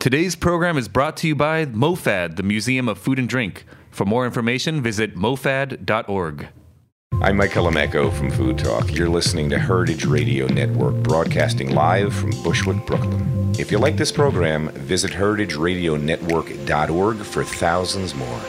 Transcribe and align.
Today's 0.00 0.36
program 0.36 0.78
is 0.78 0.86
brought 0.86 1.16
to 1.16 1.26
you 1.26 1.34
by 1.34 1.66
MoFad, 1.66 2.36
the 2.36 2.44
Museum 2.44 2.88
of 2.88 2.98
Food 2.98 3.18
and 3.18 3.28
Drink. 3.28 3.64
For 3.90 4.04
more 4.04 4.24
information, 4.24 4.80
visit 4.80 5.16
mofad.org. 5.16 6.46
I'm 7.20 7.36
Mike 7.36 7.50
Colameco 7.50 8.12
from 8.12 8.30
Food 8.30 8.60
Talk. 8.60 8.94
You're 8.94 9.08
listening 9.08 9.50
to 9.50 9.58
Heritage 9.58 10.04
Radio 10.04 10.46
Network, 10.46 10.94
broadcasting 11.02 11.74
live 11.74 12.14
from 12.14 12.30
Bushwick, 12.44 12.86
Brooklyn. 12.86 13.52
If 13.58 13.72
you 13.72 13.78
like 13.78 13.96
this 13.96 14.12
program, 14.12 14.68
visit 14.68 15.10
heritageradionetwork.org 15.10 17.16
for 17.16 17.42
thousands 17.42 18.14
more. 18.14 18.40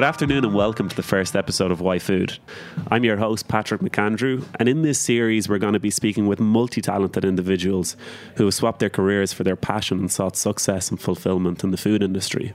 Good 0.00 0.06
afternoon 0.06 0.46
and 0.46 0.54
welcome 0.54 0.88
to 0.88 0.96
the 0.96 1.02
first 1.02 1.36
episode 1.36 1.70
of 1.70 1.82
Why 1.82 1.98
Food. 1.98 2.38
I'm 2.90 3.04
your 3.04 3.18
host, 3.18 3.48
Patrick 3.48 3.82
McAndrew, 3.82 4.46
and 4.58 4.66
in 4.66 4.80
this 4.80 4.98
series, 4.98 5.46
we're 5.46 5.58
going 5.58 5.74
to 5.74 5.78
be 5.78 5.90
speaking 5.90 6.26
with 6.26 6.40
multi 6.40 6.80
talented 6.80 7.22
individuals 7.22 7.98
who 8.36 8.46
have 8.46 8.54
swapped 8.54 8.78
their 8.78 8.88
careers 8.88 9.34
for 9.34 9.44
their 9.44 9.56
passion 9.56 9.98
and 9.98 10.10
sought 10.10 10.36
success 10.36 10.88
and 10.88 10.98
fulfillment 10.98 11.62
in 11.62 11.70
the 11.70 11.76
food 11.76 12.02
industry. 12.02 12.54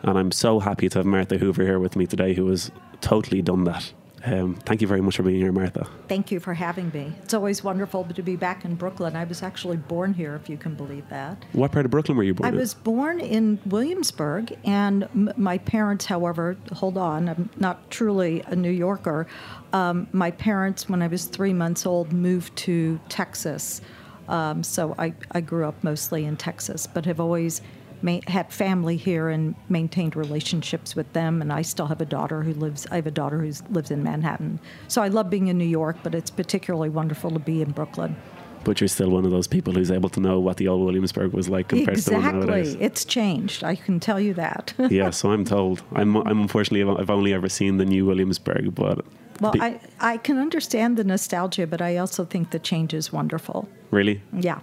And 0.00 0.18
I'm 0.18 0.32
so 0.32 0.58
happy 0.58 0.88
to 0.88 1.00
have 1.00 1.04
Martha 1.04 1.36
Hoover 1.36 1.64
here 1.64 1.78
with 1.78 1.96
me 1.96 2.06
today, 2.06 2.32
who 2.32 2.48
has 2.48 2.70
totally 3.02 3.42
done 3.42 3.64
that. 3.64 3.92
Um, 4.24 4.54
thank 4.66 4.82
you 4.82 4.86
very 4.86 5.00
much 5.00 5.16
for 5.16 5.22
being 5.22 5.36
here, 5.40 5.52
Martha. 5.52 5.88
Thank 6.06 6.30
you 6.30 6.40
for 6.40 6.52
having 6.52 6.90
me. 6.92 7.12
It's 7.22 7.32
always 7.32 7.64
wonderful 7.64 8.04
to 8.04 8.22
be 8.22 8.36
back 8.36 8.64
in 8.64 8.74
Brooklyn. 8.74 9.16
I 9.16 9.24
was 9.24 9.42
actually 9.42 9.78
born 9.78 10.12
here, 10.12 10.34
if 10.34 10.48
you 10.50 10.58
can 10.58 10.74
believe 10.74 11.08
that. 11.08 11.42
What 11.52 11.72
part 11.72 11.86
of 11.86 11.90
Brooklyn 11.90 12.18
were 12.18 12.24
you 12.24 12.34
born 12.34 12.46
I 12.46 12.50
in? 12.50 12.56
was 12.58 12.74
born 12.74 13.18
in 13.20 13.58
Williamsburg, 13.66 14.56
and 14.64 15.04
m- 15.04 15.32
my 15.36 15.56
parents, 15.58 16.04
however, 16.04 16.56
hold 16.72 16.98
on, 16.98 17.28
I'm 17.30 17.48
not 17.56 17.90
truly 17.90 18.42
a 18.46 18.54
New 18.54 18.70
Yorker. 18.70 19.26
Um, 19.72 20.06
my 20.12 20.30
parents, 20.30 20.88
when 20.88 21.00
I 21.00 21.06
was 21.06 21.24
three 21.24 21.54
months 21.54 21.86
old, 21.86 22.12
moved 22.12 22.54
to 22.56 23.00
Texas. 23.08 23.80
Um, 24.28 24.62
so 24.62 24.94
I, 24.98 25.14
I 25.32 25.40
grew 25.40 25.64
up 25.66 25.82
mostly 25.82 26.24
in 26.24 26.36
Texas, 26.36 26.86
but 26.86 27.04
have 27.06 27.20
always 27.20 27.62
ma- 28.02 28.20
had 28.26 28.52
family 28.52 28.96
here 28.96 29.28
and 29.28 29.54
maintained 29.68 30.16
relationships 30.16 30.94
with 30.96 31.12
them. 31.12 31.40
And 31.42 31.52
I 31.52 31.62
still 31.62 31.86
have 31.86 32.00
a 32.00 32.06
daughter 32.06 32.42
who 32.42 32.52
lives. 32.54 32.86
I 32.90 32.96
have 32.96 33.06
a 33.06 33.10
daughter 33.10 33.38
who 33.40 33.52
lives 33.70 33.90
in 33.90 34.02
Manhattan. 34.02 34.60
So 34.88 35.02
I 35.02 35.08
love 35.08 35.30
being 35.30 35.48
in 35.48 35.58
New 35.58 35.64
York, 35.64 35.96
but 36.02 36.14
it's 36.14 36.30
particularly 36.30 36.88
wonderful 36.88 37.30
to 37.32 37.38
be 37.38 37.62
in 37.62 37.70
Brooklyn. 37.72 38.16
but 38.62 38.78
you're 38.80 38.88
still 38.88 39.08
one 39.10 39.24
of 39.24 39.30
those 39.30 39.46
people 39.46 39.72
who's 39.72 39.90
able 39.90 40.10
to 40.10 40.20
know 40.20 40.38
what 40.38 40.58
the 40.58 40.68
old 40.68 40.84
Williamsburg 40.84 41.32
was 41.32 41.48
like 41.48 41.68
compared 41.68 41.96
to 41.96 42.10
the 42.10 42.12
one 42.18 42.40
nowadays. 42.40 42.66
Exactly, 42.74 42.86
it's 42.86 43.04
changed. 43.06 43.64
I 43.64 43.74
can 43.74 43.98
tell 44.00 44.20
you 44.20 44.34
that. 44.34 44.74
yeah, 44.90 45.08
so 45.10 45.30
I'm 45.32 45.44
told. 45.46 45.82
I'm, 45.94 46.14
I'm 46.16 46.40
unfortunately, 46.42 46.82
I've 47.00 47.08
only 47.08 47.32
ever 47.32 47.48
seen 47.48 47.78
the 47.78 47.86
new 47.86 48.04
Williamsburg, 48.06 48.74
but. 48.74 49.04
Well, 49.40 49.52
be- 49.52 49.60
I, 49.62 49.80
I 49.98 50.18
can 50.18 50.36
understand 50.36 50.98
the 50.98 51.04
nostalgia, 51.04 51.66
but 51.66 51.80
I 51.80 51.96
also 51.96 52.26
think 52.26 52.50
the 52.50 52.58
change 52.58 52.92
is 52.92 53.10
wonderful. 53.10 53.66
Really? 53.90 54.20
Yeah. 54.34 54.60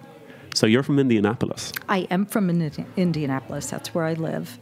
So 0.57 0.65
you're 0.65 0.81
from 0.81 0.97
Indianapolis. 0.97 1.71
I 1.87 2.07
am 2.09 2.25
from 2.25 2.49
Indianapolis. 2.49 3.69
That's 3.69 3.93
where 3.93 4.05
I 4.05 4.13
live. 4.13 4.57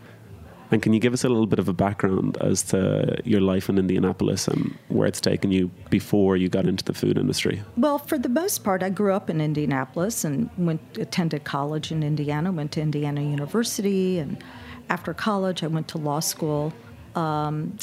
And 0.70 0.82
can 0.82 0.92
you 0.92 1.00
give 1.00 1.14
us 1.14 1.24
a 1.24 1.30
little 1.30 1.46
bit 1.48 1.58
of 1.58 1.70
a 1.70 1.74
background 1.74 2.38
as 2.42 2.64
to 2.64 3.18
your 3.24 3.40
life 3.40 3.70
in 3.70 3.78
Indianapolis 3.78 4.46
and 4.50 4.78
where 4.90 5.08
it's 5.08 5.22
taken 5.22 5.54
you 5.54 5.72
before 5.90 6.36
you 6.36 6.50
got 6.50 6.66
into 6.66 6.84
the 6.84 6.94
food 6.94 7.18
industry? 7.18 7.62
Well, 7.78 7.98
for 7.98 8.18
the 8.18 8.28
most 8.28 8.66
part, 8.66 8.84
I 8.84 8.90
grew 8.90 9.14
up 9.14 9.30
in 9.30 9.40
Indianapolis 9.40 10.26
and 10.26 10.50
went 10.58 10.82
attended 10.98 11.46
college 11.46 11.94
in 11.94 12.04
Indiana. 12.04 12.52
Went 12.52 12.74
to 12.74 12.82
Indiana 12.82 13.22
University, 13.22 14.20
and 14.20 14.44
after 14.90 15.14
college, 15.14 15.64
I 15.64 15.68
went 15.68 15.88
to 15.90 15.98
law 15.98 16.20
school. 16.20 16.74
Um, 17.16 17.78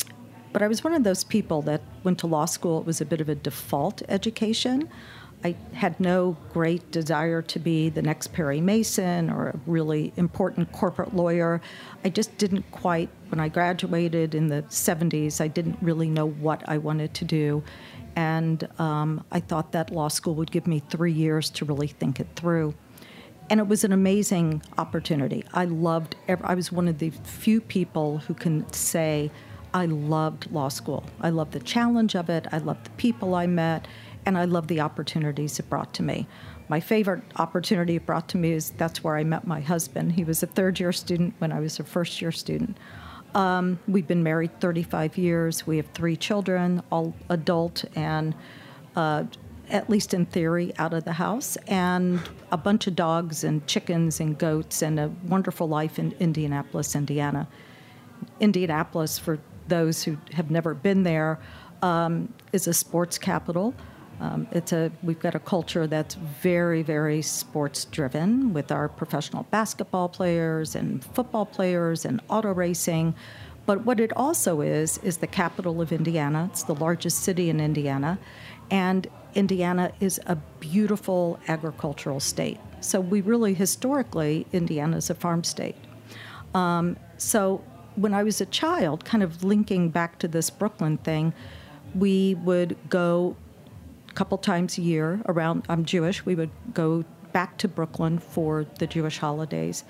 but 0.52 0.60
I 0.60 0.68
was 0.68 0.84
one 0.84 0.92
of 0.92 1.02
those 1.02 1.24
people 1.24 1.62
that 1.62 1.80
went 2.04 2.18
to 2.18 2.26
law 2.26 2.44
school. 2.44 2.78
It 2.80 2.84
was 2.84 3.00
a 3.00 3.06
bit 3.06 3.22
of 3.22 3.30
a 3.30 3.34
default 3.34 4.02
education. 4.10 4.90
I 5.44 5.56
had 5.72 5.98
no 5.98 6.36
great 6.52 6.90
desire 6.92 7.42
to 7.42 7.58
be 7.58 7.88
the 7.88 8.02
next 8.02 8.32
Perry 8.32 8.60
Mason 8.60 9.28
or 9.28 9.48
a 9.48 9.60
really 9.66 10.12
important 10.16 10.70
corporate 10.72 11.14
lawyer. 11.14 11.60
I 12.04 12.10
just 12.10 12.36
didn't 12.38 12.70
quite, 12.70 13.08
when 13.28 13.40
I 13.40 13.48
graduated 13.48 14.34
in 14.34 14.48
the 14.48 14.62
70s, 14.62 15.40
I 15.40 15.48
didn't 15.48 15.78
really 15.82 16.08
know 16.08 16.26
what 16.26 16.62
I 16.68 16.78
wanted 16.78 17.14
to 17.14 17.24
do. 17.24 17.64
And 18.14 18.68
um, 18.78 19.24
I 19.32 19.40
thought 19.40 19.72
that 19.72 19.90
law 19.90 20.08
school 20.08 20.34
would 20.36 20.52
give 20.52 20.66
me 20.66 20.80
three 20.90 21.12
years 21.12 21.50
to 21.50 21.64
really 21.64 21.88
think 21.88 22.20
it 22.20 22.28
through. 22.36 22.74
And 23.50 23.58
it 23.58 23.66
was 23.66 23.84
an 23.84 23.92
amazing 23.92 24.62
opportunity. 24.78 25.44
I 25.52 25.64
loved, 25.64 26.16
ev- 26.28 26.44
I 26.44 26.54
was 26.54 26.70
one 26.70 26.88
of 26.88 26.98
the 26.98 27.10
few 27.10 27.60
people 27.60 28.18
who 28.18 28.34
can 28.34 28.70
say, 28.72 29.30
I 29.74 29.86
loved 29.86 30.50
law 30.52 30.68
school. 30.68 31.04
I 31.20 31.30
loved 31.30 31.52
the 31.52 31.60
challenge 31.60 32.14
of 32.14 32.28
it. 32.28 32.46
I 32.52 32.58
loved 32.58 32.84
the 32.86 32.90
people 32.90 33.34
I 33.34 33.46
met, 33.46 33.88
and 34.24 34.38
I 34.38 34.44
love 34.44 34.68
the 34.68 34.80
opportunities 34.80 35.58
it 35.58 35.68
brought 35.68 35.92
to 35.94 36.02
me. 36.02 36.26
My 36.68 36.80
favorite 36.80 37.22
opportunity 37.36 37.96
it 37.96 38.06
brought 38.06 38.28
to 38.30 38.36
me 38.36 38.52
is 38.52 38.70
that's 38.70 39.02
where 39.02 39.16
I 39.16 39.24
met 39.24 39.46
my 39.46 39.60
husband. 39.60 40.12
He 40.12 40.24
was 40.24 40.42
a 40.42 40.46
third 40.46 40.80
year 40.80 40.92
student 40.92 41.34
when 41.38 41.52
I 41.52 41.60
was 41.60 41.78
a 41.80 41.84
first 41.84 42.22
year 42.22 42.32
student. 42.32 42.76
Um, 43.34 43.78
we've 43.88 44.06
been 44.06 44.22
married 44.22 44.60
35 44.60 45.16
years. 45.16 45.66
We 45.66 45.76
have 45.78 45.86
three 45.94 46.16
children, 46.16 46.82
all 46.90 47.14
adult 47.28 47.84
and 47.94 48.34
uh, 48.94 49.24
at 49.72 49.88
least 49.88 50.12
in 50.12 50.26
theory, 50.26 50.72
out 50.78 50.92
of 50.92 51.04
the 51.04 51.12
house, 51.12 51.56
and 51.66 52.20
a 52.52 52.56
bunch 52.58 52.86
of 52.86 52.94
dogs 52.94 53.42
and 53.42 53.66
chickens 53.66 54.20
and 54.20 54.36
goats, 54.38 54.82
and 54.82 55.00
a 55.00 55.08
wonderful 55.26 55.66
life 55.66 55.98
in 55.98 56.14
Indianapolis, 56.20 56.94
Indiana. 56.94 57.48
Indianapolis, 58.38 59.18
for 59.18 59.38
those 59.68 60.02
who 60.02 60.18
have 60.32 60.50
never 60.50 60.74
been 60.74 61.04
there, 61.04 61.40
um, 61.80 62.32
is 62.52 62.66
a 62.66 62.74
sports 62.74 63.16
capital. 63.16 63.74
Um, 64.22 64.46
it's 64.52 64.72
a 64.72 64.92
we've 65.02 65.18
got 65.18 65.34
a 65.34 65.40
culture 65.40 65.88
that's 65.88 66.14
very 66.14 66.82
very 66.82 67.22
sports 67.22 67.84
driven 67.86 68.54
with 68.54 68.70
our 68.70 68.88
professional 68.88 69.42
basketball 69.50 70.08
players 70.08 70.76
and 70.76 71.04
football 71.04 71.44
players 71.44 72.04
and 72.04 72.20
auto 72.28 72.52
racing. 72.52 73.14
But 73.66 73.84
what 73.84 73.98
it 73.98 74.16
also 74.16 74.60
is 74.60 74.98
is 74.98 75.16
the 75.16 75.26
capital 75.26 75.80
of 75.80 75.92
Indiana. 75.92 76.48
It's 76.52 76.62
the 76.62 76.74
largest 76.74 77.24
city 77.24 77.50
in 77.50 77.60
Indiana, 77.60 78.18
and 78.70 79.08
Indiana 79.34 79.92
is 79.98 80.20
a 80.26 80.36
beautiful 80.60 81.40
agricultural 81.48 82.20
state. 82.20 82.60
So 82.80 83.00
we 83.00 83.22
really 83.22 83.54
historically 83.54 84.46
Indiana 84.52 84.98
is 84.98 85.10
a 85.10 85.14
farm 85.16 85.42
state. 85.42 85.76
Um, 86.54 86.96
so 87.18 87.64
when 87.96 88.14
I 88.14 88.22
was 88.22 88.40
a 88.40 88.46
child, 88.46 89.04
kind 89.04 89.24
of 89.24 89.42
linking 89.42 89.90
back 89.90 90.20
to 90.20 90.28
this 90.28 90.48
Brooklyn 90.48 90.98
thing, 90.98 91.32
we 91.94 92.34
would 92.36 92.76
go 92.88 93.36
couple 94.12 94.38
times 94.38 94.78
a 94.78 94.82
year 94.82 95.20
around. 95.26 95.64
I'm 95.68 95.84
Jewish. 95.84 96.24
We 96.24 96.34
would 96.34 96.50
go 96.74 97.04
back 97.32 97.58
to 97.58 97.68
Brooklyn 97.68 98.18
for 98.18 98.66
the 98.78 98.86
Jewish 98.86 99.18
holidays. 99.18 99.84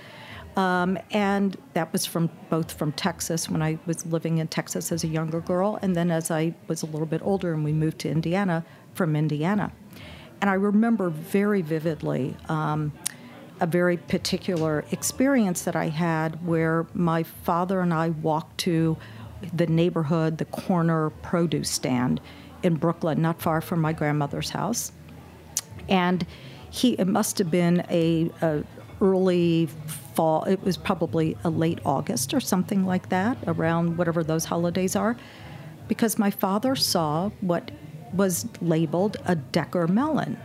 Um, 0.56 0.98
and 1.10 1.56
that 1.74 1.92
was 1.92 2.04
from 2.04 2.30
both 2.50 2.72
from 2.72 2.92
Texas 2.92 3.48
when 3.48 3.62
I 3.62 3.78
was 3.86 4.04
living 4.06 4.38
in 4.38 4.48
Texas 4.48 4.92
as 4.92 5.02
a 5.02 5.08
younger 5.08 5.40
girl, 5.40 5.78
and 5.80 5.96
then 5.96 6.10
as 6.10 6.30
I 6.30 6.54
was 6.68 6.82
a 6.82 6.86
little 6.86 7.06
bit 7.06 7.22
older 7.24 7.54
and 7.54 7.64
we 7.64 7.72
moved 7.72 7.98
to 8.00 8.10
Indiana 8.10 8.64
from 8.94 9.16
Indiana. 9.16 9.72
And 10.40 10.50
I 10.50 10.54
remember 10.54 11.08
very 11.08 11.62
vividly 11.62 12.36
um, 12.48 12.92
a 13.60 13.66
very 13.66 13.96
particular 13.96 14.84
experience 14.90 15.62
that 15.62 15.76
I 15.76 15.88
had 15.88 16.44
where 16.46 16.86
my 16.92 17.22
father 17.22 17.80
and 17.80 17.94
I 17.94 18.10
walked 18.10 18.58
to 18.58 18.98
the 19.54 19.66
neighborhood, 19.66 20.38
the 20.38 20.44
corner 20.46 21.10
produce 21.10 21.70
stand 21.70 22.20
in 22.62 22.76
Brooklyn, 22.76 23.20
not 23.20 23.40
far 23.40 23.60
from 23.60 23.80
my 23.80 23.92
grandmother's 23.92 24.50
house. 24.50 24.92
And 25.88 26.26
he, 26.70 26.92
it 26.92 27.06
must 27.06 27.38
have 27.38 27.50
been 27.50 27.84
a, 27.90 28.30
a 28.40 28.64
early 29.00 29.68
fall, 30.14 30.44
it 30.44 30.62
was 30.62 30.76
probably 30.76 31.36
a 31.44 31.50
late 31.50 31.80
August 31.84 32.32
or 32.32 32.40
something 32.40 32.86
like 32.86 33.08
that, 33.08 33.37
around 33.46 33.98
whatever 33.98 34.22
those 34.22 34.44
holidays 34.44 34.94
are, 34.94 35.16
because 35.88 36.19
my 36.19 36.31
father 36.31 36.76
saw 36.76 37.31
what 37.40 37.70
was 38.12 38.46
labeled 38.60 39.16
a 39.25 39.34
Decker 39.34 39.87
melon. 39.87 40.38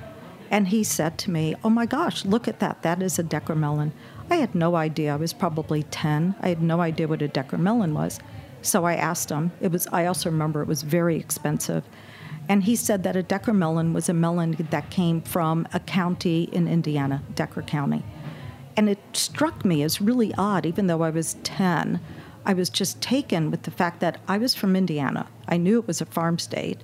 And 0.49 0.69
he 0.69 0.83
said 0.83 1.17
to 1.19 1.31
me, 1.31 1.55
Oh 1.63 1.69
my 1.69 1.85
gosh, 1.85 2.25
look 2.25 2.47
at 2.47 2.59
that. 2.59 2.81
That 2.81 3.01
is 3.01 3.19
a 3.19 3.23
Decker 3.23 3.55
melon. 3.55 3.91
I 4.29 4.37
had 4.37 4.55
no 4.55 4.75
idea. 4.75 5.13
I 5.13 5.17
was 5.17 5.33
probably 5.33 5.83
10. 5.83 6.35
I 6.41 6.49
had 6.49 6.61
no 6.61 6.81
idea 6.81 7.07
what 7.07 7.21
a 7.21 7.27
Decker 7.27 7.57
melon 7.57 7.93
was. 7.93 8.19
So 8.61 8.85
I 8.85 8.95
asked 8.95 9.29
him. 9.29 9.51
It 9.61 9.71
was 9.71 9.87
I 9.91 10.05
also 10.05 10.29
remember 10.29 10.61
it 10.61 10.67
was 10.67 10.81
very 10.81 11.17
expensive. 11.17 11.83
And 12.49 12.63
he 12.63 12.75
said 12.75 13.03
that 13.03 13.15
a 13.15 13.23
Decker 13.23 13.53
melon 13.53 13.93
was 13.93 14.09
a 14.09 14.13
melon 14.13 14.55
that 14.69 14.89
came 14.89 15.21
from 15.21 15.67
a 15.73 15.79
county 15.79 16.43
in 16.51 16.67
Indiana, 16.67 17.23
Decker 17.35 17.61
County. 17.61 18.03
And 18.77 18.89
it 18.89 18.99
struck 19.13 19.65
me 19.65 19.83
as 19.83 19.99
really 19.99 20.33
odd, 20.37 20.65
even 20.65 20.87
though 20.87 21.01
I 21.01 21.09
was 21.09 21.35
10. 21.43 21.99
I 22.45 22.53
was 22.53 22.69
just 22.69 23.01
taken 23.01 23.51
with 23.51 23.63
the 23.63 23.71
fact 23.71 23.99
that 23.99 24.21
I 24.27 24.37
was 24.37 24.55
from 24.55 24.75
Indiana. 24.75 25.27
I 25.47 25.57
knew 25.57 25.79
it 25.79 25.87
was 25.87 25.99
a 25.99 26.05
farm 26.05 26.39
state. 26.39 26.79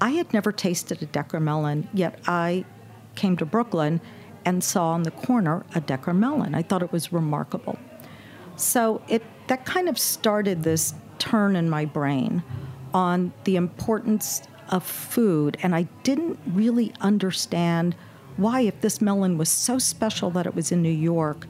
I 0.00 0.10
had 0.10 0.32
never 0.32 0.50
tasted 0.50 1.02
a 1.02 1.06
Decker 1.06 1.40
melon, 1.40 1.88
yet 1.94 2.18
I 2.26 2.64
came 3.14 3.36
to 3.36 3.46
Brooklyn 3.46 4.00
and 4.44 4.62
saw 4.62 4.90
on 4.90 5.04
the 5.04 5.10
corner 5.10 5.64
a 5.74 5.80
Decker 5.80 6.14
melon. 6.14 6.54
I 6.54 6.62
thought 6.62 6.82
it 6.82 6.92
was 6.92 7.12
remarkable. 7.12 7.78
So 8.56 9.02
it 9.08 9.22
that 9.48 9.64
kind 9.64 9.88
of 9.88 9.98
started 9.98 10.62
this 10.62 10.94
turn 11.18 11.54
in 11.54 11.70
my 11.70 11.84
brain 11.84 12.42
on 12.92 13.32
the 13.44 13.56
importance 13.56 14.42
of 14.70 14.84
food, 14.84 15.56
and 15.62 15.74
I 15.74 15.82
didn't 16.02 16.38
really 16.46 16.92
understand 17.00 17.94
why, 18.36 18.60
if 18.60 18.80
this 18.80 19.00
melon 19.00 19.38
was 19.38 19.48
so 19.48 19.78
special 19.78 20.30
that 20.30 20.46
it 20.46 20.54
was 20.54 20.70
in 20.70 20.82
New 20.82 20.90
York, 20.90 21.46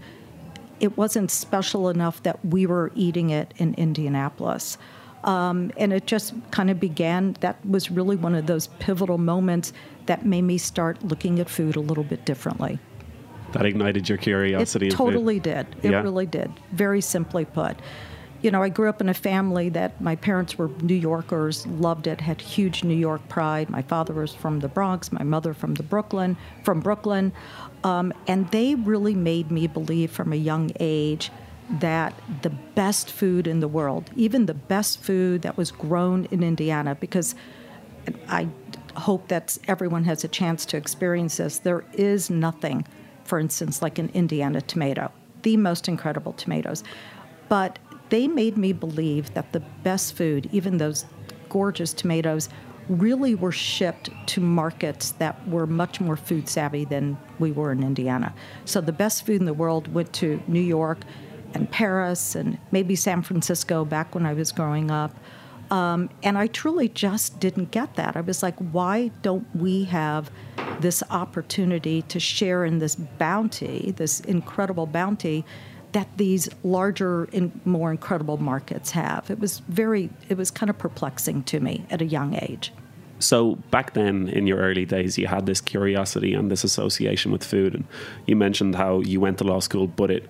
it 0.79 0.97
wasn't 0.97 1.31
special 1.31 1.89
enough 1.89 2.23
that 2.23 2.45
we 2.45 2.67
were 2.67 2.93
eating 2.95 3.31
it 3.31 3.53
in 3.57 3.75
Indianapolis. 3.75 4.79
Um, 5.25 5.73
and 5.77 5.93
it 5.93 6.07
just 6.07 6.35
kind 6.53 6.71
of 6.71 6.79
began. 6.79 7.37
That 7.41 7.65
was 7.67 7.91
really 7.91 8.15
one 8.15 8.35
of 8.35 8.47
those 8.47 8.69
pivotal 8.79 9.19
moments 9.19 9.73
that 10.07 10.25
made 10.25 10.43
me 10.43 10.59
start 10.59 11.03
looking 11.03 11.41
at 11.41 11.51
food 11.51 11.75
a 11.75 11.81
little 11.81 12.05
bit 12.05 12.25
differently. 12.25 12.79
That 13.53 13.67
ignited 13.67 14.09
your 14.09 14.19
curiosity. 14.19 14.89
It 14.89 14.93
totally 14.93 15.41
did. 15.41 15.67
It 15.83 15.91
yeah. 15.91 16.03
really 16.03 16.27
did. 16.27 16.53
Very 16.73 17.01
simply 17.01 17.45
put. 17.45 17.77
You 18.47 18.53
know, 18.53 18.63
I 18.63 18.69
grew 18.69 18.89
up 18.89 19.01
in 19.01 19.09
a 19.09 19.15
family 19.15 19.71
that 19.71 20.01
my 20.01 20.15
parents 20.15 20.57
were 20.57 20.69
New 20.81 20.95
Yorkers, 20.95 21.67
loved 21.67 22.07
it, 22.07 22.21
had 22.21 22.41
huge 22.41 22.85
New 22.85 22.95
York 22.95 23.29
pride. 23.29 23.69
My 23.69 23.83
father 23.83 24.15
was 24.15 24.33
from 24.33 24.61
the 24.61 24.69
Bronx, 24.69 25.11
my 25.11 25.25
mother 25.25 25.53
from 25.53 25.75
the 25.75 25.83
Brooklyn, 25.83 26.37
from 26.63 26.79
Brooklyn, 26.79 27.33
um, 27.83 28.13
and 28.29 28.49
they 28.53 28.77
really 28.77 29.17
made 29.17 29.51
me 29.51 29.67
believe 29.67 30.13
from 30.13 30.33
a 30.33 30.37
young 30.37 30.71
age 30.79 31.33
that 31.81 32.15
the 32.43 32.51
best 32.51 33.11
food 33.11 33.49
in 33.49 33.59
the 33.59 33.67
world, 33.67 34.11
even 34.15 34.47
the 34.47 34.55
best 34.55 35.03
food 35.03 35.43
that 35.43 35.57
was 35.57 35.73
grown 35.73 36.27
in 36.27 36.45
Indiana, 36.45 36.95
because 36.95 37.35
I 38.29 38.47
hope 38.95 39.27
that 39.27 39.59
everyone 39.67 40.05
has 40.05 40.23
a 40.23 40.29
chance 40.29 40.65
to 40.67 40.77
experience 40.77 41.39
this. 41.39 41.59
There 41.59 41.85
is 41.95 42.31
nothing, 42.31 42.87
for 43.25 43.41
instance, 43.41 43.83
like 43.83 43.99
an 43.99 44.09
Indiana 44.15 44.61
tomato, 44.61 45.11
the 45.43 45.57
most 45.57 45.89
incredible 45.89 46.35
tomatoes. 46.35 46.85
But 47.49 47.79
they 48.09 48.29
made 48.29 48.57
me 48.57 48.73
believe 48.73 49.35
that 49.35 49.53
the 49.53 49.61
best 49.83 50.17
food, 50.17 50.49
even 50.53 50.79
those 50.79 51.07
gorgeous 51.49 51.93
tomatoes, 51.93 52.49
really 52.89 53.35
were 53.35 53.53
shipped 53.53 54.11
to 54.27 54.41
markets 54.41 55.13
that 55.13 55.47
were 55.49 55.67
much 55.67 56.01
more 56.01 56.17
food 56.17 56.49
savvy 56.49 56.85
than 56.85 57.19
we 57.39 57.51
were 57.51 57.73
in 57.73 57.83
Indiana. 57.83 58.33
So 58.65 58.81
the 58.81 58.93
best 58.93 59.27
food 59.27 59.41
in 59.41 59.47
the 59.47 59.55
world 59.55 59.93
went 59.93 60.13
to 60.15 60.41
New 60.47 60.61
York 60.61 60.99
and 61.55 61.71
Paris 61.71 62.37
and 62.37 62.59
maybe 62.71 62.95
San 62.95 63.23
Francisco 63.23 63.85
back 63.85 64.15
when 64.15 64.25
I 64.27 64.35
was 64.35 64.53
growing 64.53 64.91
up. 64.91 65.17
Um, 65.71 66.11
and 66.23 66.39
I 66.39 66.47
truly 66.47 66.89
just 66.89 67.41
didn't 67.41 67.73
get 67.73 67.97
that. 67.97 68.17
I 68.17 68.21
was 68.21 68.41
like, 68.43 68.57
why 68.59 69.09
don't 69.23 69.47
we 69.57 69.85
have 69.85 70.31
this 70.81 71.03
opportunity 71.11 72.03
to 72.03 72.21
share 72.21 72.65
in 72.65 72.79
this 72.79 72.95
bounty, 72.95 73.93
this 73.97 74.21
incredible 74.21 74.87
bounty 74.87 75.45
that 75.97 76.19
these 76.19 76.47
larger 76.63 77.25
and 77.33 77.59
more 77.65 77.91
incredible 77.91 78.37
markets 78.37 78.91
have? 78.91 79.31
It 79.31 79.39
was 79.39 79.61
very, 79.61 80.11
it 80.29 80.37
was 80.37 80.51
kind 80.51 80.69
of 80.69 80.77
perplexing 80.77 81.45
to 81.45 81.59
me 81.59 81.87
at 81.89 82.03
a 82.03 82.05
young 82.05 82.35
age. 82.35 82.71
So 83.19 83.55
back 83.71 83.95
then 83.95 84.29
in 84.29 84.47
your 84.47 84.59
early 84.59 84.85
days, 84.85 85.17
you 85.17 85.27
had 85.27 85.47
this 85.47 85.63
curiosity 85.63 86.35
and 86.35 86.51
this 86.51 86.65
association 86.65 87.33
with 87.33 87.43
food, 87.43 87.73
and 87.75 87.85
you 88.27 88.37
mentioned 88.37 88.75
how 88.75 89.01
you 89.01 89.21
went 89.21 89.39
to 89.39 89.45
law 89.45 89.61
school, 89.61 89.87
but 89.87 90.11
it 90.11 90.29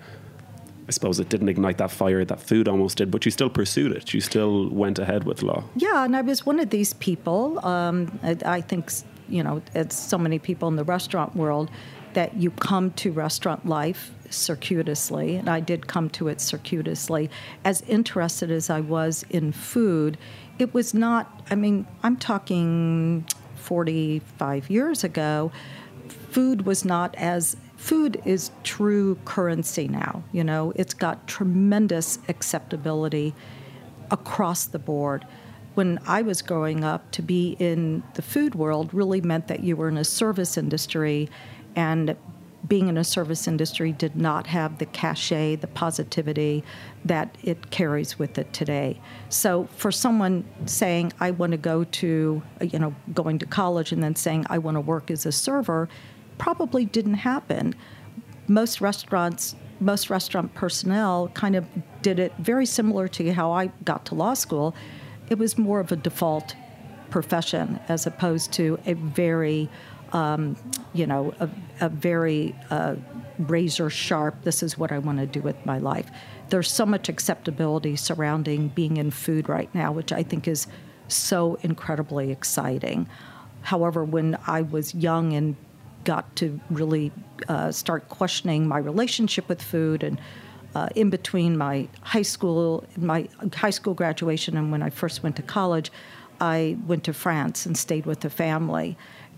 I 0.88 0.92
suppose 0.92 1.18
it 1.18 1.28
didn't 1.28 1.48
ignite 1.48 1.78
that 1.78 1.90
fire 1.90 2.24
that 2.24 2.40
food 2.40 2.68
almost 2.68 2.98
did, 2.98 3.10
but 3.10 3.24
you 3.24 3.32
still 3.32 3.50
pursued 3.50 3.90
it. 3.90 4.14
You 4.14 4.20
still 4.20 4.68
went 4.68 5.00
ahead 5.00 5.24
with 5.24 5.42
law. 5.42 5.64
Yeah, 5.74 6.04
and 6.04 6.14
I 6.14 6.20
was 6.20 6.46
one 6.46 6.60
of 6.60 6.70
these 6.70 6.92
people. 6.92 7.58
Um, 7.66 8.20
I, 8.22 8.36
I, 8.44 8.60
think, 8.60 8.92
you 9.28 9.42
know, 9.42 9.62
it's 9.74 9.96
so 9.96 10.16
many 10.16 10.38
people 10.38 10.68
in 10.68 10.76
the 10.76 10.84
restaurant 10.84 11.34
world 11.34 11.72
that 12.12 12.36
you 12.36 12.52
come 12.52 12.92
to 12.92 13.10
restaurant 13.10 13.66
life 13.66 14.12
circuitously, 14.30 15.36
and 15.36 15.48
I 15.48 15.60
did 15.60 15.86
come 15.86 16.10
to 16.10 16.28
it 16.28 16.40
circuitously. 16.40 17.30
As 17.64 17.82
interested 17.82 18.50
as 18.50 18.70
I 18.70 18.80
was 18.80 19.24
in 19.30 19.52
food, 19.52 20.18
it 20.58 20.72
was 20.72 20.94
not, 20.94 21.42
I 21.50 21.54
mean, 21.54 21.86
I'm 22.02 22.16
talking 22.16 23.26
45 23.56 24.70
years 24.70 25.04
ago, 25.04 25.50
food 26.08 26.66
was 26.66 26.84
not 26.84 27.14
as 27.16 27.56
food 27.76 28.20
is 28.24 28.50
true 28.64 29.16
currency 29.24 29.86
now. 29.88 30.22
You 30.32 30.44
know, 30.44 30.72
it's 30.76 30.94
got 30.94 31.26
tremendous 31.26 32.18
acceptability 32.28 33.34
across 34.10 34.66
the 34.66 34.78
board. 34.78 35.26
When 35.74 35.98
I 36.06 36.22
was 36.22 36.42
growing 36.42 36.84
up, 36.84 37.10
to 37.12 37.22
be 37.22 37.56
in 37.58 38.02
the 38.14 38.22
food 38.22 38.54
world 38.54 38.94
really 38.94 39.20
meant 39.20 39.48
that 39.48 39.60
you 39.60 39.76
were 39.76 39.88
in 39.88 39.98
a 39.98 40.04
service 40.04 40.56
industry, 40.56 41.28
and 41.74 42.16
being 42.68 42.88
in 42.88 42.96
a 42.96 43.04
service 43.04 43.46
industry 43.46 43.92
did 43.92 44.16
not 44.16 44.46
have 44.48 44.78
the 44.78 44.86
cachet, 44.86 45.56
the 45.56 45.66
positivity 45.66 46.64
that 47.04 47.36
it 47.44 47.70
carries 47.70 48.18
with 48.18 48.38
it 48.38 48.52
today. 48.52 49.00
So 49.28 49.68
for 49.76 49.92
someone 49.92 50.44
saying, 50.66 51.12
I 51.20 51.30
want 51.30 51.52
to 51.52 51.58
go 51.58 51.84
to, 51.84 52.42
you 52.60 52.78
know, 52.78 52.94
going 53.14 53.38
to 53.38 53.46
college 53.46 53.92
and 53.92 54.02
then 54.02 54.16
saying, 54.16 54.46
I 54.50 54.58
want 54.58 54.76
to 54.76 54.80
work 54.80 55.10
as 55.10 55.26
a 55.26 55.32
server, 55.32 55.88
probably 56.38 56.84
didn't 56.84 57.14
happen. 57.14 57.74
Most 58.48 58.80
restaurants, 58.80 59.54
most 59.78 60.10
restaurant 60.10 60.52
personnel 60.54 61.28
kind 61.34 61.54
of 61.54 61.66
did 62.02 62.18
it 62.18 62.32
very 62.38 62.66
similar 62.66 63.06
to 63.08 63.32
how 63.32 63.52
I 63.52 63.68
got 63.84 64.06
to 64.06 64.14
law 64.14 64.34
school. 64.34 64.74
It 65.28 65.38
was 65.38 65.56
more 65.56 65.80
of 65.80 65.92
a 65.92 65.96
default 65.96 66.54
profession 67.10 67.78
as 67.88 68.06
opposed 68.06 68.52
to 68.52 68.78
a 68.86 68.94
very, 68.94 69.68
um, 70.12 70.56
you 70.94 71.06
know, 71.06 71.34
a, 71.40 71.48
a 71.80 71.88
very 71.88 72.54
uh, 72.70 72.96
razor 73.38 73.90
sharp, 73.90 74.42
this 74.42 74.62
is 74.62 74.78
what 74.78 74.92
I 74.92 74.98
want 74.98 75.18
to 75.18 75.26
do 75.26 75.40
with 75.40 75.56
my 75.66 75.78
life. 75.78 76.10
There's 76.48 76.70
so 76.70 76.86
much 76.86 77.08
acceptability 77.08 77.96
surrounding 77.96 78.68
being 78.68 78.96
in 78.96 79.10
food 79.10 79.48
right 79.48 79.72
now, 79.74 79.92
which 79.92 80.12
I 80.12 80.22
think 80.22 80.46
is 80.48 80.66
so 81.08 81.58
incredibly 81.62 82.30
exciting. 82.30 83.08
However, 83.62 84.04
when 84.04 84.38
I 84.46 84.62
was 84.62 84.94
young 84.94 85.32
and 85.32 85.56
got 86.04 86.34
to 86.36 86.60
really 86.70 87.12
uh, 87.48 87.72
start 87.72 88.08
questioning 88.08 88.66
my 88.66 88.78
relationship 88.78 89.48
with 89.48 89.60
food 89.60 90.02
and 90.02 90.20
uh, 90.74 90.88
in 90.94 91.10
between 91.10 91.56
my 91.56 91.88
high 92.02 92.22
school 92.22 92.84
my 92.96 93.28
high 93.54 93.70
school 93.70 93.94
graduation 93.94 94.56
and 94.56 94.70
when 94.70 94.82
I 94.82 94.90
first 94.90 95.22
went 95.22 95.36
to 95.36 95.42
college, 95.42 95.90
I 96.40 96.76
went 96.86 97.02
to 97.04 97.12
France 97.12 97.66
and 97.66 97.76
stayed 97.76 98.06
with 98.06 98.20
the 98.20 98.30
family. 98.30 98.96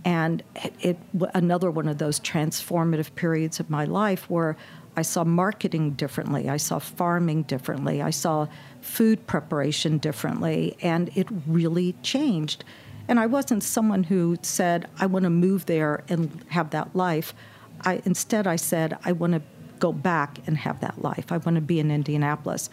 And 0.09 0.43
it, 0.55 0.73
it 0.81 0.99
another 1.35 1.71
one 1.71 1.87
of 1.87 1.99
those 1.99 2.19
transformative 2.19 3.15
periods 3.15 3.61
of 3.61 3.69
my 3.69 3.85
life 3.85 4.31
where 4.31 4.57
I 4.97 5.03
saw 5.03 5.23
marketing 5.23 5.91
differently, 5.91 6.49
I 6.49 6.57
saw 6.57 6.79
farming 6.79 7.43
differently, 7.43 8.01
I 8.01 8.09
saw 8.09 8.47
food 8.81 9.27
preparation 9.27 9.99
differently, 9.99 10.79
and 10.81 11.11
it 11.15 11.27
really 11.47 11.93
changed. 12.03 12.65
And 13.07 13.21
I 13.21 13.27
wasn't 13.27 13.63
someone 13.63 14.05
who 14.05 14.39
said, 14.41 14.89
I 14.99 15.05
want 15.05 15.25
to 15.25 15.31
move 15.31 15.67
there 15.67 16.03
and 16.09 16.43
have 16.49 16.71
that 16.71 16.97
life. 16.97 17.35
I, 17.83 18.01
instead, 18.07 18.47
I 18.47 18.57
said, 18.57 18.97
I 19.05 19.13
want 19.13 19.35
to 19.35 19.43
go 19.79 19.93
back 19.93 20.39
and 20.47 20.57
have 20.57 20.81
that 20.81 21.03
life. 21.03 21.31
I 21.31 21.37
want 21.37 21.57
to 21.57 21.61
be 21.61 21.81
in 21.81 21.91
Indianapolis. 21.91 22.71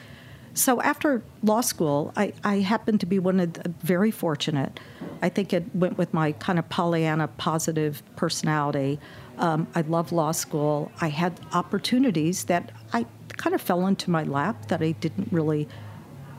So 0.55 0.81
after 0.81 1.21
law 1.43 1.59
school, 1.59 2.13
I, 2.15 2.31
I 2.45 2.59
happened 2.59 3.01
to 3.01 3.05
be 3.05 3.19
one 3.19 3.41
of 3.41 3.53
the 3.53 3.73
very 3.83 4.09
fortunate. 4.09 4.79
I 5.21 5.27
think 5.27 5.51
it 5.51 5.63
went 5.75 5.97
with 5.97 6.13
my 6.13 6.31
kind 6.31 6.57
of 6.57 6.67
Pollyanna 6.69 7.27
positive 7.27 8.01
personality. 8.15 8.97
Um, 9.37 9.67
I 9.75 9.81
love 9.81 10.13
law 10.13 10.31
school. 10.31 10.93
I 11.01 11.09
had 11.09 11.37
opportunities 11.53 12.45
that 12.45 12.71
I 12.93 13.05
kind 13.35 13.53
of 13.53 13.61
fell 13.61 13.85
into 13.85 14.09
my 14.09 14.23
lap 14.23 14.69
that 14.69 14.81
I 14.81 14.93
didn't 14.93 15.27
really 15.29 15.67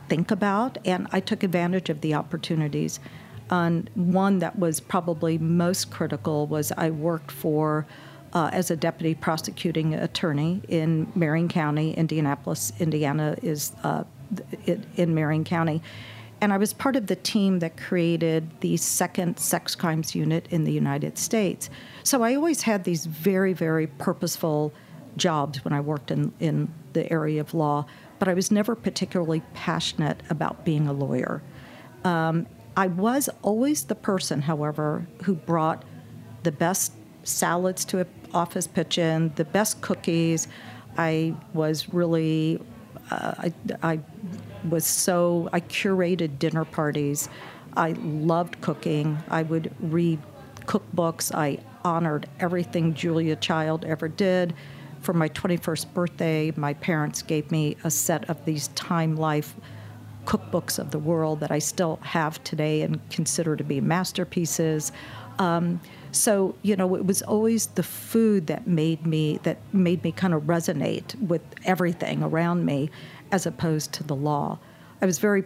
think 0.09 0.31
about, 0.31 0.79
and 0.87 1.09
I 1.13 1.21
took 1.21 1.43
advantage 1.43 1.91
of 1.91 2.01
the 2.01 2.15
opportunities. 2.15 3.01
And 3.51 3.91
one 3.95 4.39
that 4.39 4.59
was 4.59 4.81
probably 4.81 5.37
most 5.37 5.91
critical 5.91 6.47
was 6.47 6.73
I 6.73 6.89
worked 6.89 7.31
for 7.31 7.87
uh, 8.33 8.51
as 8.53 8.71
a 8.71 8.77
deputy 8.77 9.15
prosecuting 9.15 9.95
attorney 9.95 10.63
in 10.69 11.11
Marion 11.15 11.49
County, 11.49 11.93
Indianapolis, 11.95 12.73
Indiana 12.79 13.37
is 13.43 13.73
uh, 13.83 14.05
in 14.97 15.15
Marion 15.15 15.45
County. 15.45 15.83
And 16.41 16.53
I 16.53 16.59
was 16.59 16.75
part 16.75 16.97
of 16.97 17.07
the 17.07 17.17
team 17.17 17.61
that 17.61 17.77
created 17.77 18.61
the 18.61 18.77
second 18.77 19.39
sex 19.39 19.75
crimes 19.75 20.15
unit 20.15 20.47
in 20.51 20.65
the 20.65 20.73
United 20.73 21.17
States. 21.17 21.71
So 22.03 22.23
I 22.23 22.35
always 22.35 22.63
had 22.63 22.85
these 22.85 23.07
very, 23.07 23.53
very 23.53 23.87
purposeful 23.87 24.73
jobs 25.17 25.65
when 25.65 25.73
I 25.73 25.81
worked 25.81 26.11
in, 26.11 26.35
in 26.39 26.73
the 26.93 27.11
area 27.11 27.41
of 27.41 27.55
law, 27.55 27.87
but 28.19 28.29
I 28.29 28.35
was 28.35 28.51
never 28.51 28.75
particularly 28.75 29.43
passionate 29.55 30.23
about 30.29 30.65
being 30.65 30.87
a 30.87 30.93
lawyer. 30.93 31.43
Um, 32.05 32.47
I 32.77 32.89
was 32.89 33.31
always 33.41 33.85
the 33.85 33.95
person, 33.95 34.43
however, 34.43 35.07
who 35.23 35.35
brought 35.35 35.85
the 36.43 36.53
best 36.53 36.93
salads 37.27 37.85
to 37.87 38.01
an 38.01 38.09
office 38.33 38.67
pitch 38.67 38.99
in, 38.99 39.33
the 39.37 39.45
best 39.45 39.81
cookies. 39.81 40.49
I 40.97 41.35
was 41.53 41.93
really, 41.93 42.61
uh, 43.11 43.35
I, 43.39 43.53
I 43.83 44.01
was 44.69 44.87
so, 44.87 45.49
I 45.53 45.61
curated 45.61 46.39
dinner 46.39 46.65
parties. 46.65 47.29
I 47.77 47.93
loved 47.93 48.61
cooking. 48.61 49.19
I 49.29 49.43
would 49.43 49.73
read 49.81 50.21
cookbooks. 50.61 51.35
I 51.35 51.59
honored 51.85 52.29
everything 52.41 52.95
Julia 52.95 53.37
Child 53.37 53.85
ever 53.85 54.09
did 54.09 54.55
for 55.07 55.13
my 55.13 55.29
21st 55.29 55.95
birthday, 55.95 56.53
my 56.57 56.75
parents 56.75 57.23
gave 57.23 57.49
me 57.53 57.77
a 57.85 57.91
set 57.91 58.29
of 58.29 58.45
these 58.45 58.69
Time 58.69 59.15
Life 59.15 59.55
cookbooks 60.25 60.81
of 60.81 60.91
the 60.91 60.99
world 60.99 61.39
that 61.39 61.53
I 61.53 61.61
still 61.61 62.01
have 62.03 62.43
today 62.43 62.83
and 62.83 62.99
consider 63.09 63.55
to 63.55 63.63
be 63.63 63.81
masterpieces. 63.81 64.91
Um, 65.39 65.81
so 66.17 66.55
you 66.63 66.77
know, 66.77 66.95
it 66.95 67.07
was 67.07 67.23
always 67.23 67.67
the 67.67 67.83
food 67.83 68.47
that 68.47 68.67
made 68.67 69.07
me 69.07 69.39
that 69.43 69.59
made 69.73 70.03
me 70.03 70.13
kind 70.13 70.35
of 70.35 70.43
resonate 70.43 71.15
with 71.21 71.43
everything 71.65 72.23
around 72.23 72.65
me, 72.65 72.91
as 73.33 73.47
opposed 73.47 73.93
to 73.95 74.05
the 74.05 74.17
law. 74.17 74.59
I 75.03 75.07
was 75.07 75.19
very 75.19 75.45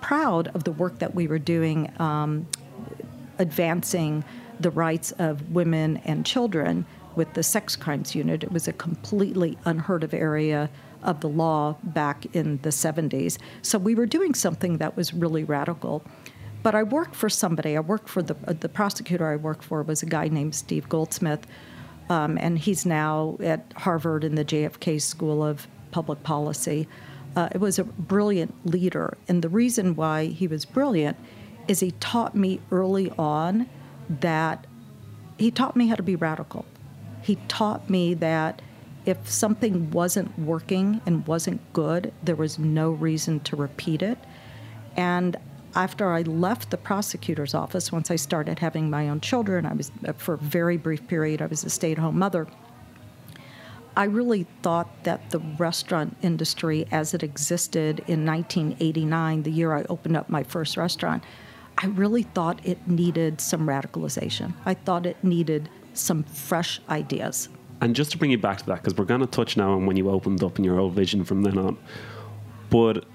proud 0.00 0.48
of 0.48 0.64
the 0.64 0.72
work 0.72 0.98
that 0.98 1.14
we 1.14 1.26
were 1.26 1.38
doing, 1.38 1.92
um, 1.98 2.46
advancing 3.38 4.24
the 4.58 4.70
rights 4.70 5.12
of 5.12 5.50
women 5.50 5.98
and 6.04 6.24
children 6.24 6.84
with 7.16 7.32
the 7.34 7.42
sex 7.42 7.76
crimes 7.76 8.14
unit. 8.14 8.42
It 8.42 8.52
was 8.52 8.68
a 8.68 8.72
completely 8.72 9.58
unheard 9.64 10.04
of 10.04 10.14
area 10.14 10.70
of 11.02 11.20
the 11.20 11.28
law 11.28 11.76
back 11.82 12.26
in 12.34 12.58
the 12.62 12.68
70s. 12.68 13.38
So 13.62 13.78
we 13.78 13.94
were 13.94 14.06
doing 14.06 14.34
something 14.34 14.78
that 14.78 14.96
was 14.96 15.14
really 15.14 15.44
radical. 15.44 16.04
But 16.62 16.74
I 16.74 16.82
worked 16.82 17.14
for 17.14 17.28
somebody. 17.28 17.76
I 17.76 17.80
worked 17.80 18.08
for 18.08 18.22
the 18.22 18.36
uh, 18.46 18.54
the 18.58 18.68
prosecutor 18.68 19.26
I 19.26 19.36
worked 19.36 19.64
for 19.64 19.82
was 19.82 20.02
a 20.02 20.06
guy 20.06 20.28
named 20.28 20.54
Steve 20.54 20.88
Goldsmith, 20.88 21.46
um, 22.08 22.36
and 22.38 22.58
he's 22.58 22.84
now 22.84 23.38
at 23.42 23.72
Harvard 23.76 24.24
in 24.24 24.34
the 24.34 24.44
JFK 24.44 25.00
School 25.00 25.42
of 25.42 25.66
Public 25.90 26.22
Policy. 26.22 26.86
Uh, 27.36 27.48
it 27.52 27.58
was 27.58 27.78
a 27.78 27.84
brilliant 27.84 28.54
leader, 28.66 29.16
and 29.28 29.42
the 29.42 29.48
reason 29.48 29.94
why 29.94 30.26
he 30.26 30.46
was 30.46 30.64
brilliant 30.64 31.16
is 31.68 31.80
he 31.80 31.92
taught 31.92 32.34
me 32.34 32.60
early 32.70 33.10
on 33.16 33.68
that 34.08 34.66
he 35.38 35.50
taught 35.50 35.76
me 35.76 35.86
how 35.86 35.94
to 35.94 36.02
be 36.02 36.16
radical. 36.16 36.64
He 37.22 37.36
taught 37.48 37.88
me 37.88 38.14
that 38.14 38.60
if 39.06 39.30
something 39.30 39.90
wasn't 39.90 40.38
working 40.38 41.00
and 41.06 41.26
wasn't 41.26 41.60
good, 41.72 42.12
there 42.22 42.36
was 42.36 42.58
no 42.58 42.90
reason 42.90 43.40
to 43.40 43.56
repeat 43.56 44.02
it. 44.02 44.18
And 44.96 45.36
after 45.74 46.12
I 46.12 46.22
left 46.22 46.70
the 46.70 46.76
prosecutor's 46.76 47.54
office, 47.54 47.92
once 47.92 48.10
I 48.10 48.16
started 48.16 48.58
having 48.58 48.90
my 48.90 49.08
own 49.08 49.20
children, 49.20 49.66
I 49.66 49.74
was 49.74 49.90
for 50.16 50.34
a 50.34 50.38
very 50.38 50.76
brief 50.76 51.06
period, 51.06 51.40
I 51.40 51.46
was 51.46 51.64
a 51.64 51.70
stay 51.70 51.92
at 51.92 51.98
home 51.98 52.18
mother. 52.18 52.46
I 53.96 54.04
really 54.04 54.46
thought 54.62 55.04
that 55.04 55.30
the 55.30 55.40
restaurant 55.58 56.16
industry 56.22 56.86
as 56.90 57.12
it 57.12 57.22
existed 57.22 58.00
in 58.06 58.24
1989, 58.24 59.42
the 59.42 59.50
year 59.50 59.74
I 59.74 59.84
opened 59.88 60.16
up 60.16 60.28
my 60.28 60.42
first 60.42 60.76
restaurant, 60.76 61.24
I 61.78 61.86
really 61.86 62.22
thought 62.22 62.64
it 62.64 62.86
needed 62.86 63.40
some 63.40 63.66
radicalization. 63.66 64.54
I 64.64 64.74
thought 64.74 65.06
it 65.06 65.22
needed 65.24 65.68
some 65.94 66.22
fresh 66.24 66.80
ideas. 66.88 67.48
And 67.80 67.96
just 67.96 68.12
to 68.12 68.18
bring 68.18 68.30
you 68.30 68.38
back 68.38 68.58
to 68.58 68.66
that, 68.66 68.76
because 68.76 68.94
we're 68.94 69.06
going 69.06 69.22
to 69.22 69.26
touch 69.26 69.56
now 69.56 69.72
on 69.72 69.86
when 69.86 69.96
you 69.96 70.10
opened 70.10 70.42
up 70.44 70.56
and 70.56 70.64
your 70.64 70.78
old 70.78 70.92
vision 70.92 71.24
from 71.24 71.42
then 71.42 71.58
on. 71.58 71.78
But 72.68 73.06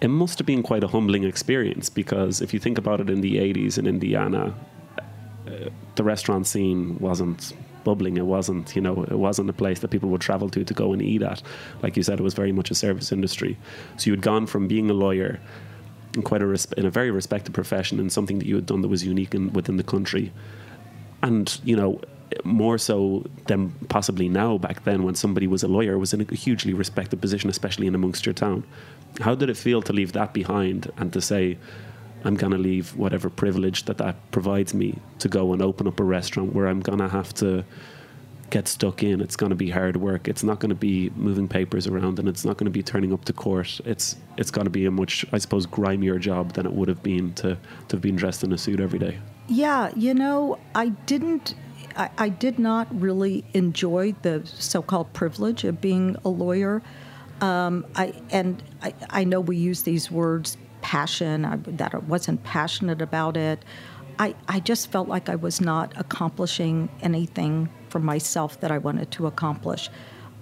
it 0.00 0.08
must 0.08 0.38
have 0.38 0.46
been 0.46 0.62
quite 0.62 0.82
a 0.82 0.88
humbling 0.88 1.24
experience 1.24 1.90
because 1.90 2.40
if 2.40 2.54
you 2.54 2.60
think 2.60 2.78
about 2.78 3.00
it 3.00 3.10
in 3.10 3.20
the 3.20 3.36
80s 3.36 3.78
in 3.78 3.86
Indiana, 3.86 4.54
uh, 5.46 5.68
the 5.96 6.04
restaurant 6.04 6.46
scene 6.46 6.96
wasn't 6.98 7.52
bubbling. 7.84 8.16
It 8.16 8.26
wasn't, 8.26 8.74
you 8.74 8.82
know, 8.82 9.04
it 9.04 9.18
wasn't 9.18 9.50
a 9.50 9.52
place 9.52 9.80
that 9.80 9.88
people 9.88 10.08
would 10.10 10.20
travel 10.20 10.48
to 10.50 10.64
to 10.64 10.74
go 10.74 10.92
and 10.92 11.02
eat 11.02 11.22
at. 11.22 11.42
Like 11.82 11.96
you 11.96 12.02
said, 12.02 12.18
it 12.18 12.22
was 12.22 12.34
very 12.34 12.52
much 12.52 12.70
a 12.70 12.74
service 12.74 13.12
industry. 13.12 13.58
So 13.96 14.06
you 14.06 14.12
had 14.12 14.22
gone 14.22 14.46
from 14.46 14.68
being 14.68 14.90
a 14.90 14.94
lawyer 14.94 15.40
in 16.14 16.22
quite 16.22 16.42
a 16.42 16.46
res- 16.46 16.72
in 16.76 16.86
a 16.86 16.90
very 16.90 17.10
respected 17.10 17.54
profession 17.54 18.00
and 18.00 18.12
something 18.12 18.38
that 18.38 18.46
you 18.46 18.54
had 18.54 18.66
done 18.66 18.82
that 18.82 18.88
was 18.88 19.04
unique 19.04 19.34
in, 19.34 19.52
within 19.52 19.76
the 19.76 19.84
country, 19.84 20.32
and 21.22 21.60
you 21.64 21.76
know 21.76 22.00
more 22.44 22.78
so 22.78 23.24
than 23.46 23.70
possibly 23.88 24.28
now 24.28 24.56
back 24.56 24.84
then 24.84 25.02
when 25.02 25.14
somebody 25.16 25.48
was 25.48 25.64
a 25.64 25.68
lawyer 25.68 25.98
was 25.98 26.14
in 26.14 26.20
a 26.20 26.34
hugely 26.34 26.72
respected 26.72 27.20
position 27.20 27.50
especially 27.50 27.88
in 27.88 27.94
amongst 27.96 28.24
your 28.24 28.32
town 28.32 28.62
how 29.20 29.34
did 29.34 29.50
it 29.50 29.56
feel 29.56 29.82
to 29.82 29.92
leave 29.92 30.12
that 30.12 30.32
behind 30.32 30.90
and 30.96 31.12
to 31.12 31.20
say 31.20 31.58
i'm 32.24 32.34
going 32.34 32.52
to 32.52 32.58
leave 32.58 32.96
whatever 32.96 33.28
privilege 33.28 33.84
that 33.84 33.98
that 33.98 34.16
provides 34.30 34.74
me 34.74 34.98
to 35.18 35.28
go 35.28 35.52
and 35.52 35.62
open 35.62 35.86
up 35.86 36.00
a 36.00 36.04
restaurant 36.04 36.54
where 36.54 36.66
i'm 36.66 36.80
going 36.80 36.98
to 36.98 37.08
have 37.08 37.32
to 37.34 37.64
get 38.50 38.68
stuck 38.68 39.02
in? 39.02 39.20
It's 39.20 39.36
going 39.36 39.50
to 39.50 39.56
be 39.56 39.70
hard 39.70 39.96
work. 39.96 40.28
It's 40.28 40.42
not 40.42 40.58
going 40.58 40.70
to 40.70 40.74
be 40.74 41.10
moving 41.10 41.48
papers 41.48 41.86
around 41.86 42.18
and 42.18 42.28
it's 42.28 42.44
not 42.44 42.56
going 42.56 42.66
to 42.66 42.70
be 42.70 42.82
turning 42.82 43.12
up 43.12 43.24
to 43.26 43.32
court. 43.32 43.80
It's 43.84 44.16
it's 44.36 44.50
going 44.50 44.66
to 44.66 44.70
be 44.70 44.84
a 44.86 44.90
much 44.90 45.24
i 45.32 45.38
suppose 45.38 45.66
grimier 45.66 46.18
job 46.18 46.52
than 46.54 46.66
it 46.66 46.72
would 46.72 46.88
have 46.88 47.02
been 47.02 47.32
to 47.34 47.56
to 47.88 47.96
have 47.96 48.02
been 48.02 48.16
dressed 48.16 48.44
in 48.44 48.52
a 48.52 48.58
suit 48.58 48.80
every 48.80 48.98
day. 48.98 49.18
Yeah 49.48 49.90
you 49.96 50.14
know 50.14 50.58
i 50.74 50.88
didn't 50.88 51.54
I, 51.96 52.10
I 52.18 52.28
did 52.28 52.58
not 52.58 52.86
really 53.00 53.44
enjoy 53.52 54.14
the 54.22 54.42
so-called 54.44 55.12
privilege 55.12 55.64
of 55.64 55.80
being 55.80 56.16
a 56.24 56.28
lawyer. 56.28 56.82
Um, 57.40 57.86
I 57.96 58.12
and 58.30 58.62
I, 58.82 58.94
I, 59.08 59.24
know 59.24 59.40
we 59.40 59.56
use 59.56 59.82
these 59.82 60.10
words 60.10 60.58
passion 60.82 61.44
I, 61.44 61.56
that 61.56 61.94
I 61.94 61.98
wasn't 61.98 62.42
passionate 62.44 63.00
about 63.00 63.36
it. 63.36 63.64
I, 64.18 64.34
I 64.48 64.60
just 64.60 64.92
felt 64.92 65.08
like 65.08 65.30
I 65.30 65.36
was 65.36 65.60
not 65.60 65.94
accomplishing 65.96 66.90
anything 67.00 67.70
for 67.88 67.98
myself 67.98 68.60
that 68.60 68.70
I 68.70 68.76
wanted 68.76 69.10
to 69.12 69.26
accomplish. 69.26 69.88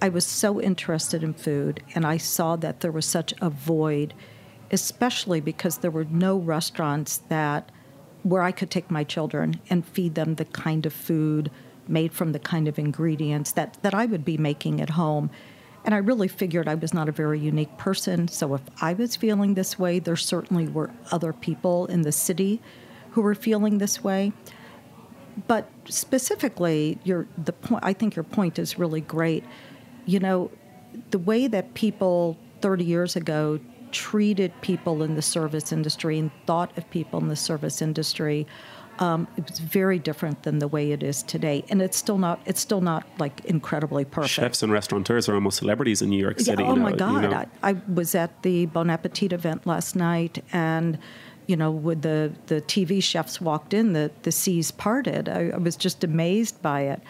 I 0.01 0.09
was 0.09 0.25
so 0.25 0.61
interested 0.61 1.23
in 1.23 1.33
food, 1.33 1.83
and 1.95 2.05
I 2.05 2.17
saw 2.17 2.55
that 2.57 2.81
there 2.81 2.91
was 2.91 3.05
such 3.05 3.33
a 3.41 3.49
void, 3.49 4.13
especially 4.71 5.39
because 5.39 5.77
there 5.77 5.91
were 5.91 6.05
no 6.05 6.37
restaurants 6.37 7.17
that 7.29 7.71
where 8.23 8.41
I 8.41 8.51
could 8.51 8.69
take 8.69 8.91
my 8.91 9.03
children 9.03 9.61
and 9.69 9.85
feed 9.85 10.15
them 10.15 10.35
the 10.35 10.45
kind 10.45 10.85
of 10.85 10.93
food 10.93 11.51
made 11.87 12.13
from 12.13 12.31
the 12.33 12.39
kind 12.39 12.67
of 12.67 12.77
ingredients 12.77 13.53
that, 13.53 13.77
that 13.81 13.93
I 13.93 14.05
would 14.05 14.23
be 14.23 14.37
making 14.37 14.79
at 14.81 14.91
home. 14.91 15.29
And 15.85 15.95
I 15.95 15.99
really 15.99 16.27
figured 16.27 16.67
I 16.67 16.75
was 16.75 16.93
not 16.93 17.09
a 17.09 17.11
very 17.11 17.39
unique 17.39 17.77
person. 17.77 18.27
So 18.27 18.53
if 18.53 18.61
I 18.81 18.93
was 18.93 19.15
feeling 19.15 19.53
this 19.53 19.79
way, 19.79 19.99
there 19.99 20.15
certainly 20.15 20.67
were 20.67 20.91
other 21.11 21.33
people 21.33 21.85
in 21.87 22.01
the 22.01 22.11
city 22.11 22.61
who 23.11 23.21
were 23.21 23.35
feeling 23.35 23.77
this 23.77 24.03
way. 24.03 24.33
But 25.47 25.69
specifically, 25.85 26.99
your 27.03 27.27
the 27.37 27.53
point 27.53 27.83
I 27.83 27.93
think 27.93 28.15
your 28.15 28.23
point 28.23 28.59
is 28.59 28.77
really 28.77 29.01
great. 29.01 29.43
You 30.05 30.19
know, 30.19 30.51
the 31.11 31.19
way 31.19 31.47
that 31.47 31.73
people 31.75 32.37
30 32.61 32.83
years 32.83 33.15
ago 33.15 33.59
treated 33.91 34.53
people 34.61 35.01
in 35.01 35.15
the 35.15 35.21
service 35.21 35.71
industry 35.71 36.19
and 36.19 36.31
thought 36.45 36.77
of 36.77 36.89
people 36.89 37.19
in 37.19 37.27
the 37.27 37.35
service 37.35 37.81
industry 37.81 38.45
um, 38.99 39.27
it 39.37 39.49
was 39.49 39.59
very 39.59 39.97
different 39.97 40.43
than 40.43 40.59
the 40.59 40.67
way 40.67 40.91
it 40.91 41.03
is 41.03 41.23
today, 41.23 41.63
and 41.69 41.81
it's 41.81 41.97
still 41.97 42.17
not. 42.17 42.41
It's 42.45 42.59
still 42.59 42.81
not 42.81 43.07
like 43.17 43.43
incredibly 43.45 44.03
perfect. 44.03 44.33
Chefs 44.33 44.61
and 44.61 44.73
restaurateurs 44.73 45.29
are 45.29 45.35
almost 45.35 45.57
celebrities 45.57 46.01
in 46.01 46.09
New 46.09 46.19
York 46.19 46.39
City. 46.39 46.63
Yeah, 46.63 46.69
oh 46.69 46.75
now, 46.75 46.83
my 46.83 46.91
God! 46.91 47.23
You 47.23 47.29
know? 47.29 47.45
I, 47.63 47.69
I, 47.69 47.75
was 47.93 48.13
at 48.13 48.43
the 48.43 48.65
Bon 48.65 48.89
Appetit 48.89 49.31
event 49.31 49.65
last 49.65 49.95
night, 49.95 50.43
and 50.51 50.97
you 51.47 51.55
know, 51.55 51.71
when 51.71 52.01
the 52.01 52.33
the 52.47 52.61
TV 52.61 53.01
chefs 53.01 53.39
walked 53.39 53.73
in, 53.73 53.93
the 53.93 54.11
the 54.23 54.33
seas 54.33 54.69
parted. 54.69 55.29
I, 55.29 55.51
I 55.53 55.57
was 55.57 55.77
just 55.77 56.03
amazed 56.03 56.61
by 56.61 56.81
it. 56.81 57.01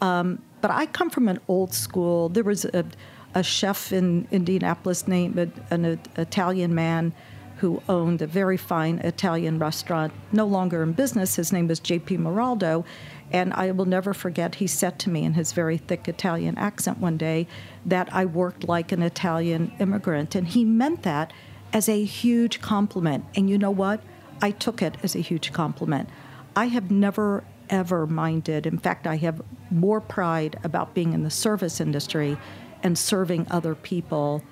Um, 0.00 0.42
but 0.62 0.70
I 0.70 0.86
come 0.86 1.10
from 1.10 1.28
an 1.28 1.40
old 1.46 1.74
school. 1.74 2.30
There 2.30 2.44
was 2.44 2.64
a 2.64 2.86
a 3.34 3.42
chef 3.42 3.92
in 3.92 4.26
Indianapolis 4.30 5.06
named 5.06 5.38
an, 5.38 5.84
an 5.84 6.00
Italian 6.16 6.74
man 6.74 7.12
who 7.58 7.82
owned 7.88 8.20
a 8.20 8.26
very 8.26 8.56
fine 8.56 8.98
Italian 8.98 9.58
restaurant, 9.58 10.12
no 10.32 10.46
longer 10.46 10.82
in 10.82 10.92
business. 10.92 11.36
His 11.36 11.52
name 11.52 11.68
was 11.68 11.80
J.P. 11.80 12.18
Maraldo. 12.18 12.84
And 13.32 13.52
I 13.54 13.70
will 13.70 13.86
never 13.86 14.12
forget, 14.12 14.56
he 14.56 14.66
said 14.66 14.98
to 15.00 15.10
me 15.10 15.24
in 15.24 15.34
his 15.34 15.52
very 15.52 15.78
thick 15.78 16.08
Italian 16.08 16.56
accent 16.58 16.98
one 16.98 17.16
day 17.16 17.46
that 17.86 18.12
I 18.12 18.24
worked 18.24 18.64
like 18.68 18.92
an 18.92 19.02
Italian 19.02 19.72
immigrant. 19.78 20.34
And 20.34 20.46
he 20.46 20.64
meant 20.64 21.02
that 21.02 21.32
as 21.72 21.88
a 21.88 22.04
huge 22.04 22.60
compliment. 22.60 23.24
And 23.34 23.48
you 23.48 23.58
know 23.58 23.70
what? 23.70 24.00
I 24.42 24.50
took 24.50 24.82
it 24.82 24.96
as 25.02 25.16
a 25.16 25.20
huge 25.20 25.52
compliment. 25.52 26.08
I 26.54 26.66
have 26.66 26.90
never, 26.90 27.44
ever 27.70 28.06
minded. 28.06 28.66
In 28.66 28.78
fact, 28.78 29.06
I 29.06 29.16
have 29.16 29.42
more 29.70 30.00
pride 30.00 30.58
about 30.62 30.94
being 30.94 31.12
in 31.12 31.22
the 31.22 31.30
service 31.30 31.80
industry 31.80 32.36
and 32.82 32.98
serving 32.98 33.46
other 33.50 33.74
people, 33.74 34.42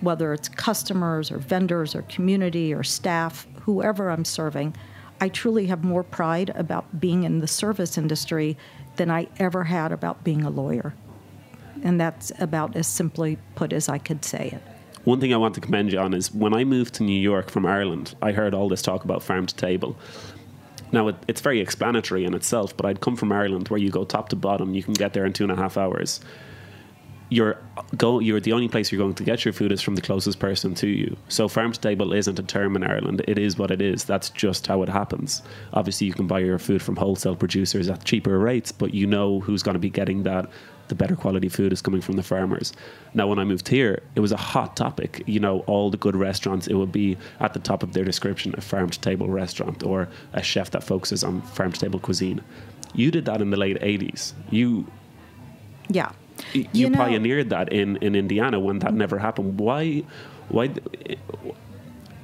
whether 0.00 0.32
it's 0.32 0.48
customers 0.48 1.30
or 1.30 1.38
vendors 1.38 1.94
or 1.94 2.02
community 2.02 2.72
or 2.72 2.82
staff, 2.82 3.46
whoever 3.62 4.10
I'm 4.10 4.24
serving. 4.24 4.74
I 5.20 5.28
truly 5.28 5.66
have 5.66 5.84
more 5.84 6.04
pride 6.04 6.50
about 6.54 7.00
being 7.00 7.24
in 7.24 7.40
the 7.40 7.48
service 7.48 7.98
industry 7.98 8.56
than 8.96 9.10
I 9.10 9.28
ever 9.38 9.64
had 9.64 9.92
about 9.92 10.24
being 10.24 10.44
a 10.44 10.50
lawyer. 10.50 10.94
And 11.82 12.00
that's 12.00 12.32
about 12.38 12.76
as 12.76 12.86
simply 12.86 13.38
put 13.54 13.72
as 13.72 13.88
I 13.88 13.98
could 13.98 14.24
say 14.24 14.50
it. 14.52 14.62
One 15.04 15.20
thing 15.20 15.32
I 15.32 15.36
want 15.36 15.54
to 15.54 15.60
commend 15.60 15.92
you 15.92 15.98
on 15.98 16.12
is 16.12 16.32
when 16.34 16.52
I 16.52 16.64
moved 16.64 16.94
to 16.94 17.02
New 17.02 17.18
York 17.18 17.50
from 17.50 17.64
Ireland, 17.64 18.14
I 18.20 18.32
heard 18.32 18.54
all 18.54 18.68
this 18.68 18.82
talk 18.82 19.04
about 19.04 19.22
farm 19.22 19.46
to 19.46 19.54
table. 19.54 19.96
Now, 20.90 21.08
it, 21.08 21.16
it's 21.28 21.40
very 21.40 21.60
explanatory 21.60 22.24
in 22.24 22.34
itself, 22.34 22.76
but 22.76 22.86
I'd 22.86 23.00
come 23.00 23.16
from 23.16 23.32
Ireland 23.32 23.68
where 23.68 23.78
you 23.78 23.90
go 23.90 24.04
top 24.04 24.28
to 24.30 24.36
bottom, 24.36 24.74
you 24.74 24.82
can 24.82 24.94
get 24.94 25.12
there 25.12 25.24
in 25.24 25.32
two 25.32 25.44
and 25.44 25.52
a 25.52 25.56
half 25.56 25.76
hours 25.76 26.20
you're 27.30 27.58
go 27.96 28.20
you're 28.20 28.40
the 28.40 28.52
only 28.52 28.68
place 28.68 28.90
you're 28.90 28.98
going 28.98 29.14
to 29.14 29.24
get 29.24 29.44
your 29.44 29.52
food 29.52 29.72
is 29.72 29.82
from 29.82 29.94
the 29.94 30.00
closest 30.02 30.38
person 30.38 30.74
to 30.74 30.86
you. 30.86 31.16
So 31.28 31.48
farm 31.48 31.72
to 31.72 31.80
table 31.80 32.12
isn't 32.12 32.38
a 32.38 32.42
term 32.42 32.76
in 32.76 32.84
Ireland. 32.84 33.22
It 33.28 33.38
is 33.38 33.58
what 33.58 33.70
it 33.70 33.82
is. 33.82 34.04
That's 34.04 34.30
just 34.30 34.66
how 34.66 34.82
it 34.82 34.88
happens. 34.88 35.42
Obviously, 35.72 36.06
you 36.06 36.14
can 36.14 36.26
buy 36.26 36.40
your 36.40 36.58
food 36.58 36.82
from 36.82 36.96
wholesale 36.96 37.36
producers 37.36 37.88
at 37.88 38.04
cheaper 38.04 38.38
rates, 38.38 38.72
but 38.72 38.94
you 38.94 39.06
know 39.06 39.40
who's 39.40 39.62
going 39.62 39.74
to 39.74 39.80
be 39.80 39.90
getting 39.90 40.22
that. 40.22 40.50
The 40.88 40.94
better 40.94 41.16
quality 41.16 41.50
food 41.50 41.70
is 41.70 41.82
coming 41.82 42.00
from 42.00 42.16
the 42.16 42.22
farmers. 42.22 42.72
Now, 43.12 43.26
when 43.26 43.38
I 43.38 43.44
moved 43.44 43.68
here, 43.68 44.02
it 44.14 44.20
was 44.20 44.32
a 44.32 44.38
hot 44.38 44.74
topic. 44.74 45.22
You 45.26 45.38
know, 45.38 45.60
all 45.60 45.90
the 45.90 45.98
good 45.98 46.16
restaurants, 46.16 46.66
it 46.66 46.74
would 46.74 46.92
be 46.92 47.18
at 47.40 47.52
the 47.52 47.58
top 47.58 47.82
of 47.82 47.92
their 47.92 48.04
description 48.04 48.54
a 48.56 48.62
farm 48.62 48.88
to 48.88 48.98
table 48.98 49.28
restaurant 49.28 49.82
or 49.82 50.08
a 50.32 50.42
chef 50.42 50.70
that 50.70 50.82
focuses 50.82 51.22
on 51.22 51.42
farm 51.42 51.72
to 51.72 51.80
table 51.80 52.00
cuisine. 52.00 52.42
You 52.94 53.10
did 53.10 53.26
that 53.26 53.42
in 53.42 53.50
the 53.50 53.58
late 53.58 53.78
80s. 53.80 54.32
You 54.50 54.86
Yeah. 55.90 56.12
You, 56.52 56.66
You 56.72 56.90
know- 56.90 56.98
pioneered 56.98 57.50
that 57.50 57.72
in, 57.72 57.96
in 57.98 58.14
Indiana 58.14 58.58
when 58.60 58.78
that 58.80 58.94
never 58.94 59.18
happened. 59.18 59.58
Why, 59.58 60.02
why, 60.48 60.70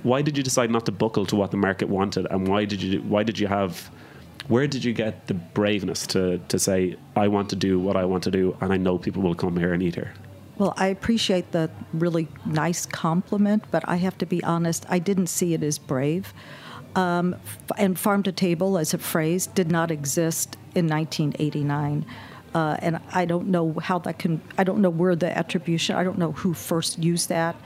why 0.02 0.23
did 0.23 0.37
you 0.37 0.42
decide 0.42 0.71
not 0.71 0.87
to 0.87 0.92
buckle 0.92 1.26
to 1.26 1.37
what 1.37 1.50
the 1.50 1.56
market 1.56 1.88
wanted, 1.88 2.26
and 2.30 2.47
why 2.47 2.64
did 2.64 2.83
you 2.83 3.00
why 3.00 3.23
did 3.23 3.38
you 3.38 3.47
have, 3.47 3.90
where 4.49 4.66
did 4.66 4.85
you 4.85 4.92
get 4.92 5.26
the 5.26 5.35
braveness 5.35 6.06
to 6.09 6.38
to 6.49 6.59
say 6.59 6.97
I 7.16 7.28
want 7.28 7.49
to 7.50 7.56
do 7.56 7.80
what 7.80 7.97
I 7.97 8.04
want 8.04 8.23
to 8.25 8.30
do, 8.30 8.56
and 8.61 8.73
I 8.73 8.76
know 8.76 8.99
people 8.99 9.23
will 9.23 9.35
come 9.35 9.56
here 9.56 9.73
and 9.73 9.83
eat 9.83 9.94
here. 9.94 10.12
Well, 10.59 10.75
I 10.76 10.87
appreciate 10.87 11.50
the 11.50 11.68
really 11.92 12.28
nice 12.47 12.87
compliment, 12.87 13.64
but 13.73 13.83
I 13.88 13.97
have 13.97 14.16
to 14.18 14.26
be 14.26 14.42
honest, 14.44 14.87
I 14.88 15.00
didn't 15.00 15.26
see 15.26 15.52
it 15.54 15.62
as 15.62 15.78
brave. 15.78 16.33
Um, 16.94 17.35
and 17.76 17.99
farm 17.99 18.23
to 18.23 18.30
table 18.30 18.78
as 18.78 18.94
a 18.94 18.99
phrase 18.99 19.49
did 19.49 19.68
not 19.73 19.90
exist 19.90 20.56
in 20.76 20.87
1989. 20.87 22.06
Uh, 22.54 22.76
and 22.80 23.00
I 23.12 23.25
don't 23.25 23.49
know 23.49 23.75
how 23.82 23.99
that 24.00 24.18
can, 24.18 24.40
I 24.56 24.64
don't 24.64 24.80
know 24.80 24.90
where 24.90 25.16
the 25.16 25.37
attribution, 25.37 25.96
I 25.96 26.04
don't 26.04 26.18
know 26.18 26.32
who 26.32 26.54
first 26.54 26.99
used 26.99 27.28
that. 27.28 27.56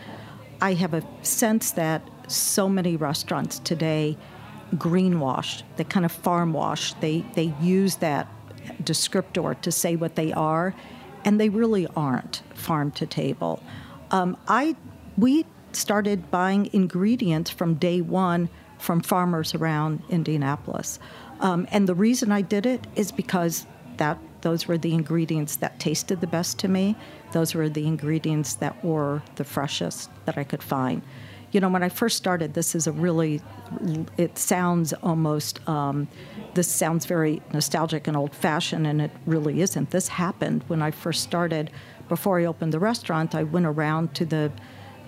I 0.61 0.75
have 0.75 0.95
a 0.95 1.03
sense 1.23 1.73
that 1.73 2.03
so 2.27 2.69
many 2.69 2.97
restaurants 2.97 3.59
today 3.59 4.17
greenwash, 4.75 5.63
they 5.77 5.85
kind 5.85 6.05
of 6.05 6.13
farm 6.13 6.53
wash. 6.53 6.95
They, 6.95 7.25
they 7.35 7.55
use 7.61 7.97
that 7.97 8.29
descriptor 8.83 9.61
to 9.61 9.73
say 9.73 9.97
what 9.97 10.15
they 10.15 10.33
are, 10.33 10.75
and 11.25 11.41
they 11.41 11.49
really 11.49 11.87
aren't 11.97 12.43
farm 12.55 12.91
to 12.93 13.07
table. 13.07 13.63
Um, 14.11 14.37
I, 14.47 14.77
we 15.17 15.47
started 15.73 16.31
buying 16.31 16.71
ingredients 16.73 17.51
from 17.51 17.75
day 17.75 18.01
one 18.01 18.49
from 18.79 19.01
farmers 19.01 19.55
around 19.55 20.03
Indianapolis. 20.09 20.99
Um, 21.41 21.67
and 21.71 21.89
the 21.89 21.95
reason 21.95 22.33
I 22.33 22.43
did 22.43 22.67
it 22.67 22.87
is 22.95 23.13
because 23.13 23.67
that 23.97 24.19
those 24.41 24.69
were 24.69 24.79
the 24.79 24.95
ingredients 24.95 25.57
that 25.57 25.79
tasted 25.81 26.21
the 26.21 26.27
best 26.27 26.59
to 26.61 26.69
me. 26.69 26.97
Those 27.33 27.55
were 27.55 27.69
the 27.69 27.87
ingredients 27.87 28.55
that 28.55 28.85
were 28.85 29.23
the 29.37 29.45
freshest 29.45 30.11
that 30.25 30.39
I 30.39 30.45
could 30.45 30.63
find. 30.63 31.03
You 31.51 31.61
know, 31.61 31.71
when 31.71 31.83
I 31.83 31.89
first 31.89 32.17
started, 32.17 32.55
this 32.55 32.75
is 32.75 32.87
a 32.87 32.93
really, 32.93 33.41
it 34.19 34.37
sounds 34.37 34.93
almost, 34.93 35.67
um, 35.67 36.07
this 36.55 36.69
sounds 36.69 37.07
very 37.07 37.41
nostalgic 37.53 38.07
and 38.07 38.17
old 38.17 38.35
fashioned, 38.35 38.87
and 38.87 39.01
it 39.01 39.11
really 39.25 39.63
isn't. 39.63 39.91
This 39.91 40.09
happened 40.09 40.63
when 40.69 40.83
I 40.83 40.91
first 40.91 41.23
started. 41.23 41.71
Before 42.09 42.39
I 42.39 42.45
opened 42.45 42.73
the 42.73 42.79
restaurant, 42.79 43.35
I 43.35 43.45
went 43.45 43.67
around 43.67 44.15
to 44.17 44.27
the 44.27 44.53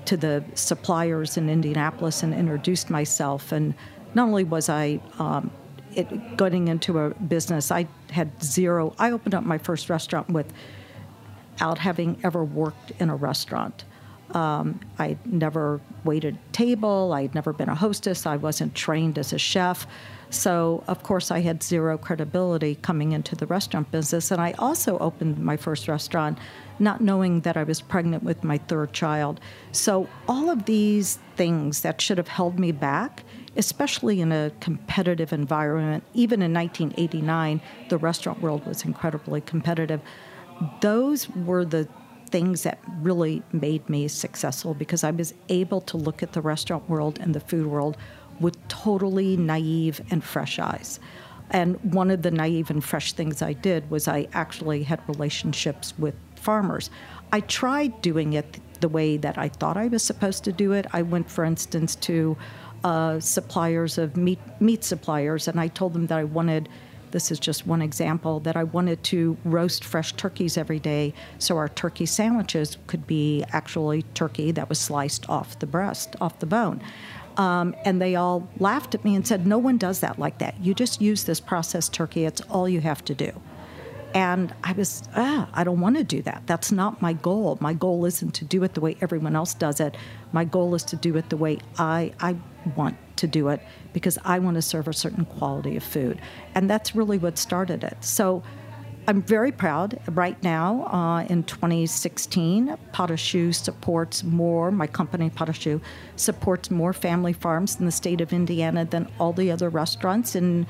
to 0.07 0.17
the 0.17 0.43
suppliers 0.55 1.37
in 1.37 1.51
Indianapolis 1.51 2.23
and 2.23 2.33
introduced 2.33 2.89
myself. 2.89 3.53
And 3.53 3.75
not 4.15 4.29
only 4.29 4.45
was 4.45 4.71
I 4.71 4.99
um, 5.19 5.51
it, 5.95 6.37
getting 6.37 6.69
into 6.69 6.99
a 6.99 7.11
business, 7.11 7.71
I 7.71 7.89
had 8.11 8.43
zero. 8.43 8.95
I 8.99 9.11
opened 9.11 9.35
up 9.35 9.45
my 9.45 9.59
first 9.59 9.91
restaurant 9.91 10.29
without 10.31 11.79
having 11.79 12.19
ever 12.23 12.45
worked 12.45 12.93
in 12.99 13.11
a 13.11 13.17
restaurant. 13.17 13.85
Um, 14.35 14.81
I'd 14.99 15.19
never 15.27 15.81
waited 16.05 16.39
table. 16.53 17.13
I'd 17.13 17.35
never 17.35 17.53
been 17.53 17.69
a 17.69 17.75
hostess. 17.75 18.27
I 18.27 18.37
wasn't 18.37 18.75
trained 18.75 19.19
as 19.19 19.33
a 19.33 19.39
chef. 19.39 19.87
So, 20.31 20.85
of 20.87 21.03
course, 21.03 21.33
I 21.33 21.41
had 21.41 21.63
zero 21.63 21.99
credibility 21.99 22.77
coming 22.77 23.11
into 23.11 23.35
the 23.35 23.47
restaurant 23.47 23.91
business. 23.91 24.31
And 24.31 24.41
I 24.41 24.53
also 24.53 24.97
opened 24.99 25.39
my 25.39 25.57
first 25.57 25.89
restaurant 25.89 26.39
not 26.79 27.01
knowing 27.01 27.41
that 27.41 27.57
I 27.57 27.65
was 27.65 27.81
pregnant 27.81 28.23
with 28.23 28.45
my 28.45 28.59
third 28.59 28.93
child. 28.93 29.41
So, 29.73 30.09
all 30.29 30.49
of 30.49 30.67
these 30.67 31.19
things 31.37 31.81
that 31.81 32.01
should 32.01 32.19
have 32.19 32.29
held 32.29 32.59
me 32.59 32.71
back, 32.71 33.25
especially 33.61 34.23
in 34.23 34.33
a 34.33 34.51
competitive 34.61 35.35
environment, 35.35 36.03
even 36.15 36.41
in 36.41 36.51
1989, 36.55 37.61
the 37.91 37.99
restaurant 37.99 38.41
world 38.41 38.67
was 38.67 38.85
incredibly 38.87 39.43
competitive. 39.43 40.01
Those 40.81 41.29
were 41.29 41.67
the 41.67 41.87
things 42.31 42.63
that 42.63 42.79
really 43.03 43.43
made 43.53 43.87
me 43.91 44.09
successful 44.09 44.73
because 44.73 45.05
I 45.05 45.11
was 45.11 45.35
able 45.51 45.83
to 45.83 45.99
look 45.99 46.23
at 46.23 46.33
the 46.33 46.41
restaurant 46.41 46.89
world 46.89 47.19
and 47.21 47.35
the 47.35 47.41
food 47.41 47.67
world 47.67 47.99
with 48.41 48.57
totally 48.69 49.37
naive 49.37 50.01
and 50.11 50.25
fresh 50.25 50.59
eyes. 50.59 50.99
And 51.51 51.79
one 51.93 52.11
of 52.11 52.23
the 52.23 52.31
naive 52.31 52.71
and 52.71 52.83
fresh 52.83 53.13
things 53.13 53.43
I 53.43 53.53
did 53.53 53.91
was 53.91 54.09
I 54.09 54.27
actually 54.33 54.85
had 54.85 55.07
relationships 55.07 55.93
with 55.99 56.15
farmers. 56.35 56.89
I 57.31 57.41
tried 57.41 58.01
doing 58.01 58.33
it 58.33 58.59
the 58.81 58.89
way 58.89 59.19
that 59.19 59.37
I 59.37 59.51
thought 59.51 59.77
I 59.77 59.89
was 59.89 60.03
supposed 60.03 60.45
to 60.45 60.53
do 60.53 60.73
it. 60.73 60.87
I 60.95 61.03
went, 61.03 61.31
for 61.31 61.45
instance, 61.45 61.95
to 61.97 62.39
uh, 62.85 63.21
suppliers 63.21 63.99
of 63.99 64.17
meat, 64.17 64.39
meat 64.61 64.85
suppliers, 64.85 65.49
and 65.49 65.61
I 65.61 65.69
told 65.69 65.93
them 65.93 66.07
that 66.09 66.19
I 66.19 66.25
wanted 66.25 66.69
this 67.11 67.31
is 67.31 67.41
just 67.41 67.67
one 67.67 67.83
example 67.83 68.41
that 68.41 68.57
I 68.57 68.65
wanted 68.65 69.03
to 69.05 69.37
roast 69.45 69.85
fresh 69.85 70.13
turkeys 70.13 70.57
every 70.57 70.79
day 70.79 71.13
so 71.39 71.57
our 71.57 71.69
turkey 71.69 72.07
sandwiches 72.07 72.77
could 72.87 73.07
be 73.07 73.45
actually 73.53 74.03
turkey 74.15 74.53
that 74.53 74.69
was 74.69 74.79
sliced 74.79 75.29
off 75.29 75.59
the 75.59 75.67
breast, 75.67 76.15
off 76.21 76.39
the 76.39 76.47
bone. 76.47 76.81
Um, 77.37 77.75
and 77.85 78.01
they 78.01 78.17
all 78.17 78.49
laughed 78.59 78.95
at 78.95 79.05
me 79.05 79.15
and 79.15 79.27
said, 79.27 79.47
No 79.47 79.59
one 79.59 79.79
does 79.79 80.01
that 80.01 80.19
like 80.19 80.39
that. 80.39 80.61
You 80.61 80.75
just 80.75 81.01
use 81.01 81.25
this 81.25 81.41
processed 81.41 81.93
turkey, 81.93 82.25
it's 82.25 82.41
all 82.43 82.69
you 82.69 82.81
have 82.81 83.05
to 83.07 83.15
do. 83.15 83.33
And 84.13 84.53
I 84.65 84.73
was, 84.73 85.05
ah, 85.15 85.49
I 85.53 85.63
don't 85.63 85.81
want 85.81 85.97
to 85.97 86.03
do 86.03 86.21
that. 86.23 86.43
That's 86.47 86.73
not 86.73 87.01
my 87.01 87.13
goal. 87.13 87.59
My 87.61 87.75
goal 87.75 88.05
isn't 88.07 88.35
to 88.35 88.45
do 88.45 88.65
it 88.65 88.75
the 88.75 88.81
way 88.81 88.97
everyone 89.01 89.37
else 89.37 89.55
does 89.55 89.79
it. 89.79 89.97
My 90.33 90.45
goal 90.45 90.75
is 90.75 90.85
to 90.85 90.97
do 90.97 91.17
it 91.17 91.31
the 91.31 91.37
way 91.37 91.59
I, 91.79 92.13
I 92.21 92.37
want 92.77 92.97
to 93.17 93.27
do 93.27 93.49
it 93.49 93.61
because 93.93 94.19
I 94.25 94.39
want 94.39 94.57
to 94.57 94.63
serve 94.63 94.89
a 94.89 94.93
certain 94.93 95.25
quality 95.25 95.77
of 95.77 95.83
food. 95.83 96.21
And 96.55 96.69
that's 96.69 96.95
really 96.95 97.19
what 97.19 97.39
started 97.39 97.85
it. 97.85 97.97
So 98.01 98.43
I'm 99.09 99.23
very 99.23 99.51
proud. 99.51 99.99
Right 100.11 100.41
now, 100.43 100.85
uh, 100.85 101.23
in 101.25 101.43
2016, 101.45 102.77
Patachou 102.93 103.55
supports 103.55 104.23
more, 104.23 104.71
my 104.71 104.87
company 104.87 105.31
Patachou 105.31 105.81
supports 106.17 106.71
more 106.71 106.93
family 106.93 107.33
farms 107.33 107.79
in 107.81 107.87
the 107.87 107.93
state 107.93 108.21
of 108.21 108.33
Indiana 108.33 108.85
than 108.85 109.09
all 109.19 109.33
the 109.33 109.51
other 109.51 109.69
restaurants 109.69 110.37
in 110.37 110.67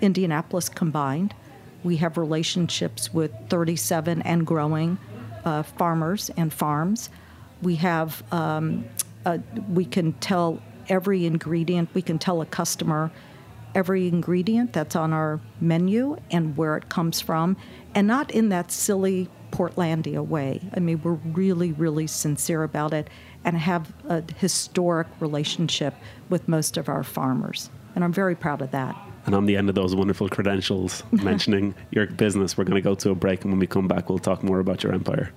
Indianapolis 0.00 0.68
combined. 0.68 1.34
We 1.84 1.96
have 1.98 2.16
relationships 2.16 3.12
with 3.12 3.32
37 3.48 4.22
and 4.22 4.46
growing 4.46 4.98
uh, 5.44 5.62
farmers 5.62 6.30
and 6.36 6.52
farms. 6.52 7.10
We 7.62 7.76
have, 7.76 8.22
um, 8.32 8.86
uh, 9.24 9.38
we 9.68 9.84
can 9.84 10.12
tell 10.14 10.60
every 10.88 11.26
ingredient, 11.26 11.88
we 11.94 12.02
can 12.02 12.18
tell 12.18 12.40
a 12.40 12.46
customer 12.46 13.10
every 13.74 14.06
ingredient 14.06 14.72
that's 14.72 14.94
on 14.94 15.12
our 15.12 15.40
menu 15.60 16.16
and 16.30 16.56
where 16.56 16.76
it 16.76 16.88
comes 16.88 17.20
from, 17.20 17.56
and 17.94 18.06
not 18.06 18.30
in 18.30 18.48
that 18.48 18.70
silly 18.70 19.28
Portlandia 19.50 20.24
way. 20.24 20.60
I 20.74 20.80
mean, 20.80 21.00
we're 21.02 21.12
really, 21.12 21.72
really 21.72 22.06
sincere 22.06 22.62
about 22.62 22.92
it 22.92 23.08
and 23.44 23.56
have 23.58 23.92
a 24.08 24.22
historic 24.36 25.06
relationship 25.20 25.94
with 26.28 26.48
most 26.48 26.76
of 26.76 26.88
our 26.88 27.04
farmers. 27.04 27.70
And 27.94 28.02
I'm 28.02 28.12
very 28.12 28.34
proud 28.34 28.62
of 28.62 28.70
that. 28.72 28.96
And 29.26 29.34
on 29.34 29.46
the 29.46 29.56
end 29.56 29.68
of 29.68 29.74
those 29.74 29.94
wonderful 29.94 30.28
credentials 30.28 31.02
mentioning 31.12 31.74
your 31.90 32.06
business, 32.06 32.56
we're 32.56 32.64
going 32.64 32.82
to 32.82 32.82
go 32.82 32.94
to 32.96 33.10
a 33.10 33.14
break, 33.14 33.42
and 33.42 33.52
when 33.52 33.60
we 33.60 33.66
come 33.66 33.88
back, 33.88 34.08
we'll 34.08 34.18
talk 34.18 34.42
more 34.42 34.58
about 34.58 34.82
your 34.82 34.92
empire. 34.92 35.32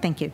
Thank 0.00 0.20
you. 0.20 0.32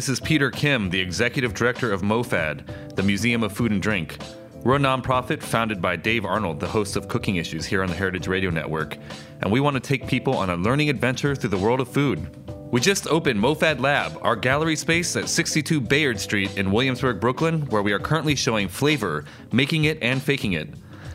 This 0.00 0.08
is 0.08 0.18
Peter 0.18 0.50
Kim, 0.50 0.88
the 0.88 0.98
executive 0.98 1.52
director 1.52 1.92
of 1.92 2.00
MoFad, 2.00 2.96
the 2.96 3.02
Museum 3.02 3.42
of 3.42 3.52
Food 3.52 3.70
and 3.70 3.82
Drink. 3.82 4.16
We're 4.62 4.76
a 4.76 4.78
nonprofit 4.78 5.42
founded 5.42 5.82
by 5.82 5.96
Dave 5.96 6.24
Arnold, 6.24 6.58
the 6.58 6.66
host 6.66 6.96
of 6.96 7.06
Cooking 7.06 7.36
Issues 7.36 7.66
here 7.66 7.82
on 7.82 7.90
the 7.90 7.94
Heritage 7.94 8.26
Radio 8.26 8.48
Network, 8.48 8.96
and 9.42 9.52
we 9.52 9.60
want 9.60 9.74
to 9.74 9.80
take 9.80 10.06
people 10.06 10.34
on 10.34 10.48
a 10.48 10.56
learning 10.56 10.88
adventure 10.88 11.36
through 11.36 11.50
the 11.50 11.58
world 11.58 11.82
of 11.82 11.88
food. 11.92 12.34
We 12.72 12.80
just 12.80 13.08
opened 13.08 13.40
MoFad 13.40 13.80
Lab, 13.80 14.18
our 14.22 14.36
gallery 14.36 14.74
space 14.74 15.14
at 15.16 15.28
62 15.28 15.82
Bayard 15.82 16.18
Street 16.18 16.56
in 16.56 16.72
Williamsburg, 16.72 17.20
Brooklyn, 17.20 17.66
where 17.66 17.82
we 17.82 17.92
are 17.92 17.98
currently 17.98 18.36
showing 18.36 18.68
Flavor, 18.68 19.26
Making 19.52 19.84
It 19.84 19.98
and 20.00 20.22
Faking 20.22 20.54
It. 20.54 20.70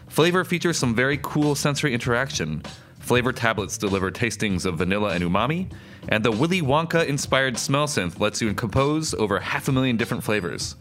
Flavor 0.10 0.44
features 0.44 0.78
some 0.78 0.94
very 0.94 1.18
cool 1.24 1.56
sensory 1.56 1.92
interaction. 1.92 2.62
Flavor 3.06 3.32
tablets 3.32 3.78
deliver 3.78 4.10
tastings 4.10 4.66
of 4.66 4.80
vanilla 4.80 5.14
and 5.14 5.24
umami, 5.24 5.72
and 6.10 6.26
the 6.26 6.32
Willy 6.32 6.64
Wonka 6.64 7.06
inspired 7.06 7.56
smell 7.56 7.86
synth 7.86 8.20
lets 8.20 8.42
you 8.42 8.52
compose 8.56 9.14
over 9.14 9.40
half 9.40 9.68
a 9.68 9.72
million 9.72 9.96
different 9.96 10.24
flavors. 10.24 10.76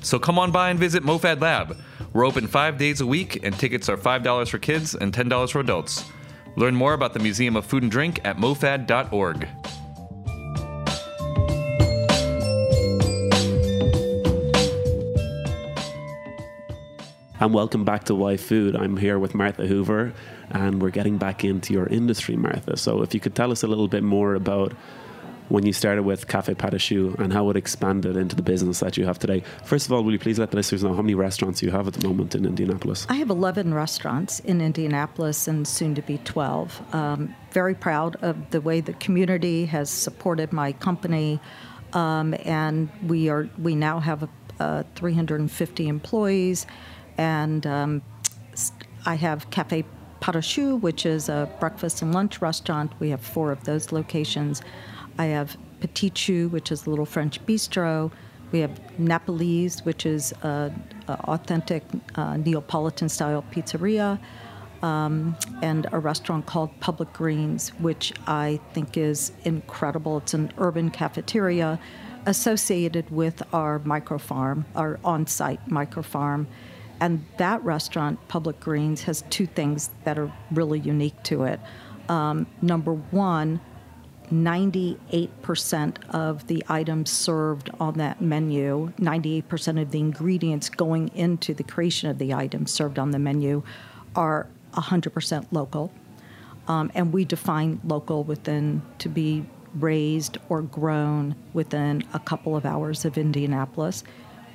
So 0.00 0.18
come 0.18 0.38
on 0.38 0.50
by 0.50 0.70
and 0.70 0.80
visit 0.80 1.02
MoFad 1.02 1.42
Lab. 1.42 1.76
We're 2.14 2.26
open 2.26 2.46
five 2.46 2.78
days 2.78 3.02
a 3.02 3.06
week, 3.06 3.44
and 3.44 3.54
tickets 3.54 3.90
are 3.90 3.98
$5 3.98 4.48
for 4.48 4.58
kids 4.58 4.94
and 4.94 5.12
$10 5.12 5.50
for 5.50 5.60
adults. 5.60 6.06
Learn 6.56 6.74
more 6.74 6.94
about 6.94 7.12
the 7.12 7.20
Museum 7.20 7.54
of 7.54 7.66
Food 7.66 7.82
and 7.82 7.92
Drink 7.92 8.18
at 8.24 8.38
mofad.org. 8.38 9.46
And 17.40 17.54
welcome 17.54 17.84
back 17.84 18.02
to 18.04 18.16
Why 18.16 18.36
Food. 18.36 18.74
I'm 18.74 18.96
here 18.96 19.16
with 19.16 19.32
Martha 19.32 19.64
Hoover, 19.64 20.12
and 20.50 20.82
we're 20.82 20.90
getting 20.90 21.18
back 21.18 21.44
into 21.44 21.72
your 21.72 21.86
industry, 21.86 22.34
Martha. 22.34 22.76
So, 22.76 23.00
if 23.02 23.14
you 23.14 23.20
could 23.20 23.36
tell 23.36 23.52
us 23.52 23.62
a 23.62 23.68
little 23.68 23.86
bit 23.86 24.02
more 24.02 24.34
about 24.34 24.72
when 25.48 25.64
you 25.64 25.72
started 25.72 26.02
with 26.02 26.26
Cafe 26.26 26.52
Pas 26.54 26.90
and 26.90 27.32
how 27.32 27.48
it 27.48 27.56
expanded 27.56 28.16
into 28.16 28.34
the 28.34 28.42
business 28.42 28.80
that 28.80 28.96
you 28.96 29.06
have 29.06 29.20
today. 29.20 29.44
First 29.64 29.86
of 29.86 29.92
all, 29.92 30.02
will 30.02 30.10
you 30.10 30.18
please 30.18 30.40
let 30.40 30.50
the 30.50 30.56
listeners 30.56 30.82
know 30.82 30.94
how 30.94 31.00
many 31.00 31.14
restaurants 31.14 31.62
you 31.62 31.70
have 31.70 31.86
at 31.86 31.94
the 31.94 32.06
moment 32.06 32.34
in 32.34 32.44
Indianapolis? 32.44 33.06
I 33.08 33.14
have 33.14 33.30
11 33.30 33.72
restaurants 33.72 34.40
in 34.40 34.60
Indianapolis 34.60 35.46
and 35.46 35.66
soon 35.66 35.94
to 35.94 36.02
be 36.02 36.18
12. 36.18 36.92
Um, 36.92 37.36
very 37.52 37.74
proud 37.76 38.16
of 38.16 38.50
the 38.50 38.60
way 38.60 38.80
the 38.80 38.94
community 38.94 39.66
has 39.66 39.90
supported 39.90 40.52
my 40.52 40.72
company, 40.72 41.38
um, 41.92 42.34
and 42.44 42.90
we 43.06 43.28
are 43.28 43.48
we 43.58 43.76
now 43.76 44.00
have 44.00 44.28
uh, 44.58 44.82
350 44.96 45.86
employees 45.86 46.66
and 47.18 47.66
um, 47.66 48.02
I 49.04 49.16
have 49.16 49.50
Cafe 49.50 49.84
Patachou, 50.20 50.80
which 50.80 51.04
is 51.04 51.28
a 51.28 51.50
breakfast 51.60 52.02
and 52.02 52.14
lunch 52.14 52.40
restaurant. 52.40 52.92
We 52.98 53.10
have 53.10 53.20
four 53.20 53.52
of 53.52 53.64
those 53.64 53.92
locations. 53.92 54.62
I 55.18 55.26
have 55.26 55.56
Petite 55.80 56.14
Chou, 56.14 56.48
which 56.48 56.72
is 56.72 56.86
a 56.86 56.90
little 56.90 57.06
French 57.06 57.44
bistro. 57.44 58.10
We 58.50 58.60
have 58.60 58.80
Napolese, 58.98 59.84
which 59.84 60.06
is 60.06 60.32
an 60.42 60.82
authentic 61.08 61.82
uh, 62.14 62.36
Neapolitan 62.38 63.08
style 63.08 63.44
pizzeria. 63.52 64.18
Um, 64.80 65.36
and 65.60 65.88
a 65.90 65.98
restaurant 65.98 66.46
called 66.46 66.70
Public 66.78 67.12
Greens, 67.12 67.70
which 67.80 68.12
I 68.28 68.60
think 68.74 68.96
is 68.96 69.32
incredible. 69.44 70.18
It's 70.18 70.34
an 70.34 70.52
urban 70.56 70.90
cafeteria 70.90 71.80
associated 72.26 73.10
with 73.10 73.42
our 73.52 73.80
micro 73.80 74.18
farm, 74.18 74.66
our 74.76 75.00
on 75.02 75.26
site 75.26 75.66
micro 75.68 76.02
farm. 76.04 76.46
And 77.00 77.24
that 77.36 77.62
restaurant, 77.64 78.18
Public 78.28 78.58
Greens, 78.60 79.02
has 79.02 79.22
two 79.30 79.46
things 79.46 79.90
that 80.04 80.18
are 80.18 80.32
really 80.50 80.80
unique 80.80 81.22
to 81.24 81.44
it. 81.44 81.60
Um, 82.08 82.46
number 82.62 82.94
one, 82.94 83.60
98% 84.32 85.96
of 86.10 86.46
the 86.48 86.62
items 86.68 87.10
served 87.10 87.70
on 87.80 87.94
that 87.94 88.20
menu, 88.20 88.92
98% 88.98 89.80
of 89.80 89.90
the 89.90 89.98
ingredients 89.98 90.68
going 90.68 91.08
into 91.14 91.54
the 91.54 91.62
creation 91.62 92.10
of 92.10 92.18
the 92.18 92.34
items 92.34 92.70
served 92.72 92.98
on 92.98 93.10
the 93.10 93.18
menu 93.18 93.62
are 94.14 94.48
100% 94.74 95.46
local. 95.50 95.92
Um, 96.66 96.90
and 96.94 97.12
we 97.12 97.24
define 97.24 97.80
local 97.84 98.24
within 98.24 98.82
to 98.98 99.08
be 99.08 99.46
raised 99.74 100.36
or 100.48 100.62
grown 100.62 101.34
within 101.54 102.02
a 102.12 102.18
couple 102.18 102.56
of 102.56 102.66
hours 102.66 103.04
of 103.04 103.16
Indianapolis 103.16 104.04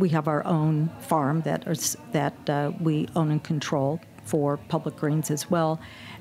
we 0.04 0.10
have 0.10 0.28
our 0.28 0.46
own 0.46 0.90
farm 1.00 1.40
that 1.44 1.62
that 2.12 2.50
uh, 2.50 2.74
we 2.82 3.08
own 3.16 3.32
and 3.32 3.42
control 3.42 4.02
for 4.26 4.58
public 4.68 4.98
greens 4.98 5.32
as 5.32 5.50
well. 5.50 5.80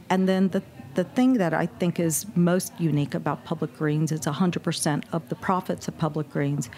And 0.09 0.29
then 0.29 0.51
the 0.51 0.63
the 0.95 1.03
thing 1.17 1.33
that 1.43 1.53
I 1.53 1.67
think 1.81 1.99
is 1.99 2.27
most 2.37 2.73
unique 2.79 3.15
about 3.15 3.45
public 3.45 3.77
greens 3.77 4.13
is 4.13 4.21
100% 4.21 5.05
of 5.11 5.29
the 5.31 5.35
profits 5.35 5.89
of 5.89 5.99
public 5.99 6.29
greens 6.31 6.71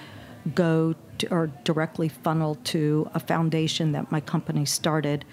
go 0.55 0.95
to, 1.19 1.25
or 1.37 1.51
directly 1.65 2.09
funnel 2.09 2.55
to 2.73 3.11
a 3.13 3.21
foundation 3.21 3.93
that 3.93 4.11
my 4.11 4.21
company 4.21 4.65
started 4.65 5.25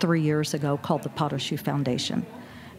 three 0.00 0.22
years 0.22 0.54
ago 0.54 0.78
called 0.78 1.02
the 1.02 1.10
Patachou 1.10 1.58
Foundation. 1.58 2.24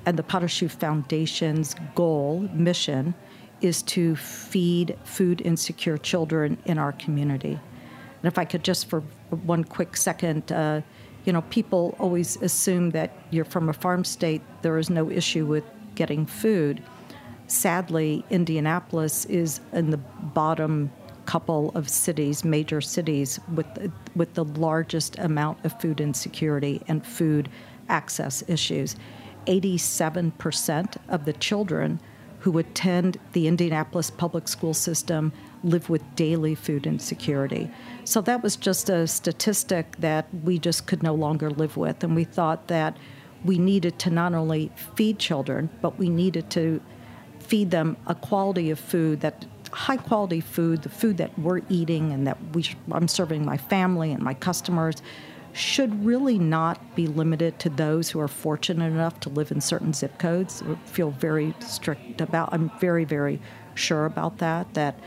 And 0.06 0.18
the 0.18 0.24
Patachou 0.24 0.72
Foundation's 0.72 1.76
goal, 1.94 2.50
mission, 2.54 3.14
is 3.62 3.84
to 3.84 4.16
feed 4.16 4.98
food 5.04 5.42
insecure 5.42 5.98
children 5.98 6.58
in 6.66 6.78
our 6.80 6.94
community. 6.94 7.60
And 8.22 8.32
if 8.32 8.38
I 8.38 8.46
could 8.46 8.64
just 8.64 8.90
for 8.90 9.02
one 9.30 9.64
quick 9.64 9.96
second, 9.98 10.52
uh, 10.52 10.82
you 11.26 11.34
know, 11.34 11.42
people 11.44 11.96
always 12.00 12.42
assume 12.42 12.92
that 12.92 13.12
you're 13.32 13.46
from 13.46 13.70
a 13.70 13.74
farm 13.74 14.04
state, 14.04 14.42
there 14.62 14.78
is 14.78 14.90
no 14.90 15.10
issue 15.10 15.46
with 15.46 15.64
getting 15.96 16.26
food. 16.26 16.82
Sadly, 17.48 18.24
Indianapolis 18.30 19.26
is 19.26 19.60
in 19.74 19.90
the 19.90 19.98
bottom 19.98 20.92
couple 21.26 21.72
of 21.76 21.88
cities, 21.88 22.44
major 22.44 22.82
cities, 22.82 23.40
with 23.54 23.92
with 24.16 24.34
the 24.34 24.46
largest 24.46 25.18
amount 25.20 25.64
of 25.64 25.80
food 25.80 26.02
insecurity 26.02 26.82
and 26.88 27.06
food 27.06 27.50
access 27.88 28.44
issues. 28.48 28.96
87% 29.46 30.98
of 31.08 31.26
the 31.26 31.34
children 31.34 32.00
who 32.40 32.58
attend 32.58 33.20
the 33.34 33.48
Indianapolis 33.48 34.10
public 34.10 34.48
school 34.48 34.74
system 34.74 35.32
live 35.64 35.90
with 35.90 36.04
daily 36.16 36.56
food 36.56 36.88
insecurity. 36.88 37.70
So 38.10 38.22
that 38.22 38.42
was 38.42 38.56
just 38.56 38.90
a 38.90 39.06
statistic 39.06 39.98
that 40.00 40.26
we 40.44 40.58
just 40.58 40.88
could 40.88 41.04
no 41.04 41.14
longer 41.14 41.52
live 41.52 41.78
with. 41.78 42.04
And 42.04 42.16
we 42.16 42.24
thought 42.24 42.68
that 42.68 42.98
we 43.46 43.60
needed 43.60 44.00
to 44.00 44.10
not 44.10 44.34
only 44.34 44.72
feed 44.96 45.20
children, 45.20 45.70
but 45.80 46.00
we 46.00 46.10
needed 46.10 46.50
to 46.50 46.82
feed 47.38 47.70
them 47.70 47.98
a 48.08 48.16
quality 48.16 48.72
of 48.72 48.80
food 48.80 49.20
that 49.20 49.46
high 49.72 49.98
quality 49.98 50.42
food, 50.42 50.82
the 50.82 50.90
food 50.90 51.18
that 51.18 51.38
we're 51.38 51.62
eating 51.70 52.12
and 52.12 52.26
that 52.26 52.40
we, 52.56 52.66
I'm 52.92 53.08
serving 53.08 53.46
my 53.46 53.58
family 53.58 54.12
and 54.12 54.24
my 54.24 54.34
customers, 54.34 55.04
should 55.54 56.04
really 56.04 56.40
not 56.40 56.96
be 56.96 57.06
limited 57.06 57.60
to 57.60 57.70
those 57.70 58.10
who 58.10 58.20
are 58.20 58.28
fortunate 58.28 58.88
enough 58.88 59.20
to 59.20 59.30
live 59.30 59.52
in 59.52 59.62
certain 59.62 59.94
zip 59.94 60.18
codes. 60.18 60.64
I 60.64 60.74
feel 60.88 61.12
very 61.12 61.54
strict 61.60 62.22
about. 62.22 62.50
I'm 62.54 62.72
very, 62.80 63.06
very 63.06 63.40
sure 63.76 64.08
about 64.08 64.40
that. 64.40 64.74
That 64.74 65.00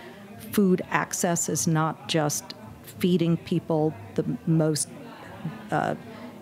food 0.52 0.82
access 0.92 1.48
is 1.48 1.66
not 1.66 2.08
just 2.08 2.54
feeding 2.98 3.37
people 3.37 3.94
the 4.14 4.24
most. 4.46 4.88
Uh, 5.70 5.94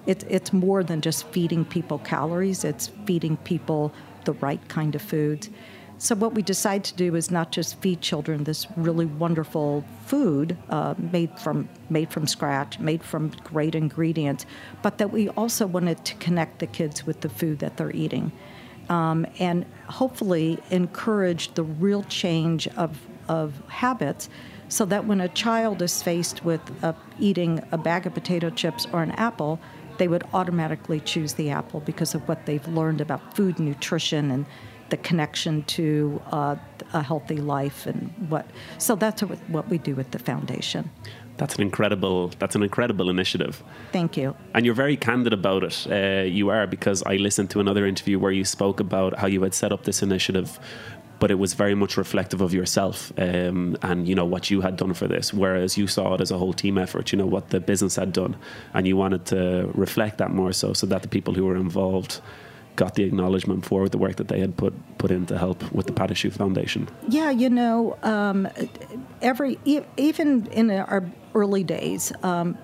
it, 0.06 0.24
it's 0.28 0.52
more 0.52 0.82
than 0.82 1.00
just 1.00 1.26
feeding 1.28 1.64
people 1.64 1.98
calories. 1.98 2.64
It's 2.64 2.88
feeding 3.04 3.36
people 3.38 3.92
the 4.24 4.32
right 4.34 4.66
kind 4.68 4.94
of 4.94 5.02
foods. 5.02 5.50
So 5.98 6.14
what 6.14 6.34
we 6.34 6.40
decided 6.40 6.84
to 6.84 6.94
do 6.94 7.14
is 7.14 7.30
not 7.30 7.52
just 7.52 7.78
feed 7.82 8.00
children 8.00 8.44
this 8.44 8.66
really 8.74 9.04
wonderful 9.04 9.84
food 10.06 10.56
uh, 10.70 10.94
made 10.96 11.38
from 11.38 11.68
made 11.90 12.10
from 12.10 12.26
scratch, 12.26 12.78
made 12.78 13.02
from 13.04 13.28
great 13.44 13.74
ingredients, 13.74 14.46
but 14.80 14.96
that 14.96 15.12
we 15.12 15.28
also 15.28 15.66
wanted 15.66 16.02
to 16.06 16.14
connect 16.14 16.60
the 16.60 16.66
kids 16.66 17.06
with 17.06 17.20
the 17.20 17.28
food 17.28 17.58
that 17.58 17.76
they're 17.76 17.94
eating, 17.94 18.32
um, 18.88 19.26
and 19.38 19.66
hopefully 19.88 20.58
encourage 20.70 21.52
the 21.52 21.64
real 21.64 22.02
change 22.04 22.66
of 22.78 22.98
of 23.28 23.62
habits, 23.68 24.30
so 24.70 24.86
that 24.86 25.04
when 25.04 25.20
a 25.20 25.28
child 25.28 25.82
is 25.82 26.02
faced 26.02 26.44
with 26.44 26.60
uh, 26.82 26.94
eating 27.18 27.62
a 27.72 27.78
bag 27.78 28.06
of 28.06 28.14
potato 28.14 28.48
chips 28.48 28.86
or 28.92 29.02
an 29.02 29.10
apple, 29.12 29.60
they 29.98 30.08
would 30.08 30.24
automatically 30.32 31.00
choose 31.00 31.34
the 31.34 31.50
apple 31.50 31.80
because 31.80 32.14
of 32.14 32.26
what 32.26 32.46
they've 32.46 32.66
learned 32.68 33.02
about 33.02 33.36
food 33.36 33.58
nutrition 33.58 34.30
and 34.30 34.46
the 34.88 34.96
connection 34.96 35.62
to 35.64 36.20
uh, 36.32 36.56
a 36.92 37.02
healthy 37.02 37.36
life 37.36 37.86
and 37.86 38.12
what. 38.28 38.46
So 38.78 38.96
that's 38.96 39.20
what 39.20 39.68
we 39.68 39.78
do 39.78 39.94
with 39.94 40.10
the 40.12 40.18
foundation. 40.18 40.90
That's 41.36 41.54
an 41.54 41.62
incredible. 41.62 42.28
That's 42.38 42.54
an 42.54 42.62
incredible 42.62 43.08
initiative. 43.08 43.62
Thank 43.92 44.16
you. 44.16 44.36
And 44.52 44.66
you're 44.66 44.74
very 44.74 44.96
candid 44.96 45.32
about 45.32 45.64
it. 45.64 45.86
Uh, 45.90 46.24
you 46.24 46.50
are 46.50 46.66
because 46.66 47.02
I 47.04 47.16
listened 47.16 47.48
to 47.50 47.60
another 47.60 47.86
interview 47.86 48.18
where 48.18 48.32
you 48.32 48.44
spoke 48.44 48.78
about 48.78 49.18
how 49.18 49.26
you 49.26 49.40
had 49.42 49.54
set 49.54 49.72
up 49.72 49.84
this 49.84 50.02
initiative 50.02 50.58
but 51.20 51.30
it 51.30 51.38
was 51.38 51.54
very 51.54 51.74
much 51.74 51.96
reflective 51.96 52.40
of 52.40 52.52
yourself 52.52 53.12
um, 53.18 53.76
and 53.82 54.08
you 54.08 54.14
know 54.14 54.24
what 54.24 54.50
you 54.50 54.60
had 54.60 54.76
done 54.76 54.94
for 54.94 55.06
this 55.06 55.32
whereas 55.32 55.78
you 55.78 55.86
saw 55.86 56.14
it 56.14 56.20
as 56.20 56.30
a 56.30 56.38
whole 56.38 56.52
team 56.52 56.76
effort 56.78 57.12
you 57.12 57.18
know 57.18 57.26
what 57.26 57.50
the 57.50 57.60
business 57.60 57.94
had 57.96 58.12
done 58.12 58.36
and 58.74 58.88
you 58.88 58.96
wanted 58.96 59.24
to 59.26 59.70
reflect 59.74 60.18
that 60.18 60.30
more 60.30 60.52
so 60.52 60.72
so 60.72 60.86
that 60.86 61.02
the 61.02 61.08
people 61.08 61.34
who 61.34 61.44
were 61.44 61.56
involved 61.56 62.20
got 62.76 62.94
the 62.94 63.04
acknowledgement 63.04 63.64
for 63.64 63.88
the 63.88 63.98
work 63.98 64.16
that 64.16 64.28
they 64.28 64.40
had 64.40 64.56
put 64.56 64.72
put 64.98 65.10
in 65.10 65.26
to 65.26 65.36
help 65.36 65.70
with 65.72 65.86
the 65.86 65.92
Pas 65.92 66.20
Foundation. 66.34 66.88
Yeah, 67.08 67.30
you 67.30 67.50
know, 67.50 67.98
um, 68.02 68.48
every 69.20 69.58
even 69.96 70.46
in 70.46 70.70
our 70.70 71.04
early 71.34 71.62
days, 71.62 72.12
um, 72.22 72.56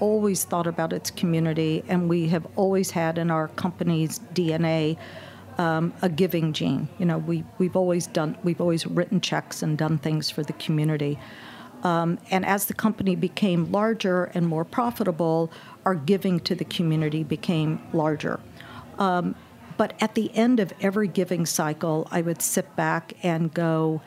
always 0.00 0.44
thought 0.44 0.66
about 0.66 0.92
its 0.92 1.10
community, 1.10 1.84
and 1.88 2.08
we 2.08 2.28
have 2.28 2.46
always 2.56 2.90
had 2.90 3.18
in 3.18 3.30
our 3.30 3.48
company's 3.48 4.20
DNA 4.32 4.96
um, 5.62 5.94
a 6.02 6.08
giving 6.08 6.52
gene. 6.52 6.88
You 6.98 7.06
know, 7.06 7.18
we 7.18 7.44
we've 7.58 7.76
always 7.76 8.08
done 8.08 8.36
we've 8.42 8.60
always 8.60 8.84
written 8.86 9.20
checks 9.20 9.62
and 9.62 9.78
done 9.78 9.98
things 9.98 10.28
for 10.28 10.42
the 10.42 10.54
community. 10.54 11.18
Um, 11.84 12.18
and 12.30 12.44
as 12.44 12.66
the 12.66 12.74
company 12.74 13.16
became 13.16 13.70
larger 13.70 14.24
and 14.34 14.46
more 14.46 14.64
profitable, 14.64 15.50
our 15.84 15.94
giving 15.94 16.40
to 16.40 16.54
the 16.54 16.64
community 16.64 17.24
became 17.24 17.80
larger. 17.92 18.38
Um, 18.98 19.34
but 19.76 19.94
at 20.00 20.14
the 20.14 20.32
end 20.36 20.60
of 20.60 20.72
every 20.80 21.08
giving 21.08 21.44
cycle, 21.44 22.06
I 22.10 22.22
would 22.22 22.40
sit 22.40 22.76
back 22.76 23.14
and 23.24 23.52
go, 23.52 24.00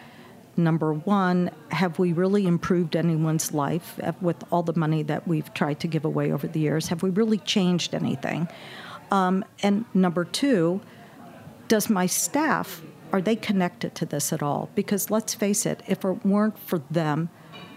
number 0.55 0.93
one, 0.93 1.51
have 1.71 1.99
we 1.99 2.13
really 2.13 2.47
improved 2.47 2.95
anyone's 2.95 3.51
life 3.53 3.99
with 4.21 4.41
all 4.51 4.63
the 4.63 4.77
money 4.79 5.03
that 5.03 5.27
we've 5.27 5.53
tried 5.53 5.81
to 5.81 5.87
give 5.87 6.05
away 6.05 6.31
over 6.31 6.47
the 6.47 6.61
years? 6.61 6.87
Have 6.87 7.03
we 7.03 7.09
really 7.09 7.39
changed 7.39 7.93
anything? 7.93 8.47
Um, 9.11 9.43
and 9.63 9.83
number 9.93 10.23
two, 10.23 10.79
does 11.67 11.89
my 11.89 12.05
staff 12.05 12.81
are 13.15 13.21
they 13.21 13.35
connected 13.37 13.95
to 13.95 14.05
this 14.05 14.33
at 14.33 14.43
all? 14.43 14.69
Because 14.75 15.09
let's 15.09 15.33
face 15.33 15.65
it, 15.65 15.81
if 15.87 16.03
it 16.03 16.25
weren't 16.25 16.59
for 16.59 16.79
them, 16.91 17.29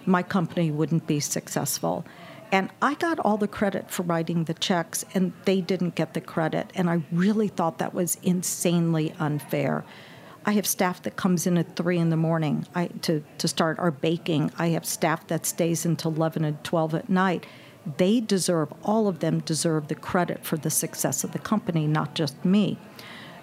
my 0.05 0.23
company 0.23 0.71
wouldn't 0.73 1.07
be 1.07 1.21
successful. 1.21 2.05
And 2.51 2.71
I 2.81 2.95
got 2.95 3.21
all 3.21 3.37
the 3.37 3.47
credit 3.47 3.91
for 3.91 4.03
writing 4.03 4.45
the 4.45 4.55
checks, 4.55 5.05
and 5.15 5.33
they 5.45 5.61
didn't 5.61 5.95
get 5.95 6.15
the 6.15 6.21
credit. 6.21 6.73
And 6.75 6.89
I 6.89 7.03
really 7.13 7.47
thought 7.47 7.79
that 7.79 7.95
was 7.95 8.17
insanely 8.23 9.15
unfair. 9.21 9.85
I 10.47 10.53
have 10.53 10.67
staff 10.67 11.03
that 11.03 11.17
comes 11.17 11.47
in 11.47 11.59
at 11.59 11.77
three 11.77 11.99
in 11.99 12.09
the 12.09 12.17
morning 12.17 12.67
I, 12.75 12.87
to, 13.03 13.23
to 13.37 13.47
start 13.47 13.79
our 13.79 13.91
baking. 13.91 14.51
I 14.59 14.69
have 14.69 14.87
staff 14.87 15.27
that 15.27 15.45
stays 15.45 15.85
until 15.85 16.15
11 16.15 16.45
and 16.45 16.65
12 16.65 16.95
at 16.95 17.09
night. 17.11 17.45
They 17.99 18.21
deserve, 18.21 18.73
all 18.83 19.09
of 19.09 19.21
them 19.21 19.41
deserve 19.41 19.89
the 19.89 19.95
credit 19.95 20.45
for 20.45 20.57
the 20.57 20.71
success 20.71 21.23
of 21.23 21.33
the 21.33 21.39
company, 21.39 21.87
not 21.87 22.15
just 22.15 22.45
me. 22.45 22.79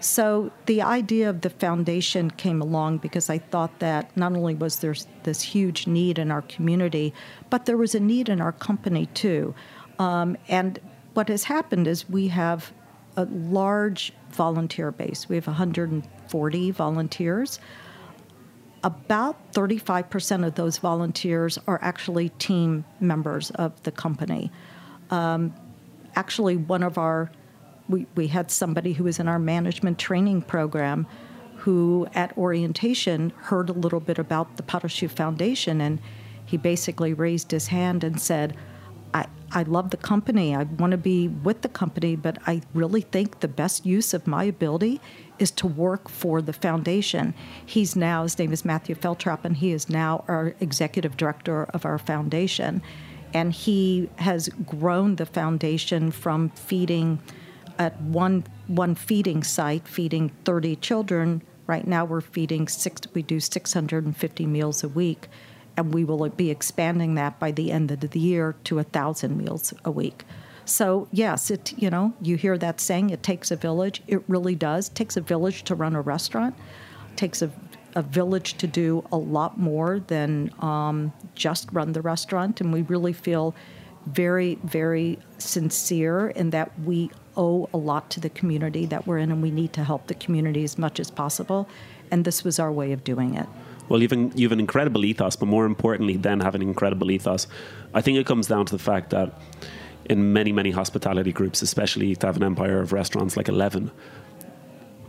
So 0.06 0.52
the 0.68 0.84
idea 0.84 1.32
of 1.32 1.42
the 1.42 1.50
foundation 1.50 2.30
came 2.30 2.62
along 2.62 3.00
because 3.00 3.28
I 3.28 3.40
thought 3.40 3.80
that 3.80 4.16
not 4.16 4.34
only 4.34 4.54
was 4.54 4.78
there 4.78 4.94
this 5.24 5.42
huge 5.42 5.88
need 5.88 6.20
in 6.20 6.30
our 6.30 6.44
community, 6.44 7.12
but 7.50 7.66
there 7.66 7.76
was 7.76 7.96
a 7.96 8.00
need 8.00 8.30
in 8.30 8.40
our 8.40 8.52
company 8.52 9.08
too. 9.08 9.56
Um, 9.98 10.38
and 10.48 10.80
what 11.16 11.28
has 11.30 11.46
happened 11.46 11.88
is 11.88 12.08
we 12.08 12.28
have 12.28 12.72
a 13.18 13.26
large 13.26 14.14
volunteer 14.30 14.92
base. 14.92 15.28
We 15.28 15.38
have 15.38 15.48
140 15.48 16.72
volunteers. 16.72 17.60
About 18.84 19.54
35% 19.54 20.46
of 20.46 20.54
those 20.54 20.78
volunteers 20.78 21.58
are 21.66 21.80
actually 21.82 22.30
team 22.30 22.86
members 23.00 23.50
of 23.52 23.82
the 23.82 23.92
company. 23.92 24.52
Um, 25.10 25.56
actually, 26.16 26.58
one 26.58 26.84
of 26.84 27.00
our 27.00 27.32
we, 27.88 28.08
we 28.16 28.28
had 28.28 28.52
somebody 28.52 28.94
who 28.94 29.04
was 29.04 29.20
in 29.20 29.28
our 29.28 29.40
management 29.40 30.00
training 30.00 30.42
program 30.42 31.08
who 31.58 32.08
at 32.14 32.38
orientation 32.38 33.32
heard 33.38 33.70
a 33.70 33.74
little 33.74 34.00
bit 34.00 34.20
about 34.20 34.58
the 34.58 34.64
Patachou 34.64 35.10
Foundation 35.10 35.82
and 35.82 36.00
he 36.46 36.58
basically 36.58 37.14
raised 37.14 37.52
his 37.52 37.68
hand 37.68 38.04
and 38.04 38.22
said, 38.22 38.56
I, 39.14 39.26
I 39.52 39.64
love 39.64 39.90
the 39.92 39.98
company. 39.98 40.56
I 40.56 40.64
want 40.64 40.92
to 40.92 40.98
be 40.98 41.28
with 41.30 41.62
the 41.62 41.70
company, 41.70 42.16
but 42.16 42.38
I 42.46 42.62
really 42.74 43.02
think 43.02 43.40
the 43.40 43.48
best 43.48 43.86
use 43.86 44.14
of 44.14 44.28
my 44.28 44.44
ability 44.44 45.00
is 45.40 45.52
to 45.52 45.68
work 45.68 46.10
for 46.10 46.42
the 46.42 46.54
foundation. 46.54 47.34
He's 47.66 47.96
now, 47.96 48.24
his 48.24 48.38
name 48.38 48.52
is 48.52 48.66
Matthew 48.66 48.94
Feltrap, 48.94 49.46
and 49.46 49.58
he 49.58 49.72
is 49.72 49.90
now 49.90 50.24
our 50.28 50.54
executive 50.60 51.18
director 51.18 51.64
of 51.66 51.86
our 51.86 51.98
foundation. 51.98 52.82
And 53.34 53.54
he 53.54 54.10
has 54.18 54.50
grown 54.66 55.16
the 55.16 55.26
foundation 55.26 56.12
from 56.12 56.50
feeding 56.50 57.20
at 57.78 58.00
one 58.02 58.46
one 58.68 58.96
feeding 58.96 59.44
site, 59.44 59.88
feeding 59.88 60.30
30 60.44 60.76
children. 60.78 61.42
Right 61.68 61.88
now, 61.88 62.06
we're 62.06 62.22
feeding 62.22 62.68
six. 62.68 63.02
We 63.14 63.22
do 63.22 63.40
650 63.40 64.46
meals 64.46 64.84
a 64.84 64.90
week, 64.90 65.28
and 65.78 65.94
we 65.94 66.04
will 66.04 66.28
be 66.30 66.52
expanding 66.52 67.16
that 67.16 67.40
by 67.40 67.52
the 67.52 67.72
end 67.72 67.92
of 67.92 68.00
the 68.00 68.20
year 68.20 68.56
to 68.66 68.80
a 68.80 68.84
thousand 68.84 69.38
meals 69.38 69.74
a 69.84 69.92
week. 69.92 70.26
So 70.66 71.08
yes, 71.12 71.52
it 71.52 71.74
you 71.78 71.90
know 71.90 72.14
you 72.22 72.38
hear 72.38 72.58
that 72.58 72.82
saying 72.82 73.10
it 73.10 73.24
takes 73.24 73.52
a 73.52 73.56
village. 73.56 74.02
It 74.08 74.24
really 74.28 74.56
does. 74.56 74.90
It 74.90 74.96
takes 74.96 75.18
a 75.18 75.22
village 75.22 75.64
to 75.64 75.76
run 75.76 75.96
a 75.96 76.02
restaurant. 76.02 76.56
It 77.12 77.18
takes 77.18 77.42
a 77.42 77.52
a 77.96 78.02
village 78.02 78.56
to 78.58 78.68
do 78.68 79.04
a 79.12 79.18
lot 79.18 79.58
more 79.58 80.00
than 80.00 80.52
um, 80.60 81.14
just 81.34 81.70
run 81.72 81.94
the 81.94 82.02
restaurant, 82.02 82.60
and 82.60 82.74
we 82.74 82.82
really 82.84 83.14
feel 83.14 83.56
very, 84.06 84.60
very 84.64 85.18
sincere 85.38 86.28
in 86.28 86.52
that 86.52 86.78
we 86.82 87.10
owe 87.38 87.70
a 87.74 87.78
lot 87.78 88.10
to 88.12 88.20
the 88.20 88.30
community 88.30 88.86
that 88.86 89.08
we're 89.08 89.18
in 89.18 89.32
and 89.32 89.42
we 89.42 89.52
need 89.52 89.74
to 89.74 89.84
help 89.84 90.08
the 90.08 90.14
community 90.14 90.64
as 90.64 90.78
much 90.78 91.00
as 91.00 91.12
possible. 91.12 91.68
And 92.12 92.26
this 92.26 92.44
was 92.44 92.60
our 92.60 92.72
way 92.72 92.92
of 92.92 93.04
doing 93.04 93.36
it. 93.36 93.48
Well, 93.88 94.02
you've 94.02 94.12
an, 94.12 94.32
you've 94.36 94.52
an 94.52 94.60
incredible 94.60 95.06
ethos, 95.06 95.36
but 95.36 95.48
more 95.48 95.66
importantly 95.66 96.18
than 96.18 96.40
having 96.40 96.62
an 96.62 96.68
incredible 96.68 97.12
ethos, 97.12 97.48
I 97.94 98.02
think 98.02 98.18
it 98.18 98.26
comes 98.26 98.48
down 98.48 98.66
to 98.66 98.72
the 98.72 98.82
fact 98.82 99.12
that 99.12 99.40
in 100.06 100.34
many, 100.34 100.52
many 100.52 100.72
hospitality 100.72 101.32
groups, 101.32 101.62
especially 101.62 102.16
to 102.16 102.28
have 102.28 102.38
an 102.38 102.44
empire 102.44 102.80
of 102.80 102.94
restaurants 102.94 103.38
like 103.38 103.48
11, 103.48 103.92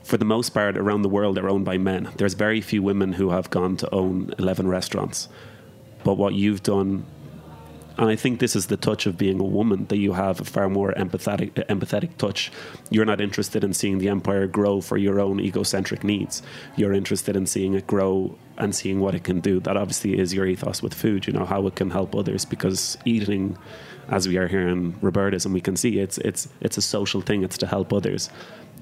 for 0.02 0.16
the 0.16 0.24
most 0.24 0.50
part 0.50 0.76
around 0.76 1.02
the 1.02 1.08
world, 1.08 1.36
they're 1.36 1.48
owned 1.48 1.64
by 1.64 1.78
men. 1.78 2.10
There's 2.16 2.34
very 2.34 2.60
few 2.60 2.82
women 2.82 3.12
who 3.12 3.30
have 3.30 3.50
gone 3.50 3.76
to 3.78 3.92
own 3.94 4.32
11 4.38 4.68
restaurants. 4.68 5.28
But 6.04 6.14
what 6.14 6.34
you've 6.34 6.62
done 6.62 7.04
and 7.98 8.08
I 8.10 8.16
think 8.16 8.40
this 8.40 8.54
is 8.54 8.66
the 8.66 8.76
touch 8.76 9.06
of 9.06 9.16
being 9.16 9.40
a 9.40 9.44
woman 9.44 9.86
that 9.86 9.96
you 9.96 10.12
have 10.12 10.40
a 10.40 10.44
far 10.44 10.68
more 10.68 10.92
empathetic 10.94 11.52
empathetic 11.66 12.16
touch. 12.18 12.52
You're 12.90 13.04
not 13.04 13.20
interested 13.20 13.64
in 13.64 13.72
seeing 13.72 13.98
the 13.98 14.08
empire 14.08 14.46
grow 14.46 14.80
for 14.80 14.96
your 14.96 15.18
own 15.18 15.40
egocentric 15.40 16.04
needs. 16.04 16.42
You're 16.76 16.92
interested 16.92 17.36
in 17.36 17.46
seeing 17.46 17.74
it 17.74 17.86
grow 17.86 18.36
and 18.58 18.74
seeing 18.74 19.00
what 19.00 19.14
it 19.14 19.24
can 19.24 19.40
do. 19.40 19.60
That 19.60 19.76
obviously 19.76 20.18
is 20.18 20.34
your 20.34 20.46
ethos 20.46 20.82
with 20.82 20.94
food. 20.94 21.26
You 21.26 21.32
know 21.32 21.44
how 21.44 21.66
it 21.66 21.76
can 21.76 21.90
help 21.90 22.14
others 22.14 22.44
because 22.44 22.98
eating, 23.04 23.56
as 24.08 24.28
we 24.28 24.36
are 24.36 24.48
here 24.48 24.68
in 24.68 24.96
Roberta's, 25.00 25.44
and 25.44 25.54
we 25.54 25.60
can 25.60 25.76
see 25.76 25.98
it's 25.98 26.18
it's 26.18 26.48
it's 26.60 26.76
a 26.76 26.82
social 26.82 27.20
thing. 27.20 27.42
It's 27.42 27.58
to 27.58 27.66
help 27.66 27.92
others 27.92 28.28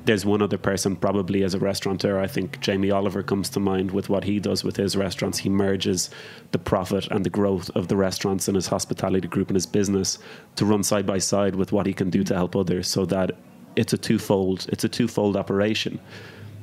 there's 0.05 0.27
one 0.27 0.43
other 0.43 0.59
person 0.59 0.97
probably 0.97 1.43
as 1.43 1.55
a 1.55 1.59
restaurateur. 1.59 2.21
I 2.21 2.27
think 2.27 2.61
Jamie 2.61 2.91
Oliver 2.91 3.23
comes 3.23 3.49
to 3.51 3.61
mind 3.61 3.91
with 3.91 4.09
what 4.09 4.25
he 4.25 4.39
does 4.39 4.63
with 4.63 4.77
his 4.77 4.97
restaurants. 4.97 5.39
He 5.39 5.49
merges 5.49 6.11
the 6.53 6.59
profit 6.59 7.07
and 7.11 7.25
the 7.25 7.31
growth 7.31 7.71
of 7.71 7.89
the 7.89 7.97
restaurants 7.97 8.49
in 8.49 8.55
his 8.55 8.67
hospitality 8.67 9.29
group 9.29 9.49
and 9.49 9.57
his 9.57 9.67
business 9.67 10.19
to 10.57 10.67
run 10.67 10.83
side 10.83 11.07
by 11.07 11.19
side 11.19 11.55
with 11.55 11.73
what 11.73 11.87
he 11.87 11.95
can 11.95 12.11
do 12.11 12.23
to 12.25 12.35
help 12.35 12.55
others, 12.55 12.87
so 12.89 13.07
that 13.07 13.33
it's 13.77 13.93
a 13.93 13.99
twofold 13.99 14.67
it's 14.69 14.85
a 14.85 14.89
twofold 14.89 15.37
operation. 15.37 15.99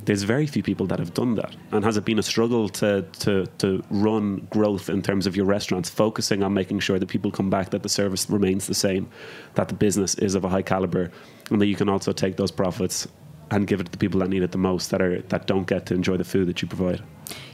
There's 0.06 0.24
very 0.24 0.48
few 0.48 0.64
people 0.64 0.88
that 0.88 0.98
have 0.98 1.14
done 1.14 1.36
that. 1.36 1.56
And 1.72 1.86
has 1.86 1.96
it 1.96 2.06
been 2.06 2.18
a 2.18 2.24
struggle 2.24 2.70
to, 2.70 3.04
to, 3.20 3.46
to 3.60 3.84
run 3.92 4.48
growth 4.50 4.90
in 4.90 5.04
terms 5.04 5.28
of 5.28 5.36
your 5.36 5.46
restaurants, 5.46 5.92
focusing 5.92 6.42
on 6.42 6.56
making 6.56 6.80
sure 6.80 6.98
that 6.98 7.08
people 7.08 7.30
come 7.30 7.52
back, 7.52 7.70
that 7.70 7.84
the 7.84 7.90
service 7.90 8.28
remains 8.28 8.66
the 8.66 8.74
same, 8.74 9.08
that 9.54 9.68
the 9.68 9.76
business 9.76 10.16
is 10.16 10.34
of 10.34 10.44
a 10.44 10.50
high 10.50 10.64
caliber, 10.64 11.12
and 11.52 11.62
that 11.62 11.68
you 11.68 11.76
can 11.76 11.88
also 11.88 12.12
take 12.14 12.36
those 12.36 12.50
profits 12.50 13.08
and 13.58 13.68
give 13.68 13.80
it 13.80 13.86
to 13.86 13.92
the 13.92 13.98
people 13.98 14.20
that 14.22 14.30
need 14.30 14.44
it 14.44 14.52
the 14.52 14.58
most 14.58 14.92
that 14.92 15.02
are 15.02 15.22
that 15.22 15.48
don't 15.48 15.68
get 15.68 15.86
to 15.88 15.94
enjoy 15.94 16.18
the 16.18 16.24
food 16.24 16.48
that 16.48 16.62
you 16.62 16.68
provide? 16.68 17.02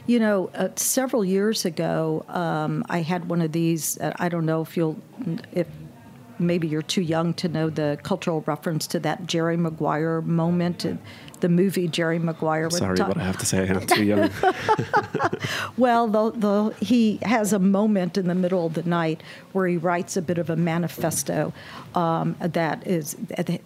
You 0.06 0.18
know, 0.18 0.50
uh, 0.54 0.68
several 0.76 1.24
years 1.24 1.64
ago, 1.64 2.24
um, 2.28 2.84
I 2.88 3.02
had 3.02 3.28
one 3.28 3.42
of 3.42 3.52
these. 3.52 3.98
Uh, 3.98 4.12
I 4.16 4.28
don't 4.28 4.46
know 4.46 4.62
if 4.62 4.76
you'll 4.76 4.96
if 5.52 5.66
maybe 6.38 6.68
you're 6.68 6.82
too 6.82 7.02
young 7.02 7.34
to 7.34 7.48
know 7.48 7.68
the 7.68 7.98
cultural 8.02 8.42
reference 8.46 8.86
to 8.88 9.00
that 9.00 9.26
Jerry 9.26 9.56
Maguire 9.56 10.20
moment 10.22 10.84
the 11.40 11.48
movie 11.48 11.88
Jerry 11.88 12.18
Maguire. 12.18 12.70
Sorry, 12.70 12.96
ta- 12.96 13.08
but 13.08 13.16
I 13.16 13.24
have 13.24 13.38
to 13.38 13.46
say 13.46 13.68
I'm 13.68 13.86
too 13.86 14.04
young. 14.04 14.30
well, 15.76 16.08
the, 16.08 16.30
the, 16.32 16.84
he 16.84 17.18
has 17.22 17.52
a 17.52 17.58
moment 17.58 18.18
in 18.18 18.28
the 18.28 18.34
middle 18.34 18.66
of 18.66 18.74
the 18.74 18.82
night 18.82 19.22
where 19.52 19.66
he 19.66 19.76
writes 19.76 20.16
a 20.16 20.22
bit 20.22 20.38
of 20.38 20.50
a 20.50 20.56
manifesto 20.56 21.52
um, 21.94 22.36
that 22.40 22.86
is 22.86 23.16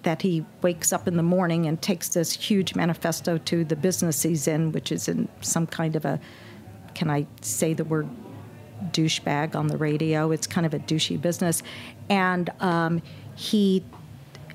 that 0.03 0.23
he 0.23 0.45
wakes 0.63 0.93
up 0.93 1.09
in 1.09 1.17
the 1.17 1.23
morning 1.23 1.67
and 1.67 1.81
takes 1.83 2.09
this 2.11 2.33
huge 2.33 2.75
manifesto 2.75 3.39
to 3.39 3.65
the 3.65 3.77
business 3.77 4.23
he's 4.23 4.47
in, 4.47 4.73
which 4.73 4.93
is 4.93 5.09
in 5.09 5.29
some 5.41 5.67
kind 5.67 5.97
of 5.97 6.05
a 6.05 6.21
can 6.95 7.11
I 7.11 7.27
say 7.41 7.73
the 7.73 7.85
word 7.85 8.09
douchebag 8.91 9.55
on 9.55 9.69
the 9.69 9.77
radio? 9.77 10.31
It's 10.31 10.47
kind 10.47 10.67
of 10.67 10.75
a 10.75 10.79
douchey 10.79 11.21
business, 11.21 11.63
and 12.09 12.51
um, 12.61 13.03
he 13.35 13.83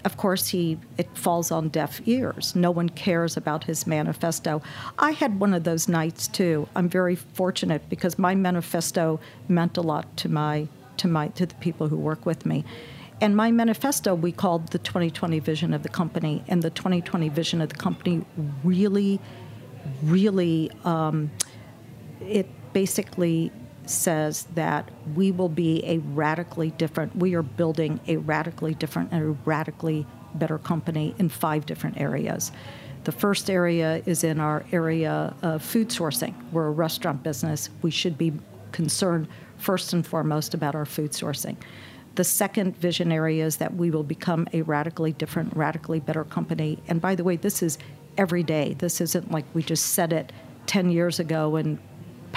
of 0.05 0.17
course, 0.17 0.47
he 0.47 0.77
it 0.97 1.07
falls 1.15 1.51
on 1.51 1.69
deaf 1.69 2.01
ears. 2.05 2.55
No 2.55 2.71
one 2.71 2.89
cares 2.89 3.37
about 3.37 3.63
his 3.65 3.87
manifesto. 3.87 4.61
I 4.99 5.11
had 5.11 5.39
one 5.39 5.53
of 5.53 5.63
those 5.63 5.87
nights 5.87 6.27
too. 6.27 6.67
I'm 6.75 6.89
very 6.89 7.15
fortunate 7.15 7.89
because 7.89 8.17
my 8.17 8.35
manifesto 8.35 9.19
meant 9.47 9.77
a 9.77 9.81
lot 9.81 10.17
to 10.17 10.29
my 10.29 10.67
to 10.97 11.07
my 11.07 11.29
to 11.29 11.45
the 11.45 11.55
people 11.55 11.87
who 11.87 11.97
work 11.97 12.25
with 12.25 12.45
me. 12.45 12.65
And 13.19 13.35
my 13.35 13.51
manifesto 13.51 14.13
we 14.13 14.31
called 14.31 14.67
the 14.69 14.77
2020 14.77 15.39
vision 15.39 15.73
of 15.73 15.83
the 15.83 15.89
company, 15.89 16.43
and 16.47 16.61
the 16.61 16.69
2020 16.69 17.29
vision 17.29 17.61
of 17.61 17.69
the 17.69 17.75
company 17.75 18.25
really, 18.63 19.19
really, 20.03 20.71
um, 20.83 21.31
it 22.21 22.47
basically 22.73 23.51
says 23.89 24.47
that 24.55 24.89
we 25.15 25.31
will 25.31 25.49
be 25.49 25.83
a 25.85 25.97
radically 25.99 26.71
different, 26.71 27.15
we 27.15 27.35
are 27.35 27.43
building 27.43 27.99
a 28.07 28.17
radically 28.17 28.73
different 28.73 29.11
and 29.11 29.23
a 29.23 29.37
radically 29.45 30.05
better 30.35 30.57
company 30.57 31.15
in 31.17 31.29
five 31.29 31.65
different 31.65 31.99
areas. 31.99 32.51
The 33.03 33.11
first 33.11 33.49
area 33.49 34.01
is 34.05 34.23
in 34.23 34.39
our 34.39 34.65
area 34.71 35.33
of 35.41 35.63
food 35.63 35.89
sourcing. 35.89 36.33
We're 36.51 36.67
a 36.67 36.71
restaurant 36.71 37.23
business. 37.23 37.69
We 37.81 37.91
should 37.91 38.17
be 38.17 38.33
concerned 38.71 39.27
first 39.57 39.93
and 39.93 40.05
foremost 40.05 40.53
about 40.53 40.75
our 40.75 40.85
food 40.85 41.11
sourcing. 41.11 41.55
The 42.15 42.23
second 42.23 42.75
vision 42.77 43.11
area 43.11 43.45
is 43.45 43.57
that 43.57 43.75
we 43.75 43.91
will 43.91 44.03
become 44.03 44.47
a 44.51 44.63
radically 44.63 45.13
different, 45.13 45.55
radically 45.55 45.99
better 45.99 46.23
company. 46.23 46.81
And 46.87 46.99
by 46.99 47.15
the 47.15 47.23
way, 47.23 47.35
this 47.35 47.61
is 47.61 47.77
every 48.17 48.43
day. 48.43 48.75
This 48.77 48.99
isn't 48.99 49.31
like 49.31 49.45
we 49.53 49.63
just 49.63 49.85
said 49.87 50.11
it 50.11 50.31
10 50.65 50.89
years 50.89 51.19
ago 51.19 51.55
and 51.55 51.77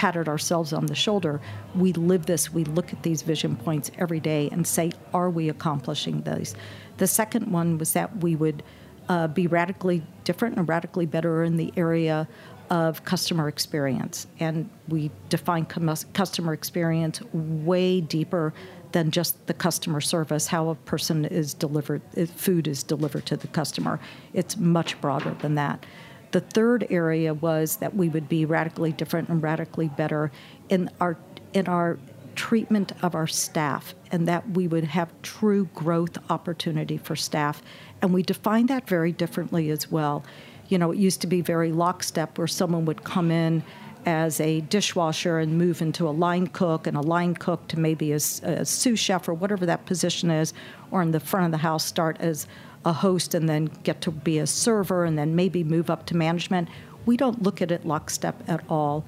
patted 0.01 0.27
ourselves 0.27 0.73
on 0.73 0.87
the 0.87 0.95
shoulder. 0.95 1.39
We 1.75 1.93
live 1.93 2.25
this, 2.25 2.51
we 2.51 2.63
look 2.63 2.91
at 2.91 3.03
these 3.03 3.21
vision 3.21 3.55
points 3.55 3.91
every 3.99 4.19
day 4.19 4.49
and 4.51 4.65
say, 4.65 4.93
are 5.13 5.29
we 5.29 5.47
accomplishing 5.47 6.23
those? 6.23 6.55
The 6.97 7.05
second 7.05 7.51
one 7.51 7.77
was 7.77 7.93
that 7.93 8.17
we 8.17 8.35
would 8.35 8.63
uh, 9.09 9.27
be 9.27 9.45
radically 9.45 10.01
different 10.23 10.57
and 10.57 10.67
radically 10.67 11.05
better 11.05 11.43
in 11.43 11.55
the 11.55 11.71
area 11.77 12.27
of 12.71 13.05
customer 13.05 13.47
experience. 13.47 14.25
And 14.39 14.71
we 14.87 15.11
define 15.29 15.65
com- 15.65 15.95
customer 16.13 16.53
experience 16.53 17.21
way 17.31 18.01
deeper 18.01 18.55
than 18.93 19.11
just 19.11 19.45
the 19.45 19.53
customer 19.53 20.01
service, 20.01 20.47
how 20.47 20.69
a 20.69 20.75
person 20.75 21.25
is 21.25 21.53
delivered, 21.53 22.01
food 22.35 22.67
is 22.67 22.81
delivered 22.81 23.27
to 23.27 23.37
the 23.37 23.49
customer. 23.49 23.99
It's 24.33 24.57
much 24.57 24.99
broader 24.99 25.35
than 25.41 25.53
that. 25.55 25.85
The 26.31 26.41
third 26.41 26.87
area 26.89 27.33
was 27.33 27.77
that 27.77 27.95
we 27.95 28.09
would 28.09 28.29
be 28.29 28.45
radically 28.45 28.91
different 28.91 29.29
and 29.29 29.43
radically 29.43 29.89
better 29.89 30.31
in 30.69 30.89
our 30.99 31.17
in 31.53 31.67
our 31.67 31.99
treatment 32.35 32.93
of 33.01 33.13
our 33.13 33.27
staff 33.27 33.93
and 34.11 34.27
that 34.27 34.51
we 34.51 34.67
would 34.67 34.85
have 34.85 35.09
true 35.21 35.65
growth 35.75 36.17
opportunity 36.29 36.97
for 36.97 37.15
staff. 37.15 37.61
And 38.01 38.13
we 38.13 38.23
define 38.23 38.67
that 38.67 38.87
very 38.87 39.11
differently 39.11 39.69
as 39.69 39.91
well. 39.91 40.23
You 40.69 40.77
know, 40.77 40.91
it 40.91 40.97
used 40.97 41.21
to 41.21 41.27
be 41.27 41.41
very 41.41 41.71
lockstep 41.71 42.37
where 42.37 42.47
someone 42.47 42.85
would 42.85 43.03
come 43.03 43.31
in 43.31 43.63
as 44.05 44.39
a 44.39 44.61
dishwasher 44.61 45.37
and 45.37 45.57
move 45.57 45.81
into 45.81 46.07
a 46.07 46.11
line 46.11 46.47
cook 46.47 46.87
and 46.87 46.97
a 46.97 47.01
line 47.01 47.35
cook 47.35 47.67
to 47.67 47.79
maybe 47.79 48.11
a, 48.11 48.15
a 48.15 48.65
sous 48.65 48.99
chef 48.99 49.27
or 49.27 49.33
whatever 49.33 49.65
that 49.65 49.85
position 49.85 50.31
is, 50.31 50.53
or 50.89 51.01
in 51.01 51.11
the 51.11 51.19
front 51.19 51.45
of 51.45 51.51
the 51.51 51.57
house 51.57 51.85
start 51.85 52.17
as 52.19 52.47
a 52.85 52.93
host 52.93 53.33
and 53.33 53.47
then 53.47 53.65
get 53.83 54.01
to 54.01 54.11
be 54.11 54.39
a 54.39 54.47
server 54.47 55.05
and 55.05 55.17
then 55.17 55.35
maybe 55.35 55.63
move 55.63 55.89
up 55.89 56.05
to 56.07 56.17
management. 56.17 56.67
We 57.05 57.17
don't 57.17 57.41
look 57.41 57.61
at 57.61 57.71
it 57.71 57.85
lockstep 57.85 58.41
at 58.47 58.63
all. 58.69 59.05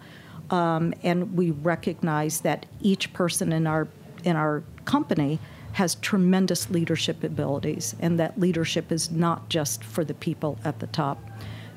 Um, 0.50 0.94
and 1.04 1.36
we 1.36 1.52
recognize 1.52 2.42
that 2.42 2.66
each 2.82 3.14
person 3.14 3.52
in 3.52 3.66
our 3.66 3.88
in 4.24 4.36
our 4.36 4.64
company 4.86 5.40
has 5.74 5.96
tremendous 5.96 6.70
leadership 6.70 7.24
abilities, 7.24 7.96
and 8.00 8.20
that 8.20 8.40
leadership 8.40 8.92
is 8.92 9.10
not 9.10 9.50
just 9.50 9.84
for 9.84 10.06
the 10.06 10.14
people 10.14 10.58
at 10.64 10.80
the 10.80 10.88
top. 10.88 11.20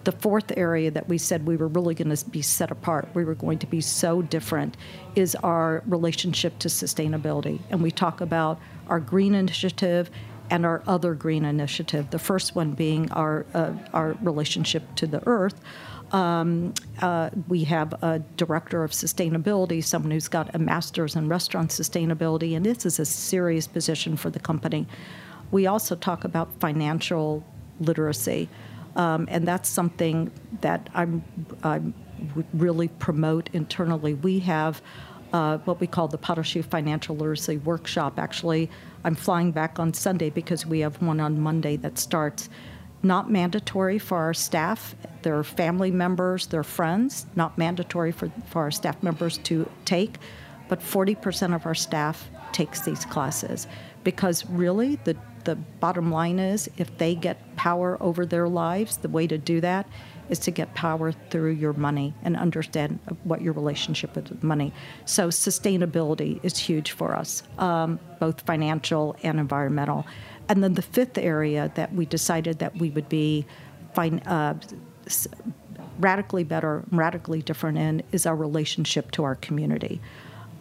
The 0.05 0.13
fourth 0.13 0.53
area 0.57 0.91
that 0.91 1.09
we 1.09 1.19
said 1.19 1.47
we 1.47 1.57
were 1.57 1.67
really 1.67 1.95
going 1.95 2.15
to 2.15 2.31
be 2.31 2.43
set 2.43 2.71
apart, 2.71 3.09
we 3.15 3.25
were 3.25 3.35
going 3.35 3.59
to 3.59 3.67
be 3.67 3.81
so 3.81 4.23
different, 4.23 4.77
is 5.17 5.35
our 5.37 5.83
relationship 5.87 6.59
to 6.61 6.69
sustainability. 6.69 7.59
And 7.71 7.83
we 7.83 7.91
talk 7.91 8.21
about 8.21 8.61
our 8.89 9.01
green 9.01 9.35
initiative 9.35 10.11
and 10.51 10.65
our 10.65 10.83
other 10.87 11.15
green 11.15 11.45
initiative. 11.45 12.11
The 12.11 12.19
first 12.19 12.55
one 12.55 12.73
being 12.73 13.11
our 13.13 13.47
uh, 13.55 13.73
our 13.93 14.17
relationship 14.23 14.83
to 14.97 15.07
the 15.07 15.27
earth. 15.27 15.61
Um, 16.13 16.73
uh, 17.03 17.31
we 17.49 17.65
have 17.65 17.93
a 18.03 18.21
director 18.37 18.85
of 18.85 18.93
sustainability, 18.93 19.83
someone 19.83 20.13
who's 20.13 20.29
got 20.29 20.55
a 20.55 20.59
master's 20.59 21.17
in 21.17 21.29
restaurant 21.29 21.71
sustainability, 21.71 22.57
and 22.57 22.65
this 22.65 22.87
is 22.87 23.01
a 23.01 23.05
serious 23.05 23.67
position 23.67 24.17
for 24.17 24.31
the 24.31 24.39
company. 24.39 24.87
We 25.51 25.67
also 25.67 25.97
talk 25.97 26.25
about 26.25 26.49
financial 26.61 27.45
literacy. 27.81 28.49
Um, 28.95 29.27
and 29.31 29.47
that's 29.47 29.69
something 29.69 30.31
that 30.63 30.89
I'm, 30.95 31.23
I 31.63 31.83
really 32.55 32.89
promote 32.89 33.51
internally. 33.53 34.15
We 34.15 34.39
have 34.41 34.81
uh, 35.33 35.59
what 35.59 35.81
we 35.81 35.87
call 35.87 36.09
the 36.09 36.19
Patachou 36.19 36.65
Financial 36.65 37.17
Literacy 37.17 37.59
Workshop. 37.59 38.19
Actually, 38.19 38.71
I'm 39.05 39.15
flying 39.15 39.53
back 39.53 39.79
on 39.79 39.95
Sunday 39.95 40.31
because 40.31 40.67
we 40.67 40.81
have 40.81 41.01
one 41.03 41.21
on 41.21 41.41
Monday 41.41 41.77
that 41.77 41.99
starts. 41.99 42.49
Not 43.03 43.31
mandatory 43.31 43.99
for 43.99 44.19
our 44.19 44.35
staff, 44.35 44.97
their 45.23 45.45
family 45.45 45.91
members, 45.91 46.47
their 46.47 46.65
friends, 46.65 47.27
not 47.37 47.57
mandatory 47.59 48.11
for, 48.11 48.33
for 48.47 48.62
our 48.62 48.71
staff 48.71 49.01
members 49.03 49.39
to 49.39 49.69
take, 49.85 50.17
but 50.69 50.81
40% 50.81 51.55
of 51.55 51.67
our 51.67 51.75
staff 51.75 52.29
takes 52.53 52.81
these 52.81 53.05
classes 53.05 53.69
because 54.03 54.47
really 54.47 54.97
the 55.05 55.17
the 55.47 55.55
bottom 55.55 56.11
line 56.11 56.39
is 56.39 56.69
if 56.77 56.99
they 56.99 57.15
get 57.15 57.57
power 57.57 57.97
over 58.01 58.27
their 58.27 58.49
lives, 58.49 58.99
the 58.99 59.09
way 59.09 59.27
to 59.29 59.39
do 59.39 59.61
that 59.62 59.89
is 60.29 60.39
to 60.41 60.51
get 60.51 60.75
power 60.75 61.12
through 61.31 61.53
your 61.53 61.73
money 61.73 62.15
and 62.23 62.37
understand 62.37 62.99
what 63.25 63.41
your 63.41 63.53
relationship 63.53 64.15
with 64.15 64.43
money. 64.43 64.73
So 65.05 65.29
sustainability 65.29 66.41
is 66.43 66.59
huge 66.59 66.93
for 66.93 67.17
us, 67.17 67.43
um, 67.59 67.99
both 68.19 68.41
financial 68.43 69.17
and 69.23 69.39
environmental. 69.39 70.07
And 70.49 70.62
then 70.62 70.75
the 70.75 70.83
fifth 70.83 71.19
area 71.19 71.71
that 71.75 71.93
we 71.93 72.07
decided 72.07 72.59
that 72.59 72.77
we 72.77 72.91
would 72.91 73.09
be 73.09 73.47
uh, 73.97 74.55
radically 75.99 76.45
better, 76.45 76.85
radically 76.91 77.43
different 77.43 77.79
in 77.79 78.03
is 78.12 78.27
our 78.27 78.37
relationship 78.37 79.11
to 79.12 79.25
our 79.25 79.35
community. 79.35 80.01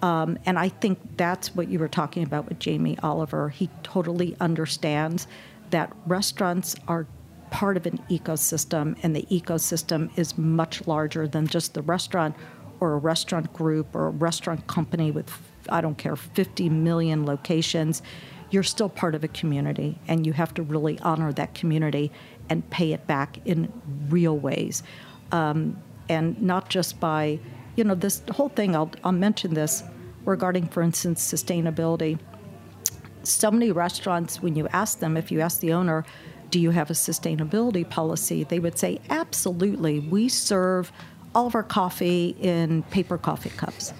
Um, 0.01 0.38
and 0.45 0.60
I 0.60 0.69
think 0.69 0.99
that's 1.17 1.56
what 1.56 1.67
you 1.67 1.80
were 1.80 1.88
talking 1.88 2.23
about 2.23 2.47
with 2.47 2.60
Jamie 2.60 2.97
Oliver. 3.01 3.49
He 3.49 3.69
totally 3.84 4.36
understands 4.39 5.28
that 5.71 5.91
restaurants 6.06 6.75
are 6.88 7.08
part 7.51 7.77
of 7.77 7.86
an 7.86 7.99
ecosystem, 8.10 8.97
and 9.03 9.15
the 9.15 9.23
ecosystem 9.31 10.15
is 10.17 10.38
much 10.38 10.88
larger 10.88 11.27
than 11.27 11.47
just 11.47 11.73
the 11.73 11.81
restaurant 11.81 12.36
or 12.79 12.93
a 12.93 12.97
restaurant 12.97 13.53
group 13.53 13.95
or 13.95 14.08
a 14.08 14.12
restaurant 14.12 14.67
company 14.67 15.12
with, 15.12 15.31
I 15.69 15.81
don't 15.81 15.97
care, 15.97 16.15
50 16.15 16.69
million 16.69 17.25
locations. 17.25 18.01
You're 18.49 18.63
still 18.63 18.89
part 18.89 19.15
of 19.15 19.23
a 19.23 19.27
community, 19.27 19.99
and 20.08 20.25
you 20.25 20.34
have 20.34 20.53
to 20.55 20.63
really 20.63 20.99
honor 20.99 21.31
that 21.34 21.53
community 21.55 22.12
and 22.49 22.69
pay 22.69 22.93
it 22.93 23.08
back 23.08 23.39
in 23.45 23.71
real 24.10 24.38
ways. 24.38 24.84
Um, 25.31 25.81
and 26.10 26.39
not 26.41 26.69
just 26.69 26.99
by, 26.99 27.39
you 27.75 27.84
know, 27.84 27.95
this 27.95 28.21
whole 28.31 28.49
thing, 28.49 28.75
I'll, 28.75 28.91
I'll 29.03 29.12
mention 29.12 29.53
this 29.53 29.84
regarding, 30.25 30.67
for 30.67 30.84
instance, 30.84 31.25
sustainability. 31.25 32.19
So 33.23 33.49
many 33.49 33.71
restaurants, 33.71 34.41
when 34.41 34.55
you 34.55 34.67
ask 34.69 34.99
them, 34.99 35.17
if 35.17 35.31
you 35.31 35.41
ask 35.41 35.60
the 35.60 35.73
owner, 35.73 36.05
do 36.56 36.62
you 36.62 36.72
have 36.72 36.89
a 36.89 36.94
sustainability 36.94 37.84
policy? 37.89 38.46
They 38.46 38.60
would 38.60 38.80
say, 38.80 39.02
absolutely. 39.10 40.00
We 40.00 40.30
serve 40.30 40.89
all 41.36 41.48
of 41.48 41.54
our 41.54 41.63
coffee 41.63 42.34
in 42.39 42.84
paper 42.84 43.18
coffee 43.18 43.50
cups. 43.50 43.94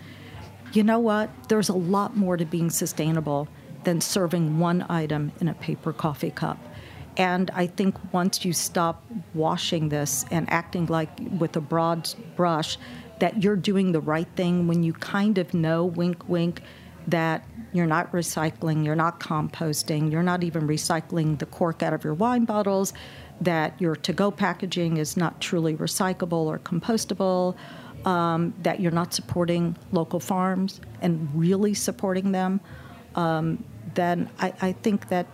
You 0.72 0.84
know 0.84 1.00
what? 1.00 1.30
There's 1.50 1.68
a 1.68 1.74
lot 1.74 2.16
more 2.16 2.38
to 2.38 2.46
being 2.46 2.70
sustainable 2.70 3.50
than 3.84 4.00
serving 4.00 4.58
one 4.58 4.86
item 4.88 5.34
in 5.42 5.50
a 5.50 5.54
paper 5.54 5.92
coffee 5.92 6.32
cup. 6.32 6.58
And 7.18 7.52
I 7.52 7.68
think 7.68 7.98
once 8.14 8.46
you 8.46 8.54
stop 8.54 9.04
washing 9.34 9.90
this 9.90 10.24
and 10.32 10.50
acting 10.50 10.86
like 10.86 11.10
with 11.38 11.58
a 11.58 11.62
broad 11.62 12.08
brush 12.38 12.78
that 13.20 13.44
you're 13.44 13.58
doing 13.58 13.92
the 13.92 14.00
right 14.00 14.30
thing 14.38 14.66
when 14.66 14.82
you 14.82 14.94
kind 14.94 15.38
of 15.40 15.54
know, 15.54 15.84
wink, 15.84 16.30
wink, 16.30 16.62
that 17.08 17.46
you're 17.74 17.86
not 17.86 18.12
recycling, 18.12 18.86
you're 18.86 18.96
not 18.96 19.20
composting, 19.20 20.12
you're 20.12 20.24
not 20.24 20.44
even 20.44 20.68
recycling 20.68 21.38
the 21.38 21.46
cork 21.46 21.84
out 21.84 21.94
of 21.94 22.04
your 22.04 22.14
wine 22.14 22.46
bottles, 22.46 22.94
that 23.42 23.80
your 23.82 23.96
to 23.96 24.14
go 24.14 24.32
packaging 24.32 24.98
is 24.98 25.18
not 25.18 25.42
truly 25.42 25.76
recyclable 25.76 26.46
or 26.46 26.60
compostable, 26.60 27.56
um, 28.06 28.54
that 28.62 28.80
you're 28.80 28.92
not 28.92 29.14
supporting 29.14 29.76
local 29.92 30.20
farms 30.20 30.80
and 31.02 31.30
really 31.34 31.74
supporting 31.74 32.32
them, 32.32 32.62
um, 33.16 33.64
then 33.94 34.30
I, 34.40 34.54
I 34.62 34.72
think 34.72 35.10
that 35.10 35.28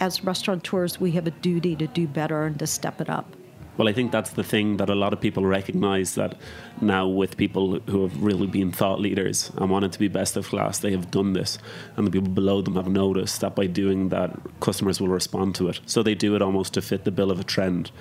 as 0.00 0.22
restaurateurs, 0.22 1.00
we 1.00 1.12
have 1.12 1.26
a 1.26 1.30
duty 1.30 1.74
to 1.76 1.86
do 1.86 2.06
better 2.06 2.44
and 2.44 2.58
to 2.58 2.66
step 2.66 3.00
it 3.00 3.10
up. 3.10 3.34
Well, 3.78 3.88
I 3.88 3.92
think 3.92 4.10
that's 4.10 4.30
the 4.30 4.42
thing 4.42 4.76
that 4.78 4.90
a 4.90 4.96
lot 4.96 5.12
of 5.12 5.20
people 5.20 5.46
recognize 5.46 6.16
that 6.16 6.36
now 6.80 7.06
with 7.06 7.36
people 7.36 7.78
who 7.78 8.02
have 8.02 8.20
really 8.20 8.48
been 8.48 8.72
thought 8.72 9.00
leaders 9.00 9.52
and 9.56 9.70
wanted 9.70 9.92
to 9.92 10.00
be 10.00 10.08
best 10.08 10.36
of 10.36 10.48
class, 10.48 10.80
they 10.80 10.90
have 10.90 11.12
done 11.12 11.32
this. 11.32 11.58
And 11.96 12.04
the 12.04 12.10
people 12.10 12.28
below 12.28 12.60
them 12.60 12.74
have 12.74 12.88
noticed 12.88 13.40
that 13.40 13.54
by 13.54 13.66
doing 13.66 14.08
that, 14.08 14.36
customers 14.58 15.00
will 15.00 15.08
respond 15.08 15.54
to 15.56 15.68
it. 15.68 15.78
So 15.86 16.02
they 16.02 16.16
do 16.16 16.34
it 16.34 16.42
almost 16.42 16.74
to 16.74 16.82
fit 16.82 17.04
the 17.04 17.12
bill 17.12 17.30
of 17.30 17.38
a 17.38 17.44
trend, 17.44 17.92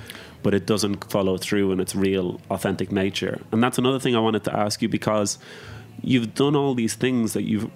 but 0.42 0.56
it 0.56 0.66
doesn't 0.66 1.12
follow 1.12 1.38
through 1.38 1.72
in 1.72 1.80
its 1.80 1.94
real, 1.94 2.42
authentic 2.50 2.92
nature. 2.92 3.40
And 3.52 3.62
that's 3.62 3.78
another 3.78 4.00
thing 4.00 4.16
I 4.16 4.20
wanted 4.20 4.46
to 4.46 4.58
ask 4.58 4.82
you 4.82 4.90
because 4.90 5.38
you've 6.02 6.34
done 6.34 6.56
all 6.56 6.74
these 6.74 6.96
things 6.96 7.34
that 7.34 7.44
you've 7.44 7.70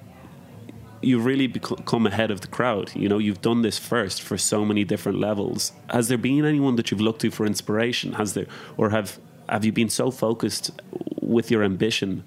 you've 1.02 1.26
really 1.26 1.48
become 1.48 2.06
ahead 2.06 2.32
of 2.32 2.42
the 2.42 2.48
crowd. 2.48 2.92
You 2.96 3.10
know, 3.10 3.18
you've 3.18 3.42
done 3.42 3.62
this 3.62 3.78
first 3.78 4.22
for 4.22 4.38
so 4.38 4.66
many 4.66 4.84
different 4.84 5.20
levels. 5.20 5.72
Has 5.90 6.08
there 6.08 6.18
been 6.18 6.46
anyone 6.46 6.76
that 6.76 6.92
you've 6.92 7.02
looked 7.02 7.22
to 7.22 7.32
for 7.32 7.46
inspiration? 7.46 8.14
Has 8.14 8.34
there, 8.34 8.48
or 8.78 8.90
have 8.90 9.20
have 9.50 9.66
you 9.66 9.72
been 9.72 9.90
so 9.90 10.12
focused 10.12 10.72
with 11.22 11.52
your 11.52 11.64
ambition 11.64 12.24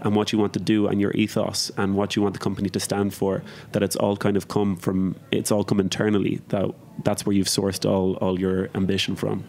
and 0.00 0.16
what 0.16 0.32
you 0.32 0.38
want 0.38 0.52
to 0.54 0.60
do 0.60 0.88
and 0.88 1.00
your 1.00 1.12
ethos 1.12 1.70
and 1.76 1.94
what 1.94 2.16
you 2.16 2.22
want 2.22 2.34
the 2.34 2.40
company 2.40 2.68
to 2.68 2.80
stand 2.80 3.12
for 3.12 3.42
that 3.72 3.82
it's 3.82 3.94
all 3.96 4.16
kind 4.16 4.36
of 4.36 4.48
come 4.48 4.76
from 4.76 5.14
it's 5.30 5.52
all 5.52 5.64
come 5.64 5.78
internally 5.78 6.40
that 6.48 6.70
that's 7.04 7.26
where 7.26 7.34
you've 7.36 7.46
sourced 7.46 7.88
all 7.88 8.14
all 8.16 8.40
your 8.40 8.68
ambition 8.74 9.14
from 9.14 9.44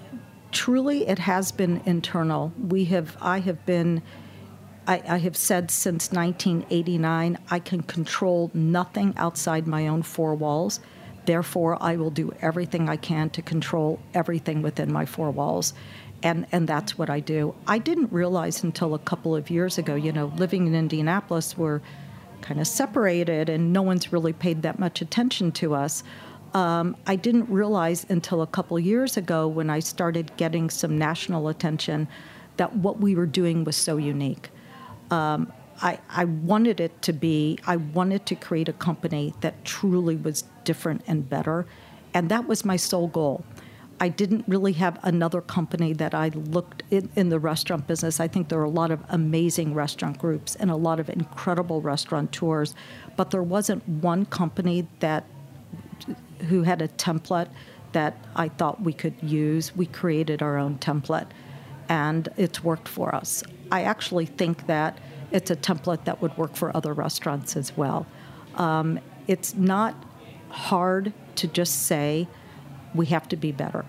truly, 0.53 1.07
it 1.07 1.19
has 1.19 1.51
been 1.51 1.81
internal. 1.85 2.53
We 2.57 2.85
have, 2.85 3.17
I 3.19 3.39
have 3.39 3.65
been, 3.65 4.01
I, 4.87 5.01
I 5.07 5.17
have 5.19 5.37
said 5.37 5.71
since 5.71 6.11
1989, 6.11 7.37
I 7.49 7.59
can 7.59 7.83
control 7.83 8.51
nothing 8.53 9.13
outside 9.17 9.67
my 9.67 9.87
own 9.87 10.03
four 10.03 10.35
walls. 10.35 10.79
Therefore, 11.25 11.81
I 11.81 11.95
will 11.95 12.09
do 12.09 12.33
everything 12.41 12.89
I 12.89 12.97
can 12.97 13.29
to 13.31 13.41
control 13.41 13.99
everything 14.13 14.61
within 14.61 14.91
my 14.91 15.05
four 15.05 15.31
walls. 15.31 15.73
And, 16.21 16.47
and 16.51 16.67
that's 16.67 16.97
what 16.97 17.09
I 17.09 17.19
do. 17.19 17.55
I 17.67 17.77
didn't 17.77 18.11
realize 18.11 18.63
until 18.63 18.93
a 18.93 18.99
couple 18.99 19.35
of 19.35 19.49
years 19.49 19.77
ago, 19.77 19.95
you 19.95 20.11
know, 20.11 20.33
living 20.37 20.67
in 20.67 20.75
Indianapolis, 20.75 21.57
we're 21.57 21.81
kind 22.41 22.59
of 22.59 22.67
separated 22.67 23.49
and 23.49 23.71
no 23.71 23.81
one's 23.81 24.11
really 24.11 24.33
paid 24.33 24.61
that 24.63 24.79
much 24.79 25.01
attention 25.01 25.51
to 25.53 25.73
us. 25.75 26.03
Um, 26.53 26.95
I 27.07 27.15
didn't 27.15 27.49
realize 27.49 28.05
until 28.09 28.41
a 28.41 28.47
couple 28.47 28.77
years 28.79 29.17
ago 29.17 29.47
when 29.47 29.69
I 29.69 29.79
started 29.79 30.35
getting 30.37 30.69
some 30.69 30.97
national 30.97 31.47
attention 31.47 32.07
that 32.57 32.75
what 32.75 32.99
we 32.99 33.15
were 33.15 33.25
doing 33.25 33.63
was 33.63 33.75
so 33.75 33.97
unique. 33.97 34.49
Um, 35.13 35.53
I, 35.81 35.99
I 36.09 36.25
wanted 36.25 36.79
it 36.79 37.01
to 37.03 37.13
be, 37.13 37.59
I 37.67 37.75
wanted 37.77 38.25
to 38.27 38.35
create 38.35 38.69
a 38.69 38.73
company 38.73 39.33
that 39.41 39.63
truly 39.65 40.15
was 40.15 40.43
different 40.63 41.03
and 41.07 41.29
better. 41.29 41.65
And 42.13 42.29
that 42.29 42.47
was 42.47 42.63
my 42.65 42.77
sole 42.77 43.07
goal. 43.07 43.43
I 43.99 44.09
didn't 44.09 44.45
really 44.47 44.73
have 44.73 44.99
another 45.03 45.39
company 45.39 45.93
that 45.93 46.13
I 46.15 46.29
looked 46.29 46.83
in, 46.89 47.09
in, 47.15 47.29
the 47.29 47.39
restaurant 47.39 47.85
business. 47.87 48.19
I 48.19 48.27
think 48.27 48.49
there 48.49 48.59
are 48.59 48.71
a 48.75 48.79
lot 48.81 48.91
of 48.91 48.99
amazing 49.09 49.73
restaurant 49.73 50.17
groups 50.17 50.55
and 50.55 50.71
a 50.71 50.75
lot 50.75 50.99
of 50.99 51.09
incredible 51.09 51.79
restaurateurs, 51.79 52.73
but 53.15 53.29
there 53.31 53.43
wasn't 53.43 53.87
one 53.87 54.25
company 54.25 54.87
that 54.99 55.25
who 56.49 56.63
had 56.63 56.81
a 56.81 56.87
template 56.87 57.49
that 57.91 58.17
I 58.35 58.49
thought 58.49 58.81
we 58.81 58.93
could 58.93 59.15
use. 59.21 59.75
We 59.75 59.85
created 59.85 60.41
our 60.41 60.57
own 60.57 60.79
template, 60.79 61.27
and 61.87 62.27
it's 62.35 62.63
worked 62.63 62.87
for 62.87 63.13
us. 63.13 63.43
I 63.73 63.81
actually 63.81 64.27
think 64.27 64.67
that 64.67 64.99
it's 65.31 65.49
a 65.49 65.55
template 65.55 66.05
that 66.05 66.21
would 66.21 66.37
work 66.37 66.55
for 66.55 66.75
other 66.77 66.93
restaurants 66.93 67.57
as 67.57 67.75
well. 67.75 68.05
Um, 68.53 68.99
it's 69.25 69.55
not 69.55 69.95
hard 70.49 71.11
to 71.37 71.47
just 71.47 71.87
say 71.87 72.27
we 72.93 73.07
have 73.07 73.27
to 73.29 73.35
be 73.35 73.51
better. 73.51 73.83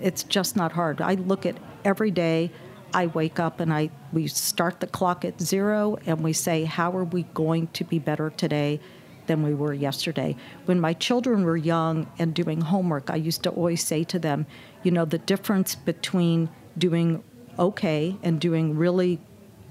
It's 0.00 0.24
just 0.24 0.56
not 0.56 0.72
hard. 0.72 1.00
I 1.00 1.14
look 1.14 1.46
at 1.46 1.56
every 1.84 2.10
day. 2.10 2.50
I 2.92 3.06
wake 3.06 3.38
up 3.38 3.60
and 3.60 3.72
I 3.72 3.90
we 4.12 4.26
start 4.26 4.80
the 4.80 4.88
clock 4.88 5.24
at 5.24 5.40
zero 5.40 5.98
and 6.04 6.24
we 6.24 6.32
say 6.32 6.64
how 6.64 6.90
are 6.96 7.04
we 7.04 7.22
going 7.32 7.68
to 7.68 7.84
be 7.84 8.00
better 8.00 8.30
today 8.30 8.80
than 9.28 9.44
we 9.44 9.54
were 9.54 9.72
yesterday. 9.72 10.34
When 10.64 10.80
my 10.80 10.94
children 10.94 11.44
were 11.44 11.56
young 11.56 12.10
and 12.18 12.34
doing 12.34 12.60
homework, 12.60 13.08
I 13.08 13.16
used 13.16 13.44
to 13.44 13.50
always 13.50 13.84
say 13.84 14.02
to 14.02 14.18
them, 14.18 14.46
you 14.82 14.90
know, 14.90 15.04
the 15.04 15.18
difference 15.18 15.76
between 15.76 16.48
doing 16.76 17.22
okay 17.58 18.16
and 18.22 18.40
doing 18.40 18.76
really 18.76 19.20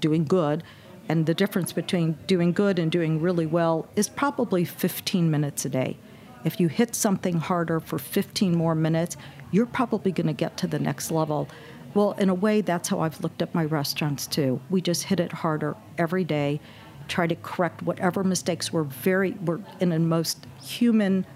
doing 0.00 0.24
good 0.24 0.62
and 1.08 1.26
the 1.26 1.34
difference 1.34 1.72
between 1.72 2.18
doing 2.26 2.52
good 2.52 2.78
and 2.78 2.90
doing 2.90 3.20
really 3.20 3.46
well 3.46 3.88
is 3.94 4.08
probably 4.08 4.64
15 4.64 5.30
minutes 5.30 5.64
a 5.64 5.68
day. 5.68 5.96
If 6.44 6.58
you 6.58 6.68
hit 6.68 6.94
something 6.96 7.38
harder 7.38 7.78
for 7.78 7.98
15 7.98 8.56
more 8.56 8.74
minutes, 8.74 9.16
you're 9.52 9.66
probably 9.66 10.10
going 10.10 10.26
to 10.26 10.32
get 10.32 10.56
to 10.58 10.66
the 10.66 10.80
next 10.80 11.12
level. 11.12 11.48
Well, 11.94 12.12
in 12.12 12.28
a 12.28 12.34
way, 12.34 12.60
that's 12.60 12.88
how 12.88 13.00
I've 13.00 13.20
looked 13.20 13.40
at 13.40 13.54
my 13.54 13.64
restaurants 13.64 14.26
too. 14.26 14.60
We 14.68 14.80
just 14.80 15.04
hit 15.04 15.20
it 15.20 15.32
harder 15.32 15.76
every 15.96 16.24
day 16.24 16.60
try 17.08 17.26
to 17.26 17.34
correct 17.36 17.82
whatever 17.82 18.24
mistakes 18.24 18.72
were 18.72 18.84
very 18.84 19.32
were 19.44 19.60
in 19.80 19.90
the 19.90 19.98
most 19.98 20.46
human 20.62 21.26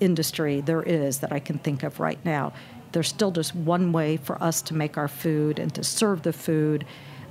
industry 0.00 0.60
there 0.60 0.82
is 0.82 1.18
that 1.18 1.32
I 1.32 1.40
can 1.40 1.58
think 1.58 1.82
of 1.82 1.98
right 1.98 2.22
now. 2.24 2.52
There's 2.92 3.08
still 3.08 3.30
just 3.30 3.54
one 3.54 3.92
way 3.92 4.16
for 4.16 4.42
us 4.42 4.62
to 4.62 4.74
make 4.74 4.96
our 4.96 5.08
food 5.08 5.58
and 5.58 5.74
to 5.74 5.84
serve 5.84 6.22
the 6.22 6.32
food, 6.32 6.84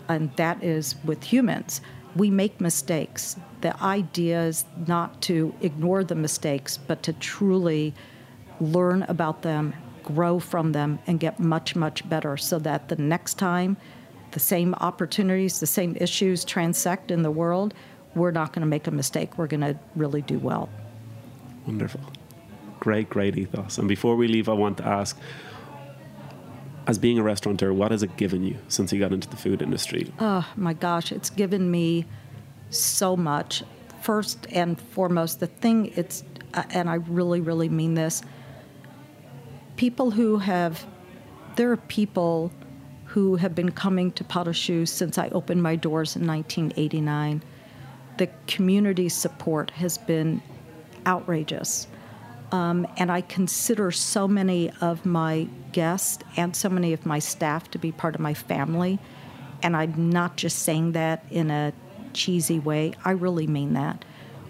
and 0.08 0.32
that 0.36 0.64
is 0.64 0.95
with 1.03 1.24
humans. 1.24 1.82
We 2.16 2.30
make 2.30 2.62
mistakes. 2.62 3.36
The 3.62 3.82
idea 3.82 4.43
is 4.43 4.66
not 4.86 5.22
to 5.24 5.53
ignore 5.62 6.03
the 6.03 6.16
mistakes, 6.16 6.78
but 6.78 7.03
to 7.03 7.14
truly 7.14 7.93
learn 8.60 9.03
about 9.03 9.41
them, 9.41 9.74
grow 10.03 10.39
from 10.39 10.72
them, 10.72 10.99
and 11.08 11.20
get 11.20 11.39
much, 11.39 11.76
much 11.76 12.08
better 12.08 12.38
so 12.38 12.60
that 12.60 12.89
the 12.89 12.95
next 12.95 13.36
time 13.36 13.78
the 14.32 14.39
same 14.39 14.74
opportunities, 14.76 15.60
the 15.60 15.68
same 15.68 15.95
issues 15.99 16.45
transect 16.45 17.12
in 17.12 17.24
the 17.24 17.32
world, 17.32 17.74
we're 18.16 18.32
not 18.32 18.53
going 18.53 18.62
to 18.62 18.68
make 18.68 18.88
a 18.88 18.91
mistake. 18.91 19.38
We're 19.38 19.47
going 19.47 19.62
to 19.62 19.78
really 19.95 20.22
do 20.22 20.39
well. 20.39 20.70
Wonderful. 21.66 22.01
Great, 22.80 23.10
great 23.10 23.38
ethos. 23.38 23.78
And 23.78 23.88
before 23.88 24.16
we 24.16 24.28
leave, 24.28 24.49
I 24.49 24.53
want 24.53 24.78
to 24.78 24.86
ask 24.86 25.20
as 26.88 26.97
being 26.97 27.19
a 27.19 27.23
restaurateur, 27.23 27.73
what 27.73 27.91
has 27.91 28.01
it 28.01 28.15
given 28.15 28.43
you 28.43 28.57
since 28.69 28.93
you 28.93 28.99
got 28.99 29.11
into 29.11 29.27
the 29.27 29.35
food 29.35 29.61
industry? 29.61 30.11
Oh, 30.19 30.47
my 30.55 30.73
gosh, 30.73 31.11
it's 31.11 31.29
given 31.29 31.69
me 31.69 32.05
so 32.69 33.17
much. 33.17 33.63
First 34.01 34.47
and 34.51 34.79
foremost, 34.79 35.41
the 35.41 35.47
thing 35.47 35.91
it's, 35.97 36.23
uh, 36.53 36.63
and 36.69 36.89
I 36.89 36.95
really, 36.95 37.41
really 37.41 37.67
mean 37.67 37.93
this 37.93 38.23
people 39.75 40.09
who 40.11 40.38
have, 40.38 40.85
there 41.55 41.71
are 41.71 41.77
people 41.77 42.51
who 43.05 43.35
have 43.35 43.53
been 43.53 43.71
coming 43.71 44.11
to 44.13 44.23
Pas 44.23 44.57
since 44.85 45.17
I 45.17 45.27
opened 45.29 45.61
my 45.61 45.75
doors 45.75 46.15
in 46.15 46.25
1989. 46.25 47.43
The 48.17 48.27
community 48.47 49.09
support 49.09 49.71
has 49.71 49.97
been 49.97 50.41
outrageous. 51.05 51.88
Um, 52.52 52.88
and 52.98 53.12
I 53.12 53.22
consider 53.22 53.91
so 53.91 54.28
many 54.28 54.72
of 54.80 55.06
my 55.06 55.48
guests 55.74 56.24
and 56.38 56.56
so 56.56 56.70
many 56.70 56.93
of 56.93 57.06
my 57.06 57.20
staff 57.20 57.70
to 57.72 57.80
be 57.80 57.91
part 57.91 58.16
of 58.16 58.22
my 58.22 58.34
family. 58.34 59.00
And 59.62 59.76
I'm 59.76 60.10
not 60.10 60.38
just 60.38 60.60
saying 60.60 60.93
that 60.93 61.26
in 61.30 61.52
a 61.52 61.74
cheesy 62.14 62.60
way, 62.60 62.93
I 63.04 63.12
really 63.12 63.48
mean 63.48 63.74
that. 63.74 64.06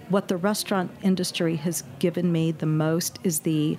What 0.10 0.28
the 0.28 0.38
restaurant 0.38 0.92
industry 1.02 1.56
has 1.58 1.84
given 2.00 2.32
me 2.32 2.52
the 2.52 2.66
most 2.66 3.20
is 3.24 3.40
the 3.40 3.78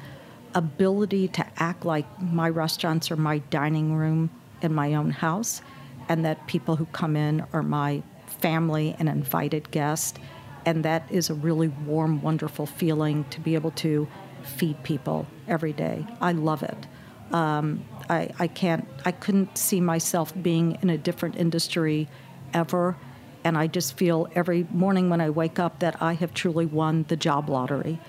ability 0.55 1.29
to 1.29 1.47
act 1.57 1.85
like 1.85 2.07
my 2.21 2.49
restaurants 2.49 3.11
are 3.11 3.17
my 3.17 3.39
dining 3.51 3.95
room 3.95 4.31
in 4.63 4.75
my 4.75 4.95
own 4.95 5.11
house, 5.11 5.63
and 6.09 6.25
that 6.25 6.47
people 6.47 6.77
who 6.77 6.87
come 6.87 7.17
in 7.17 7.45
are 7.53 7.63
my 7.63 8.03
family 8.27 8.97
and 8.99 9.09
invited 9.09 9.71
guests. 9.71 10.19
And 10.65 10.85
that 10.85 11.11
is 11.11 11.31
a 11.31 11.35
really 11.35 11.69
warm, 11.69 12.23
wonderful 12.23 12.67
feeling 12.67 13.25
to 13.31 13.41
be 13.41 13.55
able 13.55 13.71
to 13.73 14.09
feed 14.43 14.83
people 14.83 15.27
every 15.47 15.73
day. 15.73 16.07
I 16.21 16.33
love 16.33 16.63
it. 16.63 16.87
Um, 17.33 17.85
I, 18.09 18.31
I 18.39 18.47
can't, 18.47 18.89
I 19.05 19.13
couldn't 19.13 19.59
see 19.59 19.81
myself 19.81 20.33
being 20.41 20.79
in 20.83 20.91
a 20.91 20.99
different 20.99 21.37
industry 21.37 22.09
ever. 22.55 22.97
And 23.45 23.57
I 23.57 23.67
just 23.67 23.97
feel 23.97 24.29
every 24.35 24.67
morning 24.71 25.11
when 25.11 25.21
I 25.21 25.31
wake 25.31 25.59
up 25.59 25.79
that 25.81 26.03
I 26.03 26.15
have 26.15 26.35
truly 26.35 26.67
won 26.67 27.05
the 27.09 27.17
job 27.17 27.49
lottery. 27.49 28.01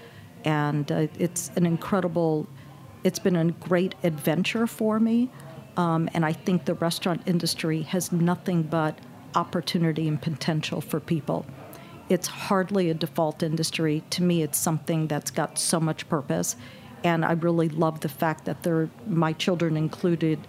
And 0.46 0.92
uh, 0.92 1.08
it's 1.18 1.52
an 1.56 1.66
incredible, 1.66 2.48
it's 3.04 3.20
been 3.20 3.36
a 3.36 3.52
great 3.52 3.96
adventure 4.04 4.68
for 4.68 5.00
me. 5.00 5.30
Um, 5.78 6.10
and 6.14 6.26
I 6.26 6.34
think 6.34 6.66
the 6.66 6.74
restaurant 6.74 7.22
industry 7.26 7.84
has 7.84 8.12
nothing 8.12 8.64
but 8.64 8.98
opportunity 9.36 10.08
and 10.08 10.22
potential 10.22 10.82
for 10.82 11.00
people. 11.00 11.46
It's 12.10 12.28
hardly 12.28 12.90
a 12.90 12.94
default 12.94 13.44
industry. 13.44 14.04
To 14.12 14.24
me, 14.24 14.42
it's 14.42 14.58
something 14.58 15.08
that's 15.08 15.32
got 15.32 15.60
so 15.60 15.80
much 15.80 16.10
purpose. 16.10 16.56
And 17.04 17.24
I 17.24 17.34
really 17.34 17.70
love 17.70 18.02
the 18.02 18.10
fact 18.10 18.46
that 18.46 18.64
there, 18.64 18.90
my 19.08 19.32
children 19.34 19.78
included 19.78 20.40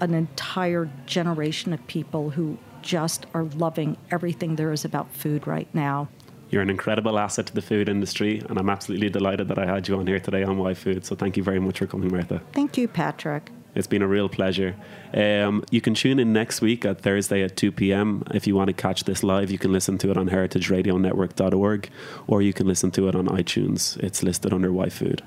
an 0.00 0.14
entire 0.14 0.88
generation 1.06 1.72
of 1.72 1.84
people 1.86 2.30
who 2.30 2.58
just 2.82 3.26
are 3.34 3.44
loving 3.44 3.96
everything 4.10 4.56
there 4.56 4.72
is 4.72 4.84
about 4.84 5.12
food 5.12 5.46
right 5.46 5.68
now. 5.74 6.08
You're 6.50 6.62
an 6.62 6.70
incredible 6.70 7.18
asset 7.18 7.46
to 7.46 7.54
the 7.54 7.62
food 7.62 7.88
industry, 7.88 8.42
and 8.48 8.58
I'm 8.58 8.70
absolutely 8.70 9.10
delighted 9.10 9.48
that 9.48 9.58
I 9.58 9.66
had 9.66 9.88
you 9.88 9.98
on 9.98 10.06
here 10.06 10.20
today 10.20 10.44
on 10.44 10.56
Why 10.56 10.72
Food. 10.72 11.04
So 11.04 11.14
thank 11.14 11.36
you 11.36 11.42
very 11.42 11.58
much 11.58 11.78
for 11.78 11.86
coming, 11.86 12.10
Martha. 12.10 12.40
Thank 12.52 12.78
you, 12.78 12.88
Patrick. 12.88 13.50
It's 13.74 13.86
been 13.86 14.02
a 14.02 14.08
real 14.08 14.28
pleasure. 14.28 14.74
Um, 15.14 15.64
you 15.70 15.80
can 15.80 15.94
tune 15.94 16.18
in 16.18 16.32
next 16.32 16.60
week 16.60 16.84
at 16.84 17.00
Thursday 17.00 17.42
at 17.42 17.56
2 17.56 17.72
p.m. 17.72 18.22
If 18.32 18.46
you 18.46 18.56
want 18.56 18.68
to 18.68 18.74
catch 18.74 19.04
this 19.04 19.22
live, 19.22 19.50
you 19.50 19.58
can 19.58 19.72
listen 19.72 19.98
to 19.98 20.10
it 20.10 20.16
on 20.16 20.28
heritageradionetwork.org 20.28 21.90
or 22.26 22.42
you 22.42 22.52
can 22.52 22.66
listen 22.66 22.90
to 22.92 23.08
it 23.08 23.14
on 23.14 23.26
iTunes. 23.28 23.96
It's 23.98 24.22
listed 24.22 24.52
under 24.52 24.72
Why 24.72 24.88
Food. 24.88 25.22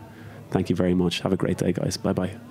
Thank 0.49 0.69
you 0.69 0.75
very 0.75 0.93
much. 0.93 1.21
Have 1.21 1.33
a 1.33 1.37
great 1.37 1.57
day, 1.57 1.71
guys. 1.71 1.97
Bye 1.97 2.13
bye. 2.13 2.50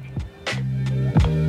thank 1.13 1.27
you 1.27 1.40